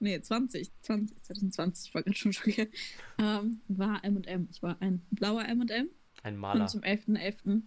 nee, 0.00 0.20
20, 0.20 0.70
20, 0.82 1.22
2020, 1.22 1.88
ich 1.88 1.94
war 1.94 2.02
gerade 2.02 2.16
schon 2.16 2.32
schockiert, 2.32 2.72
ähm, 3.18 3.60
war 3.68 4.02
M&M. 4.04 4.48
Ich 4.50 4.62
war 4.62 4.80
ein 4.80 5.04
blauer 5.10 5.44
M&M 5.46 5.88
Ein 6.22 6.36
Maler. 6.36 6.62
und 6.62 6.68
zum 6.68 6.80
11.11. 6.82 7.62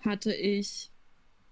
hatte 0.00 0.34
ich 0.34 0.90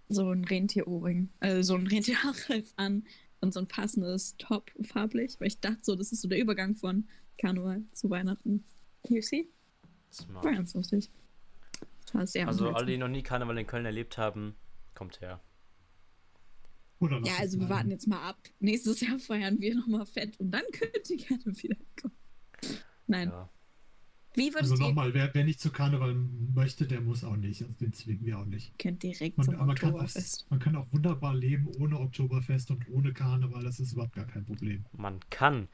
so 0.09 0.31
ein 0.31 0.45
Rentierohrring, 0.45 1.31
also 1.39 1.63
so 1.63 1.75
ein 1.77 1.87
Rentierhaarreif 1.87 2.73
an 2.77 3.05
und 3.41 3.53
so 3.53 3.61
ein 3.61 3.67
passendes 3.67 4.37
Top 4.39 4.71
farblich, 4.83 5.41
weil 5.41 5.49
ich 5.49 5.61
dachte 5.61 5.81
so, 5.83 5.97
das 5.97 6.13
ist 6.13 6.23
so 6.23 6.29
der 6.29 6.39
Übergang 6.39 6.77
von 6.77 7.09
Karneval 7.39 7.83
zu 7.93 8.11
Weihnachten. 8.11 8.65
You 9.09 9.23
see? 9.23 9.49
Smart. 10.13 10.45
War 10.45 10.53
ganz 10.53 10.75
lustig. 10.75 11.11
War 12.13 12.27
sehr 12.27 12.49
Also 12.49 12.71
alle, 12.71 12.87
die 12.87 12.99
noch 12.99 13.09
nie 13.09 13.23
Karneval 13.23 13.59
in 13.59 13.67
Köln 13.67 13.87
erlebt 13.87 14.19
haben, 14.19 14.57
kommt 14.95 15.21
her. 15.21 15.41
Ja, 17.01 17.39
also 17.39 17.59
wir 17.59 17.71
warten 17.71 17.91
jetzt 17.91 18.07
mal 18.07 18.29
ab. 18.29 18.37
Nächstes 18.59 19.01
Jahr 19.01 19.19
feiern 19.19 19.59
wir 19.59 19.75
nochmal 19.75 20.05
fett 20.05 20.39
und 20.39 20.51
dann 20.51 20.65
könnt 20.73 21.09
ihr 21.09 21.17
gerne 21.17 21.45
wiederkommen. 21.47 22.17
Nein. 23.07 23.29
Ja. 23.29 23.51
Wie 24.35 24.49
würdet 24.55 24.71
Also 24.71 24.77
nochmal, 24.77 25.13
wer, 25.13 25.35
wer 25.35 25.45
nicht 25.45 25.61
zu 25.61 25.71
Karneval 25.73 26.15
möchte, 26.55 26.87
der 26.87 27.01
muss 27.01 27.25
auch 27.25 27.37
nicht. 27.37 27.63
Also 27.63 27.75
den 27.75 27.93
zwingen 27.93 28.25
wir 28.25 28.39
auch 28.39 28.45
nicht. 28.45 28.79
Könnt 28.79 29.03
direkt 29.03 29.37
Man, 29.39 29.45
zum 29.47 29.57
man, 29.57 29.75
kann 29.75 29.91
auch, 29.91 29.95
Oktoberfest. 29.95 30.47
man 30.51 30.59
kann 30.61 30.77
auch 30.77 30.87
wunderbar 30.93 31.35
leben 31.35 31.67
ohne 31.79 31.99
Oktoberfest 31.99 32.71
und 32.71 32.89
ohne 32.91 33.13
Karneval. 33.13 33.63
Das 33.65 33.81
ist 33.81 33.93
überhaupt 33.93 34.15
gar 34.15 34.27
kein 34.27 34.45
Problem. 34.45 34.85
Man 34.93 35.19
kann. 35.31 35.69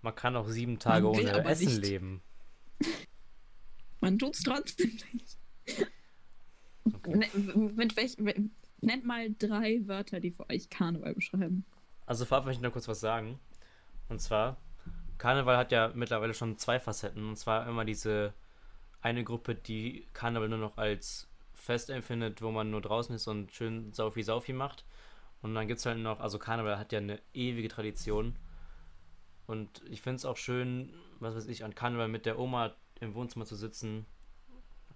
Man 0.00 0.14
kann 0.14 0.36
auch 0.36 0.48
sieben 0.48 0.78
Tage 0.78 1.06
Man 1.06 1.16
ohne 1.16 1.44
Essen 1.44 1.66
nicht. 1.66 1.82
leben. 1.86 2.20
Man 4.00 4.18
tut's 4.18 4.42
trotzdem 4.44 4.90
nicht. 5.12 5.38
Okay. 6.84 7.16
Ne, 7.16 7.26
mit 7.74 7.96
welch, 7.96 8.16
we- 8.18 8.48
nennt 8.80 9.04
mal 9.04 9.34
drei 9.38 9.80
Wörter, 9.86 10.20
die 10.20 10.30
für 10.30 10.48
euch 10.48 10.70
Karneval 10.70 11.14
beschreiben. 11.14 11.64
Also 12.06 12.24
vorab 12.24 12.44
möchte 12.46 12.60
ich 12.60 12.62
noch 12.62 12.72
kurz 12.72 12.88
was 12.88 13.00
sagen. 13.00 13.38
Und 14.08 14.20
zwar, 14.22 14.56
Karneval 15.18 15.56
hat 15.56 15.72
ja 15.72 15.90
mittlerweile 15.94 16.34
schon 16.34 16.58
zwei 16.58 16.80
Facetten. 16.80 17.28
Und 17.28 17.36
zwar 17.36 17.66
immer 17.68 17.84
diese 17.84 18.32
eine 19.00 19.24
Gruppe, 19.24 19.54
die 19.54 20.06
Karneval 20.12 20.48
nur 20.48 20.58
noch 20.58 20.76
als 20.76 21.28
Fest 21.54 21.90
empfindet, 21.90 22.40
wo 22.42 22.50
man 22.50 22.70
nur 22.70 22.80
draußen 22.80 23.14
ist 23.14 23.26
und 23.26 23.52
schön 23.52 23.92
Saufi-Saufi 23.92 24.52
macht. 24.52 24.84
Und 25.42 25.54
dann 25.54 25.68
gibt 25.68 25.78
es 25.78 25.86
halt 25.86 25.98
noch, 25.98 26.20
also 26.20 26.38
Karneval 26.38 26.78
hat 26.78 26.92
ja 26.92 26.98
eine 26.98 27.20
ewige 27.34 27.68
Tradition. 27.68 28.36
Und 29.46 29.82
ich 29.88 30.02
finde 30.02 30.16
es 30.16 30.24
auch 30.24 30.36
schön, 30.36 30.92
was 31.20 31.34
weiß 31.34 31.46
ich, 31.46 31.64
an 31.64 31.74
Karneval 31.74 32.08
mit 32.08 32.26
der 32.26 32.38
Oma 32.38 32.74
im 33.00 33.14
Wohnzimmer 33.14 33.44
zu 33.44 33.56
sitzen. 33.56 34.06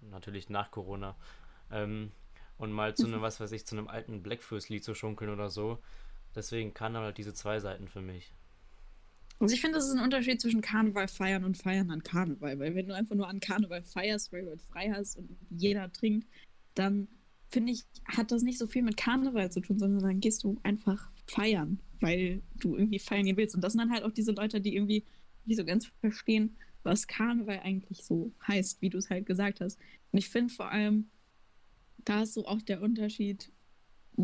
Natürlich 0.01 0.49
nach 0.49 0.71
Corona. 0.71 1.17
Ähm, 1.71 2.13
und 2.59 2.73
mal 2.73 2.95
zu 2.95 3.07
einem, 3.07 3.23
was 3.23 3.41
weiß 3.41 3.53
ich, 3.53 3.67
zu 3.67 3.77
einem 3.77 3.89
alten 3.89 4.23
Blackfist-Lied 4.23 4.85
zu 4.85 4.95
schunkeln 4.95 5.31
oder 5.31 5.49
so. 5.49 5.79
Deswegen 6.35 6.75
Karneval 6.75 7.09
hat 7.09 7.19
diese 7.19 7.35
zwei 7.35 7.61
Seiten 7.61 7.89
für 7.89 8.01
mich. 8.01 8.33
Also 9.43 9.57
ich 9.57 9.61
finde, 9.61 9.79
das 9.79 9.89
ist 9.89 9.97
ein 9.97 10.05
Unterschied 10.05 10.41
zwischen 10.41 10.61
Karneval 10.61 11.09
feiern 11.09 11.43
und 11.43 11.57
feiern 11.57 11.91
an 11.91 12.05
Karneval. 12.05 12.61
Weil 12.61 12.77
wenn 12.77 12.87
du 12.87 12.95
einfach 12.95 13.17
nur 13.17 13.29
an 13.29 13.41
Karneval 13.41 13.83
feierst, 13.83 14.33
weil 14.33 14.45
du 14.45 14.51
halt 14.51 14.63
frei 14.63 14.93
hast 14.95 15.17
und 15.17 15.37
jeder 15.51 15.93
trinkt, 15.93 16.29
dann 16.77 17.09
finde 17.49 17.73
ich, 17.73 17.83
hat 18.05 18.31
das 18.31 18.45
nicht 18.45 18.57
so 18.57 18.69
viel 18.69 18.83
mit 18.83 18.97
Karneval 18.97 19.51
zu 19.51 19.61
tun, 19.61 19.81
sondern 19.81 20.01
dann 20.01 20.21
gehst 20.21 20.45
du 20.45 20.61
einfach 20.63 21.11
feiern, 21.27 21.81
weil 21.99 22.41
du 22.61 22.77
irgendwie 22.77 23.01
feiern 23.01 23.25
gehen 23.25 23.37
willst. 23.37 23.57
Und 23.57 23.63
das 23.63 23.73
sind 23.73 23.81
dann 23.81 23.91
halt 23.91 24.05
auch 24.05 24.13
diese 24.13 24.31
Leute, 24.31 24.61
die 24.61 24.77
irgendwie 24.77 25.03
nicht 25.45 25.57
so 25.57 25.65
ganz 25.65 25.91
verstehen, 25.99 26.57
was 26.85 27.09
Karneval 27.09 27.59
eigentlich 27.65 28.05
so 28.05 28.31
heißt, 28.47 28.81
wie 28.81 28.91
du 28.91 28.99
es 28.99 29.11
halt 29.11 29.27
gesagt 29.27 29.61
hast. 29.61 29.77
Und 30.13 30.21
ich 30.21 30.29
finde 30.29 30.55
vor 30.55 30.71
allem, 30.71 31.11
da 32.05 32.23
ist 32.23 32.35
so 32.35 32.47
auch 32.47 32.63
der 32.63 32.81
Unterschied 32.81 33.51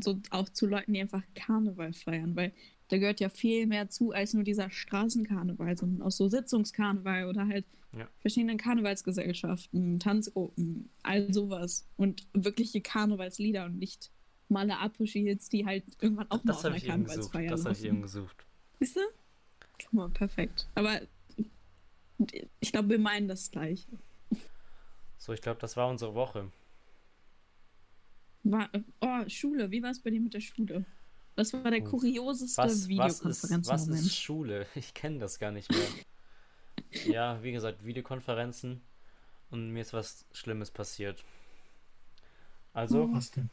so 0.01 0.21
auch 0.31 0.49
zu 0.49 0.67
Leuten, 0.67 0.93
die 0.93 1.01
einfach 1.01 1.25
Karneval 1.35 1.93
feiern, 1.93 2.37
weil 2.37 2.53
da 2.89 2.99
gehört 2.99 3.21
ja 3.21 3.29
viel 3.29 3.67
mehr 3.67 3.89
zu 3.91 4.13
als 4.13 4.35
nur 4.35 4.45
dieser 4.45 4.71
Straßenkarneval, 4.71 5.77
sondern 5.77 6.03
auch 6.07 6.11
so 6.11 6.29
Sitzungskarneval 6.29 7.27
oder 7.27 7.47
halt 7.47 7.65
Ja. 7.97 8.09
verschiedene 8.21 8.57
Karnevalsgesellschaften, 8.57 9.99
Tanzgruppen, 9.99 10.91
all 11.03 11.33
sowas. 11.33 11.87
Und 11.97 12.27
wirkliche 12.33 12.81
Karnevalslieder 12.81 13.67
und 13.67 13.79
nicht 13.79 14.11
Maler 14.49 14.81
Apres-Hits, 14.81 15.49
die 15.51 15.67
halt 15.67 15.85
irgendwann 16.01 16.31
auch 16.31 16.43
mal 16.43 16.53
Das 16.53 16.59
auf 16.59 16.65
habe 16.65 16.75
einer. 16.77 16.85
Karnevalsfeier 16.87 17.51
Das 17.51 17.65
habe 17.65 17.75
ich 17.75 17.85
eben 17.85 18.03
gesucht. 18.03 18.47
Siehst 18.81 18.97
du? 18.97 19.01
Guck 19.83 19.93
mal, 19.93 20.09
perfekt. 20.09 20.69
Aber 20.75 21.01
ich 22.61 22.73
glaube, 22.73 22.89
wir 22.91 22.99
meinen 22.99 23.29
das 23.29 23.51
gleich. 23.51 23.87
So, 25.19 25.33
ich 25.33 25.41
glaube, 25.43 25.61
das 25.61 25.77
war 25.77 25.89
unsere 25.89 26.15
Woche. 26.15 26.51
War, 28.45 28.71
oh, 29.01 29.29
Schule, 29.29 29.71
wie 29.71 29.83
war 29.83 29.91
es 29.91 30.01
bei 30.01 30.11
dir 30.11 30.21
mit 30.21 30.33
der 30.33 30.41
Schule? 30.41 30.85
Was 31.39 31.53
war 31.53 31.71
der 31.71 31.83
Uff. 31.83 31.91
kurioseste 31.91 32.59
Was, 32.59 32.67
was, 32.67 32.73
ist, 32.75 32.83
was 32.83 32.89
Videokonferenzmoment? 32.89 34.07
ist 34.07 34.17
Schule? 34.19 34.67
Ich 34.75 34.93
kenne 34.93 35.19
das 35.21 35.39
gar 35.39 35.51
nicht 35.53 35.71
mehr. 35.71 35.89
ja, 37.07 37.43
wie 37.43 37.53
gesagt, 37.53 37.85
Videokonferenzen 37.85 38.81
und 39.51 39.71
mir 39.73 39.81
ist 39.83 39.93
was 39.93 40.27
Schlimmes 40.33 40.71
passiert. 40.71 41.25
Also, 42.73 43.05
Oh. 43.05 43.13
Was 43.13 43.31
denn? 43.31 43.51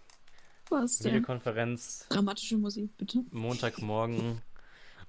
Was 0.70 0.98
denn? 0.98 1.14
Videokonferenz, 1.14 2.08
Dramatische 2.10 2.58
Musik, 2.58 2.98
bitte. 2.98 3.24
Montagmorgen, 3.32 4.42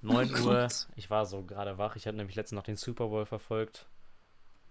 9 0.01 0.29
Oh 0.35 0.37
Uhr. 0.37 0.43
Gott. 0.61 0.87
Ich 0.95 1.09
war 1.09 1.25
so 1.25 1.41
gerade 1.43 1.79
wach. 1.79 1.95
Ich 1.95 2.05
hatte 2.05 2.17
nämlich 2.17 2.35
letztens 2.35 2.57
noch 2.57 2.63
den 2.63 2.75
Super 2.75 3.07
Bowl 3.07 3.25
verfolgt. 3.25 3.87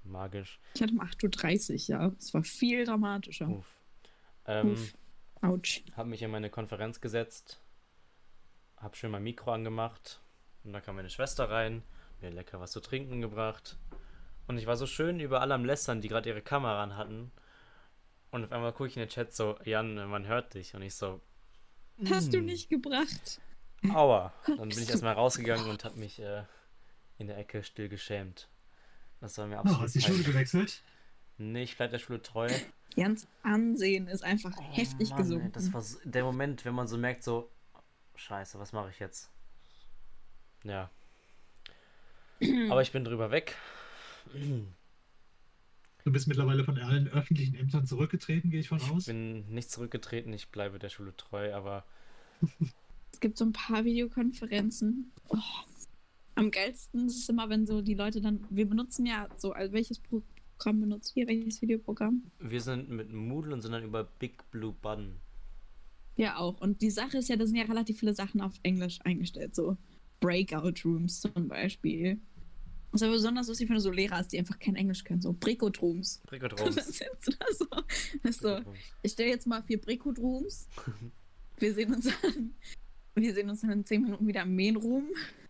Magisch. 0.05 0.61
Ich 0.75 0.83
hatte 0.83 0.93
um 0.93 1.01
8.30 1.01 1.71
Uhr, 1.73 2.01
ja. 2.01 2.13
Es 2.21 2.33
war 2.33 2.45
viel 2.45 2.85
dramatischer. 2.85 3.49
Uff. 3.49 3.67
Ähm, 4.47 4.73
Uff. 4.75 4.95
Autsch. 5.43 5.83
Hab 5.97 6.07
mich 6.07 6.23
in 6.23 6.31
meine 6.31 6.49
Konferenz 6.51 7.01
gesetzt, 7.01 7.61
hab 8.77 8.97
schön 8.97 9.11
mein 9.11 9.23
Mikro 9.23 9.53
angemacht 9.53 10.21
und 10.65 10.73
dann 10.73 10.83
kam 10.83 10.97
meine 10.97 11.11
Schwester 11.11 11.51
rein, 11.51 11.83
mir 12.21 12.31
lecker 12.31 12.61
was 12.61 12.73
zu 12.73 12.81
trinken 12.81 13.21
gebracht 13.21 13.77
und 14.47 14.59
ich 14.59 14.67
war 14.67 14.77
so 14.77 14.87
schön 14.87 15.21
über 15.21 15.41
alle 15.41 15.55
am 15.55 15.65
Lästern, 15.65 16.01
die 16.01 16.09
gerade 16.09 16.29
ihre 16.29 16.43
Kamera 16.43 16.83
an 16.83 16.97
hatten 16.97 17.33
und 18.31 18.45
auf 18.45 18.53
einmal 18.53 18.73
gucke 18.73 18.89
ich 18.89 18.97
in 18.97 19.01
den 19.01 19.09
Chat 19.09 19.35
so, 19.35 19.59
Jan, 19.65 19.95
man 20.09 20.27
hört 20.27 20.55
dich 20.55 20.75
und 20.75 20.83
ich 20.83 20.95
so, 20.95 21.21
Hast 22.11 22.33
du 22.33 22.39
"Hm, 22.39 22.47
nicht 22.47 22.69
gebracht? 22.69 23.41
Aua. 23.95 24.33
Dann 24.47 24.69
bin 24.69 24.79
ich 24.83 24.91
erstmal 24.91 25.15
rausgegangen 25.15 25.69
und 25.71 25.85
hab 25.85 25.97
mich 25.97 26.19
äh, 26.21 26.43
in 27.19 27.27
der 27.27 27.39
Ecke 27.39 27.63
still 27.63 27.89
geschämt. 27.89 28.49
Das 29.21 29.39
war 29.39 29.47
mir 29.47 29.57
Oh, 29.57 29.61
absolut 29.61 29.83
hast 29.85 29.95
die 29.95 30.01
Schule 30.03 30.23
gewechselt? 30.23 30.83
Nee, 31.39 31.63
ich 31.63 31.77
bleib 31.77 31.91
der 31.91 31.99
Schule 31.99 32.21
treu. 32.21 32.49
Jans 32.97 33.29
Ansehen 33.43 34.09
ist 34.09 34.23
einfach 34.25 34.53
Oh 34.59 34.63
heftig 34.73 35.11
Mann, 35.11 35.19
ey, 35.21 35.23
gesunken. 35.25 35.53
Das 35.53 35.73
war 35.73 35.81
so, 35.83 35.99
der 36.05 36.25
Moment, 36.25 36.65
wenn 36.65 36.75
man 36.75 36.89
so 36.89 36.97
merkt, 36.99 37.23
so, 37.23 37.51
scheiße, 38.17 38.59
was 38.59 38.73
mache 38.73 38.91
ich 38.91 38.99
jetzt? 38.99 39.31
Ja. 40.65 40.91
Aber 42.71 42.83
ich 42.83 42.93
bin 42.93 43.05
drüber 43.05 43.31
weg. 43.31 43.57
Du 46.05 46.13
bist 46.13 46.29
mittlerweile 46.29 46.65
von 46.65 46.79
allen 46.79 47.09
öffentlichen 47.09 47.55
Ämtern 47.55 47.87
zurückgetreten, 47.87 48.51
gehe 48.51 48.61
ich 48.61 48.69
von 48.69 48.79
Ich 48.79 48.91
aus. 48.91 49.07
bin 49.07 49.49
nicht 49.53 49.71
zurückgetreten, 49.71 50.33
ich 50.33 50.49
bleibe 50.51 50.79
der 50.79 50.89
Schule 50.89 51.17
treu, 51.17 51.55
aber 51.55 51.85
Es 53.13 53.21
gibt 53.21 53.39
so 53.39 53.45
ein 53.47 53.53
paar 53.53 53.85
Videokonferenzen. 53.85 55.11
Oh. 55.29 55.39
Am 56.35 56.51
geilsten 56.51 57.07
ist 57.07 57.17
es 57.23 57.29
immer, 57.31 57.49
wenn 57.49 57.67
so 57.67 57.81
die 57.81 57.95
Leute 57.95 58.21
dann. 58.21 58.47
Wir 58.51 58.69
benutzen 58.69 59.07
ja 59.07 59.27
so, 59.39 59.53
also 59.53 59.73
welches 59.73 59.99
Programm 60.01 60.81
benutzt 60.81 61.17
ihr? 61.17 61.27
Welches 61.27 61.63
Videoprogramm? 61.63 62.31
wir 62.41 62.61
sind 62.61 62.91
mit 62.91 63.11
Moodle 63.11 63.55
und 63.55 63.63
sind 63.63 63.73
dann 63.73 63.85
über 63.85 64.05
Big 64.05 64.49
Blue 64.51 64.73
Button. 64.83 65.17
Ja, 66.17 66.37
auch. 66.39 66.61
Und 66.61 66.81
die 66.83 66.91
Sache 66.91 67.19
ist 67.19 67.29
ja, 67.29 67.37
da 67.37 67.47
sind 67.47 67.57
ja 67.57 67.65
relativ 67.65 67.99
viele 68.01 68.15
Sachen 68.15 68.41
auf 68.41 68.55
Englisch 68.63 68.99
eingestellt. 69.05 69.55
So 69.55 69.77
Breakout 70.21 70.75
Rooms 70.85 71.21
zum 71.21 71.49
Beispiel. 71.49 72.19
Das 72.93 73.03
ist 73.03 73.07
aber 73.07 73.13
besonders 73.17 73.49
lustig, 73.49 73.69
wenn 73.69 73.75
du 73.77 73.81
so 73.83 73.91
Lehrer 73.91 74.17
hast, 74.17 74.33
die 74.33 74.39
einfach 74.39 74.59
kein 74.59 74.77
Englisch 74.77 75.05
können. 75.05 75.21
So 75.21 75.35
Breakout 75.35 75.73
Rooms. 75.83 76.23
Und 76.31 76.33
dann 76.43 76.49
Bricotrons. 76.49 76.75
sitzt 76.87 77.27
du 77.27 77.33
da 77.33 77.47
so. 77.53 77.67
Ist 78.23 78.41
so 78.41 78.61
ich 79.03 79.13
stelle 79.13 79.29
jetzt 79.31 79.47
mal 79.47 79.63
vier 79.63 79.79
Breakout 79.81 80.15
Rooms. 80.19 80.69
Wir 81.59 81.75
sehen 81.75 81.93
uns 81.95 82.09
dann. 82.23 82.55
Wir 83.15 83.35
sehen 83.35 83.49
uns 83.51 83.63
in 83.63 83.85
zehn 83.85 84.03
Minuten 84.03 84.27
wieder 84.27 84.43
im 84.43 84.55
Main 84.57 84.77
Room. 84.77 85.09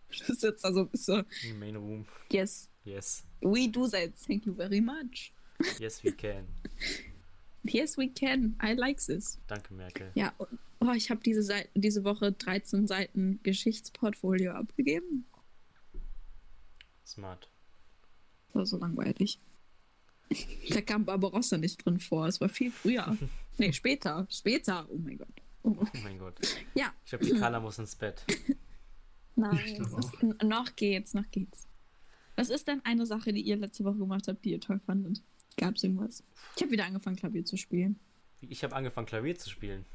Du 0.09 0.33
sitzt 0.33 0.63
da 0.63 0.71
so, 0.71 0.89
so, 0.93 1.21
Main 1.59 1.75
Room. 1.75 2.05
yes, 2.31 2.69
Yes. 2.85 3.25
we 3.41 3.69
do 3.69 3.87
that. 3.89 4.13
Thank 4.25 4.45
you 4.45 4.53
very 4.53 4.79
much. 4.79 5.33
Yes, 5.79 6.01
we 6.03 6.11
can. 6.13 6.45
Yes, 7.63 7.97
we 7.97 8.07
can. 8.09 8.55
I 8.63 8.73
like 8.73 8.99
this. 9.05 9.39
Danke, 9.47 9.73
Merkel. 9.73 10.11
Ja, 10.15 10.33
oh, 10.79 10.91
ich 10.95 11.09
habe 11.09 11.21
diese, 11.21 11.53
diese 11.75 12.03
Woche 12.03 12.31
13 12.31 12.87
Seiten 12.87 13.39
Geschichtsportfolio 13.43 14.51
abgegeben. 14.53 15.25
Smart. 17.05 17.49
war 18.53 18.65
so 18.65 18.77
langweilig. 18.77 19.39
Da 20.69 20.81
kam 20.81 21.05
Barbarossa 21.05 21.57
nicht 21.57 21.85
drin 21.85 21.99
vor. 21.99 22.27
Es 22.27 22.41
war 22.41 22.49
viel 22.49 22.71
früher. 22.71 23.17
Nee, 23.59 23.73
später. 23.73 24.27
Später. 24.29 24.87
Oh 24.87 24.99
mein 24.99 25.17
Gott. 25.17 25.41
Oh. 25.63 25.75
Oh 25.79 25.97
mein 26.03 26.19
Gott. 26.19 26.35
Ja, 26.75 26.93
Ich 27.03 27.09
glaube, 27.09 27.25
die 27.25 27.33
Carla 27.39 27.59
muss 27.59 27.79
ins 27.79 27.95
Bett. 27.95 28.23
nein. 29.35 29.81
Ist, 29.81 30.43
noch 30.43 30.75
geht's, 30.75 31.15
noch 31.15 31.27
geht's. 31.31 31.66
Was 32.37 32.49
ist 32.49 32.67
denn 32.67 32.81
eine 32.85 33.05
Sache, 33.05 33.33
die 33.33 33.41
ihr 33.41 33.57
letzte 33.57 33.83
Woche 33.83 33.97
gemacht 33.97 34.27
habt, 34.27 34.45
die 34.45 34.51
ihr 34.51 34.61
toll 34.61 34.79
fandet? 34.79 35.21
Gab's 35.57 35.83
irgendwas? 35.83 36.23
Ich 36.55 36.61
habe 36.61 36.71
wieder 36.71 36.85
angefangen, 36.85 37.15
Klavier 37.15 37.43
zu 37.43 37.57
spielen. 37.57 37.99
Ich 38.41 38.63
habe 38.63 38.75
angefangen, 38.75 39.07
Klavier 39.07 39.37
zu 39.37 39.49
spielen. 39.49 39.85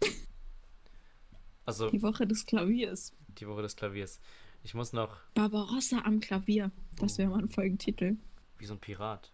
Also, 1.66 1.90
Die 1.90 2.02
Woche 2.02 2.26
des 2.26 2.46
Klaviers. 2.46 3.12
die 3.38 3.46
Woche 3.46 3.62
des 3.62 3.76
Klaviers. 3.76 4.20
Ich 4.64 4.74
muss 4.74 4.92
noch 4.92 5.16
Barbarossa 5.34 6.00
am 6.00 6.18
Klavier. 6.20 6.70
Das 6.98 7.16
wäre 7.18 7.30
mal 7.30 7.38
ein 7.40 7.48
Folgentitel. 7.48 8.16
wie 8.58 8.66
so 8.66 8.74
ein 8.74 8.80
Pirat. 8.80 9.30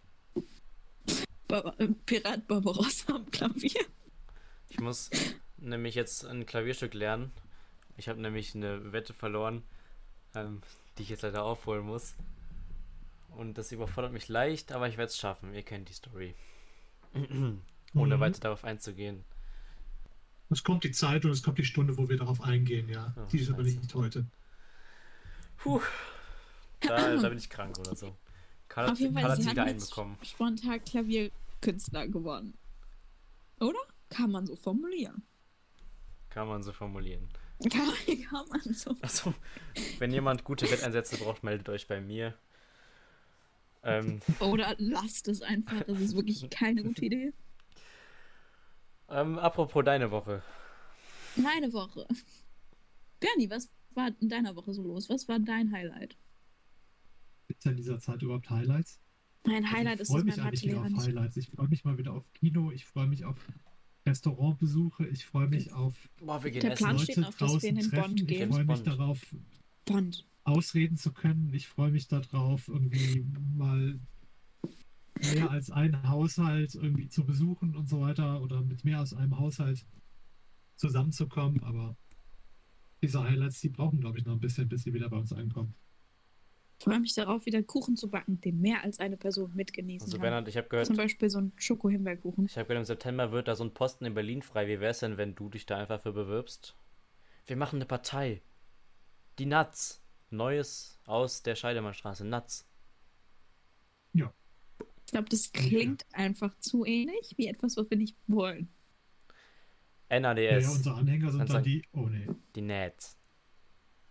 Bar 1.47 1.79
äh, 1.79 1.87
Pirat 2.05 2.47
Barbarossa 2.47 3.15
am 3.15 3.25
Klavier. 3.31 3.81
Ich 4.69 4.79
muss 4.79 5.09
nämlich 5.57 5.95
jetzt 5.95 6.25
ein 6.25 6.45
Klavierstück 6.45 6.93
lernen. 6.93 7.31
Ich 7.95 8.07
habe 8.09 8.21
nämlich 8.21 8.53
eine 8.53 8.91
Wette 8.91 9.13
verloren, 9.13 9.63
ähm, 10.35 10.61
die 10.97 11.03
ich 11.03 11.09
jetzt 11.09 11.21
leider 11.23 11.43
aufholen 11.43 11.85
muss. 11.85 12.15
Und 13.35 13.57
das 13.57 13.71
überfordert 13.71 14.13
mich 14.13 14.27
leicht, 14.27 14.71
aber 14.71 14.87
ich 14.87 14.97
werde 14.97 15.09
es 15.09 15.17
schaffen. 15.17 15.53
Ihr 15.53 15.63
kennt 15.63 15.89
die 15.89 15.93
Story. 15.93 16.35
Ohne 17.93 18.15
Mhm. 18.17 18.19
weiter 18.19 18.39
darauf 18.39 18.63
einzugehen. 18.63 19.23
Es 20.49 20.63
kommt 20.63 20.83
die 20.83 20.91
Zeit 20.91 21.25
und 21.25 21.31
es 21.31 21.43
kommt 21.43 21.57
die 21.57 21.65
Stunde, 21.65 21.97
wo 21.97 22.07
wir 22.09 22.17
darauf 22.17 22.41
eingehen, 22.41 22.89
ja. 22.89 23.13
Oh, 23.17 23.21
die 23.31 23.39
ist 23.39 23.49
aber 23.51 23.63
nicht 23.63 23.93
heute. 23.93 24.25
Puh. 25.57 25.81
Da, 26.81 27.15
da 27.21 27.29
bin 27.29 27.37
ich 27.37 27.49
krank 27.49 27.77
oder 27.79 27.95
so. 27.95 28.15
Karl 28.69 28.89
Auf 28.91 28.99
jeden 28.99 29.13
Fall, 29.13 29.23
hat 29.31 29.41
sie 29.41 29.49
wieder 29.49 29.67
jetzt 29.67 29.83
einbekommen. 29.83 30.17
spontan 30.23 30.83
Klavierkünstler 30.83 32.07
geworden. 32.07 32.53
Oder? 33.59 33.79
Kann 34.09 34.31
man 34.31 34.45
so 34.45 34.55
formulieren. 34.55 35.23
Kann 36.29 36.47
man 36.47 36.63
so 36.63 36.71
formulieren. 36.71 37.27
Kann, 37.59 37.89
kann 38.29 38.47
man 38.49 38.73
so. 38.73 38.95
Also, 39.01 39.33
wenn 39.99 40.11
jemand 40.11 40.43
gute 40.43 40.69
Wetteinsätze 40.69 41.17
braucht, 41.17 41.43
meldet 41.43 41.69
euch 41.69 41.87
bei 41.87 41.99
mir. 41.99 42.35
Ähm, 43.83 44.19
Oder 44.39 44.75
lasst 44.77 45.27
es 45.27 45.41
einfach. 45.41 45.81
Das 45.83 45.99
ist 45.99 46.15
wirklich 46.15 46.49
keine 46.49 46.83
gute 46.83 47.05
Idee. 47.05 47.33
ähm, 49.09 49.39
apropos 49.39 49.83
deine 49.85 50.11
Woche. 50.11 50.43
Meine 51.35 51.71
Woche. 51.73 52.07
Bernie, 53.19 53.49
was 53.49 53.69
war 53.95 54.11
in 54.19 54.29
deiner 54.29 54.55
Woche 54.55 54.73
so 54.73 54.83
los? 54.83 55.09
Was 55.09 55.27
war 55.27 55.39
dein 55.39 55.71
Highlight? 55.71 56.15
Gibt 57.47 57.59
es 57.59 57.65
in 57.71 57.77
dieser 57.77 57.99
Zeit 57.99 58.21
überhaupt 58.21 58.49
Highlights? 58.49 58.99
Mein 59.45 59.71
Highlight 59.71 59.99
also 59.99 60.03
ist, 60.03 60.09
ich 60.09 60.09
dass 60.09 60.09
freue 60.09 60.17
mein 60.17 60.25
mich 60.25 60.41
eigentlich 60.41 60.63
wieder 60.63 60.75
Mathelehrer 60.75 60.81
auf 60.81 60.89
nicht. 60.91 61.07
Highlights. 61.17 61.37
Ich 61.37 61.49
freue 61.49 61.67
mich 61.69 61.85
mal 61.85 61.97
wieder 61.97 62.13
auf 62.13 62.33
Kino, 62.33 62.71
ich 62.71 62.85
freue 62.85 63.07
mich 63.07 63.25
auf 63.25 63.37
Restaurantbesuche, 64.07 65.05
ich 65.07 65.25
freue 65.25 65.47
mich 65.47 65.73
auf 65.73 66.09
Boah, 66.19 66.43
wir 66.43 66.51
gehen 66.51 66.61
Der. 66.61 66.71
Plan 66.75 66.93
Leute 66.93 67.03
steht 67.03 67.17
noch, 67.17 67.33
dass 67.35 67.61
wir 67.61 67.69
in 67.69 67.75
den 67.75 67.89
Bond 67.89 67.91
treffen. 67.91 68.17
Ich 68.19 68.27
gehen. 68.27 68.49
freue 68.51 68.65
mich 68.65 68.83
Bond. 68.83 68.87
darauf, 68.87 69.35
Bond. 69.85 70.25
ausreden 70.43 70.97
zu 70.97 71.13
können. 71.13 71.53
Ich 71.53 71.67
freue 71.67 71.91
mich 71.91 72.07
darauf, 72.07 72.67
irgendwie 72.67 73.25
mal 73.55 73.99
mehr 75.33 75.49
als 75.51 75.71
einen 75.71 76.07
Haushalt 76.07 76.75
irgendwie 76.75 77.09
zu 77.09 77.25
besuchen 77.25 77.75
und 77.75 77.89
so 77.89 78.01
weiter 78.01 78.41
oder 78.41 78.61
mit 78.61 78.83
mehr 78.85 78.99
als 78.99 79.13
einem 79.13 79.37
Haushalt 79.39 79.85
zusammenzukommen. 80.75 81.63
Aber 81.63 81.97
diese 83.01 83.23
Highlights, 83.23 83.61
die 83.61 83.69
brauchen, 83.69 83.99
glaube 83.99 84.19
ich, 84.19 84.25
noch 84.25 84.33
ein 84.33 84.39
bisschen, 84.39 84.67
bis 84.67 84.83
sie 84.83 84.93
wieder 84.93 85.09
bei 85.09 85.17
uns 85.17 85.33
ankommen. 85.33 85.73
Ich 86.79 86.83
freue 86.83 86.99
mich 86.99 87.15
darauf, 87.15 87.45
wieder 87.47 87.63
Kuchen 87.63 87.95
zu 87.95 88.09
backen, 88.09 88.39
den 88.41 88.61
mehr 88.61 88.83
als 88.83 88.99
eine 88.99 89.17
Person 89.17 89.51
mitgenießen 89.55 90.05
Also, 90.05 90.17
kann. 90.17 90.21
Bernhard, 90.21 90.47
ich 90.47 90.57
habe 90.57 90.67
gehört, 90.69 90.85
Zum 90.87 90.95
Beispiel 90.95 91.29
so 91.29 91.39
ein 91.39 91.51
Schoko-Himbeerkuchen. 91.57 92.45
ich 92.45 92.55
habe 92.57 92.67
gehört, 92.67 92.81
im 92.81 92.85
September 92.85 93.31
wird 93.31 93.47
da 93.47 93.55
so 93.55 93.63
ein 93.63 93.73
Posten 93.73 94.05
in 94.05 94.13
Berlin 94.13 94.41
frei. 94.43 94.67
Wie 94.67 94.79
wär's 94.79 94.99
denn, 94.99 95.17
wenn 95.17 95.33
du 95.33 95.49
dich 95.49 95.65
da 95.65 95.77
einfach 95.77 96.01
für 96.01 96.13
bewirbst? 96.13 96.75
Wir 97.47 97.55
machen 97.55 97.77
eine 97.77 97.85
Partei. 97.85 98.41
Die 99.39 99.45
Nuts. 99.47 100.01
Neues 100.29 100.99
aus 101.05 101.41
der 101.41 101.55
Scheidemannstraße. 101.55 102.25
Nuts. 102.25 102.65
Ich 104.13 105.11
glaube, 105.11 105.29
das 105.29 105.53
klingt 105.53 106.05
einfach 106.11 106.53
zu 106.59 106.83
ähnlich 106.85 107.33
wie 107.37 107.47
etwas, 107.47 107.77
was 107.77 107.89
wir 107.89 107.95
nicht 107.95 108.17
wollen. 108.27 108.67
Ja, 110.11 110.17
ja, 110.19 110.33
NADS. 110.33 110.67
unsere 110.69 110.95
Anhänger 110.95 111.31
sind 111.31 111.49
dann 111.49 111.63
die. 111.63 111.81
Oh 111.93 112.07
nee. 112.07 112.27
Die 112.55 112.61
Nats. 112.61 113.17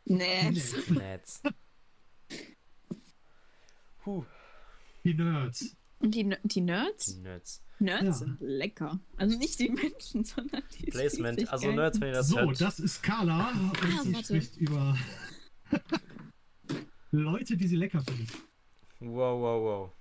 Netz. 0.06 0.88
Netz. 0.88 1.42
Huh, 4.06 4.24
Die 5.04 5.14
Nerds. 5.14 5.76
Und 5.98 6.14
die, 6.14 6.34
die 6.44 6.60
Nerds? 6.60 7.06
die 7.06 7.20
Nerds. 7.20 7.62
Nerds 7.78 8.04
Ja. 8.04 8.12
sind 8.12 8.36
lecker. 8.40 9.00
Also 9.16 9.36
nicht 9.36 9.58
die 9.58 9.68
Menschen, 9.68 10.24
sondern 10.24 10.62
die 10.78 10.86
Placement. 10.86 11.52
Also. 11.52 11.70
Nerds, 11.72 12.00
wenn 12.00 12.08
ihr 12.08 12.14
das 12.14 12.28
so, 12.28 12.38
hört. 12.38 12.60
das 12.60 12.80
ist 12.80 13.02
Carla 13.02 13.50
und 13.50 13.72
Ah, 13.82 14.02
sie 14.02 14.12
warte. 14.14 14.24
spricht 14.24 14.56
über 14.56 14.96
Leute, 17.10 17.56
die 17.56 17.66
sie 17.66 17.76
lecker 17.76 18.00
finden. 18.02 18.26
Wow, 19.00 19.40
wow, 19.40 19.62
wow. 19.62 19.92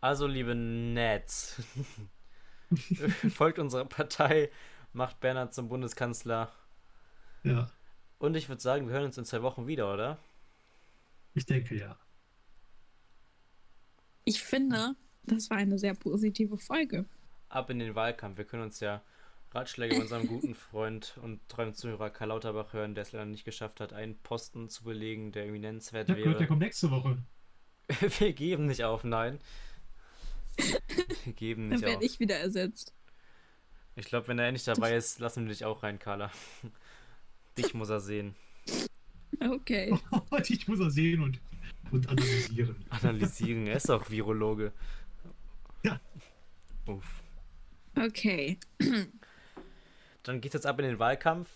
Also, 0.00 0.26
liebe 0.26 0.54
Nets, 0.54 1.60
folgt 3.30 3.58
unserer 3.58 3.84
Partei, 3.86 4.50
macht 4.92 5.20
Bernhard 5.20 5.54
zum 5.54 5.68
Bundeskanzler. 5.68 6.52
Ja, 7.42 7.70
Und 8.18 8.36
ich 8.36 8.48
würde 8.48 8.60
sagen, 8.62 8.86
wir 8.86 8.94
hören 8.94 9.04
uns 9.06 9.18
in 9.18 9.24
zwei 9.24 9.42
Wochen 9.42 9.66
wieder, 9.66 9.92
oder? 9.92 10.18
ich 11.34 11.44
denke 11.46 11.76
ja. 11.76 11.98
Ich 14.26 14.42
finde, 14.42 14.96
das 15.24 15.48
war 15.50 15.56
eine 15.56 15.78
sehr 15.78 15.94
positive 15.94 16.58
Folge. 16.58 17.06
Ab 17.48 17.70
in 17.70 17.78
den 17.78 17.94
Wahlkampf. 17.94 18.36
Wir 18.36 18.44
können 18.44 18.64
uns 18.64 18.80
ja 18.80 19.00
Ratschläge 19.52 19.94
von 19.94 20.02
unserem 20.02 20.26
guten 20.26 20.54
Freund 20.56 21.16
und 21.22 21.40
treuen 21.48 21.74
Zuhörer 21.74 22.10
Karl 22.10 22.30
Lauterbach 22.30 22.72
hören, 22.72 22.96
der 22.96 23.02
es 23.02 23.12
leider 23.12 23.24
nicht 23.24 23.44
geschafft 23.44 23.80
hat, 23.80 23.92
einen 23.92 24.18
Posten 24.18 24.68
zu 24.68 24.82
belegen, 24.82 25.30
der 25.30 25.44
irgendwie 25.44 25.60
nennenswert 25.60 26.08
habe 26.08 26.18
gehört, 26.18 26.34
der 26.34 26.40
wäre. 26.40 26.48
kommt 26.48 26.62
nächste 26.62 26.90
Woche. 26.90 27.18
Wir 28.18 28.32
geben 28.32 28.66
nicht 28.66 28.82
auf, 28.82 29.04
nein. 29.04 29.38
Wir 30.56 31.32
geben 31.32 31.70
Dann 31.70 31.78
nicht 31.78 31.84
auf. 31.84 31.92
werde 31.92 32.04
ich 32.04 32.18
wieder 32.18 32.36
ersetzt. 32.36 32.92
Ich 33.94 34.06
glaube, 34.06 34.26
wenn 34.26 34.40
er 34.40 34.48
endlich 34.48 34.64
dabei 34.64 34.96
ist, 34.96 35.20
lassen 35.20 35.44
wir 35.44 35.52
dich 35.52 35.64
auch 35.64 35.82
rein, 35.82 35.98
Carla. 35.98 36.30
Dich 37.56 37.72
muss 37.72 37.88
er 37.88 38.00
sehen. 38.00 38.34
Okay. 39.40 39.96
ich 40.48 40.68
muss 40.68 40.80
er 40.80 40.90
sehen 40.90 41.22
und, 41.22 41.40
und 41.90 42.08
analysieren. 42.08 42.76
Analysieren. 42.90 43.66
Er 43.66 43.76
ist 43.76 43.90
auch 43.90 44.08
Virologe. 44.10 44.72
Ja. 45.84 46.00
Uff. 46.86 47.22
Okay. 47.96 48.58
Dann 50.22 50.40
geht's 50.40 50.54
jetzt 50.54 50.66
ab 50.66 50.78
in 50.80 50.86
den 50.86 50.98
Wahlkampf. 50.98 51.48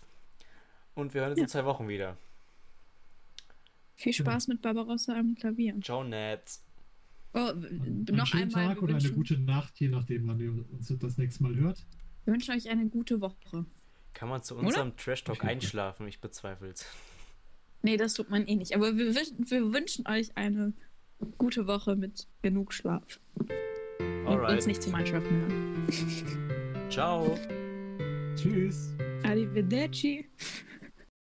Und 0.94 1.14
wir 1.14 1.20
hören 1.22 1.30
uns 1.30 1.38
in 1.38 1.44
Ja. 1.44 1.48
zwei 1.48 1.64
Wochen 1.64 1.88
wieder. 1.88 2.16
Viel 3.96 4.12
Spaß 4.12 4.48
mit 4.48 4.62
Barbarossa 4.62 5.18
am 5.18 5.34
Klavier. 5.34 5.78
Ciao, 5.82 6.02
Nets. 6.02 6.64
Oh, 7.34 7.38
Einen 7.38 8.06
noch 8.10 8.26
schönen 8.26 8.54
einmal. 8.54 8.74
Tag 8.74 8.82
oder 8.82 8.96
eine 8.96 9.10
gute 9.12 9.38
Nacht, 9.38 9.78
je 9.78 9.88
nachdem, 9.88 10.26
wann 10.26 10.40
ihr 10.40 10.50
uns 10.72 10.88
das 10.98 11.16
nächste 11.18 11.42
Mal 11.44 11.54
hört. 11.56 11.86
wir 12.24 12.32
wünschen 12.32 12.54
euch 12.54 12.68
eine 12.68 12.88
gute 12.88 13.20
Woche. 13.20 13.66
Kann 14.14 14.28
man 14.28 14.42
zu 14.42 14.56
unserem 14.56 14.96
Trash 14.96 15.22
Talk 15.22 15.44
einschlafen? 15.44 16.08
Ich 16.08 16.20
bezweifle 16.20 16.70
es. 16.70 16.84
Nee, 17.82 17.96
das 17.96 18.14
tut 18.14 18.30
man 18.30 18.46
eh 18.46 18.56
nicht. 18.56 18.74
Aber 18.74 18.96
wir, 18.96 19.14
wir 19.14 19.72
wünschen 19.72 20.06
euch 20.06 20.36
eine 20.36 20.74
gute 21.38 21.66
Woche 21.66 21.96
mit 21.96 22.28
genug 22.42 22.72
Schlaf. 22.72 23.20
Und 23.38 23.48
uns 23.48 24.26
Alright. 24.26 24.66
nicht 24.66 24.82
zum 24.82 24.94
Einschlafen 24.94 25.30
hören. 25.30 26.90
Ciao. 26.90 27.38
Tschüss. 28.36 28.94
Arrivederci. 29.24 30.26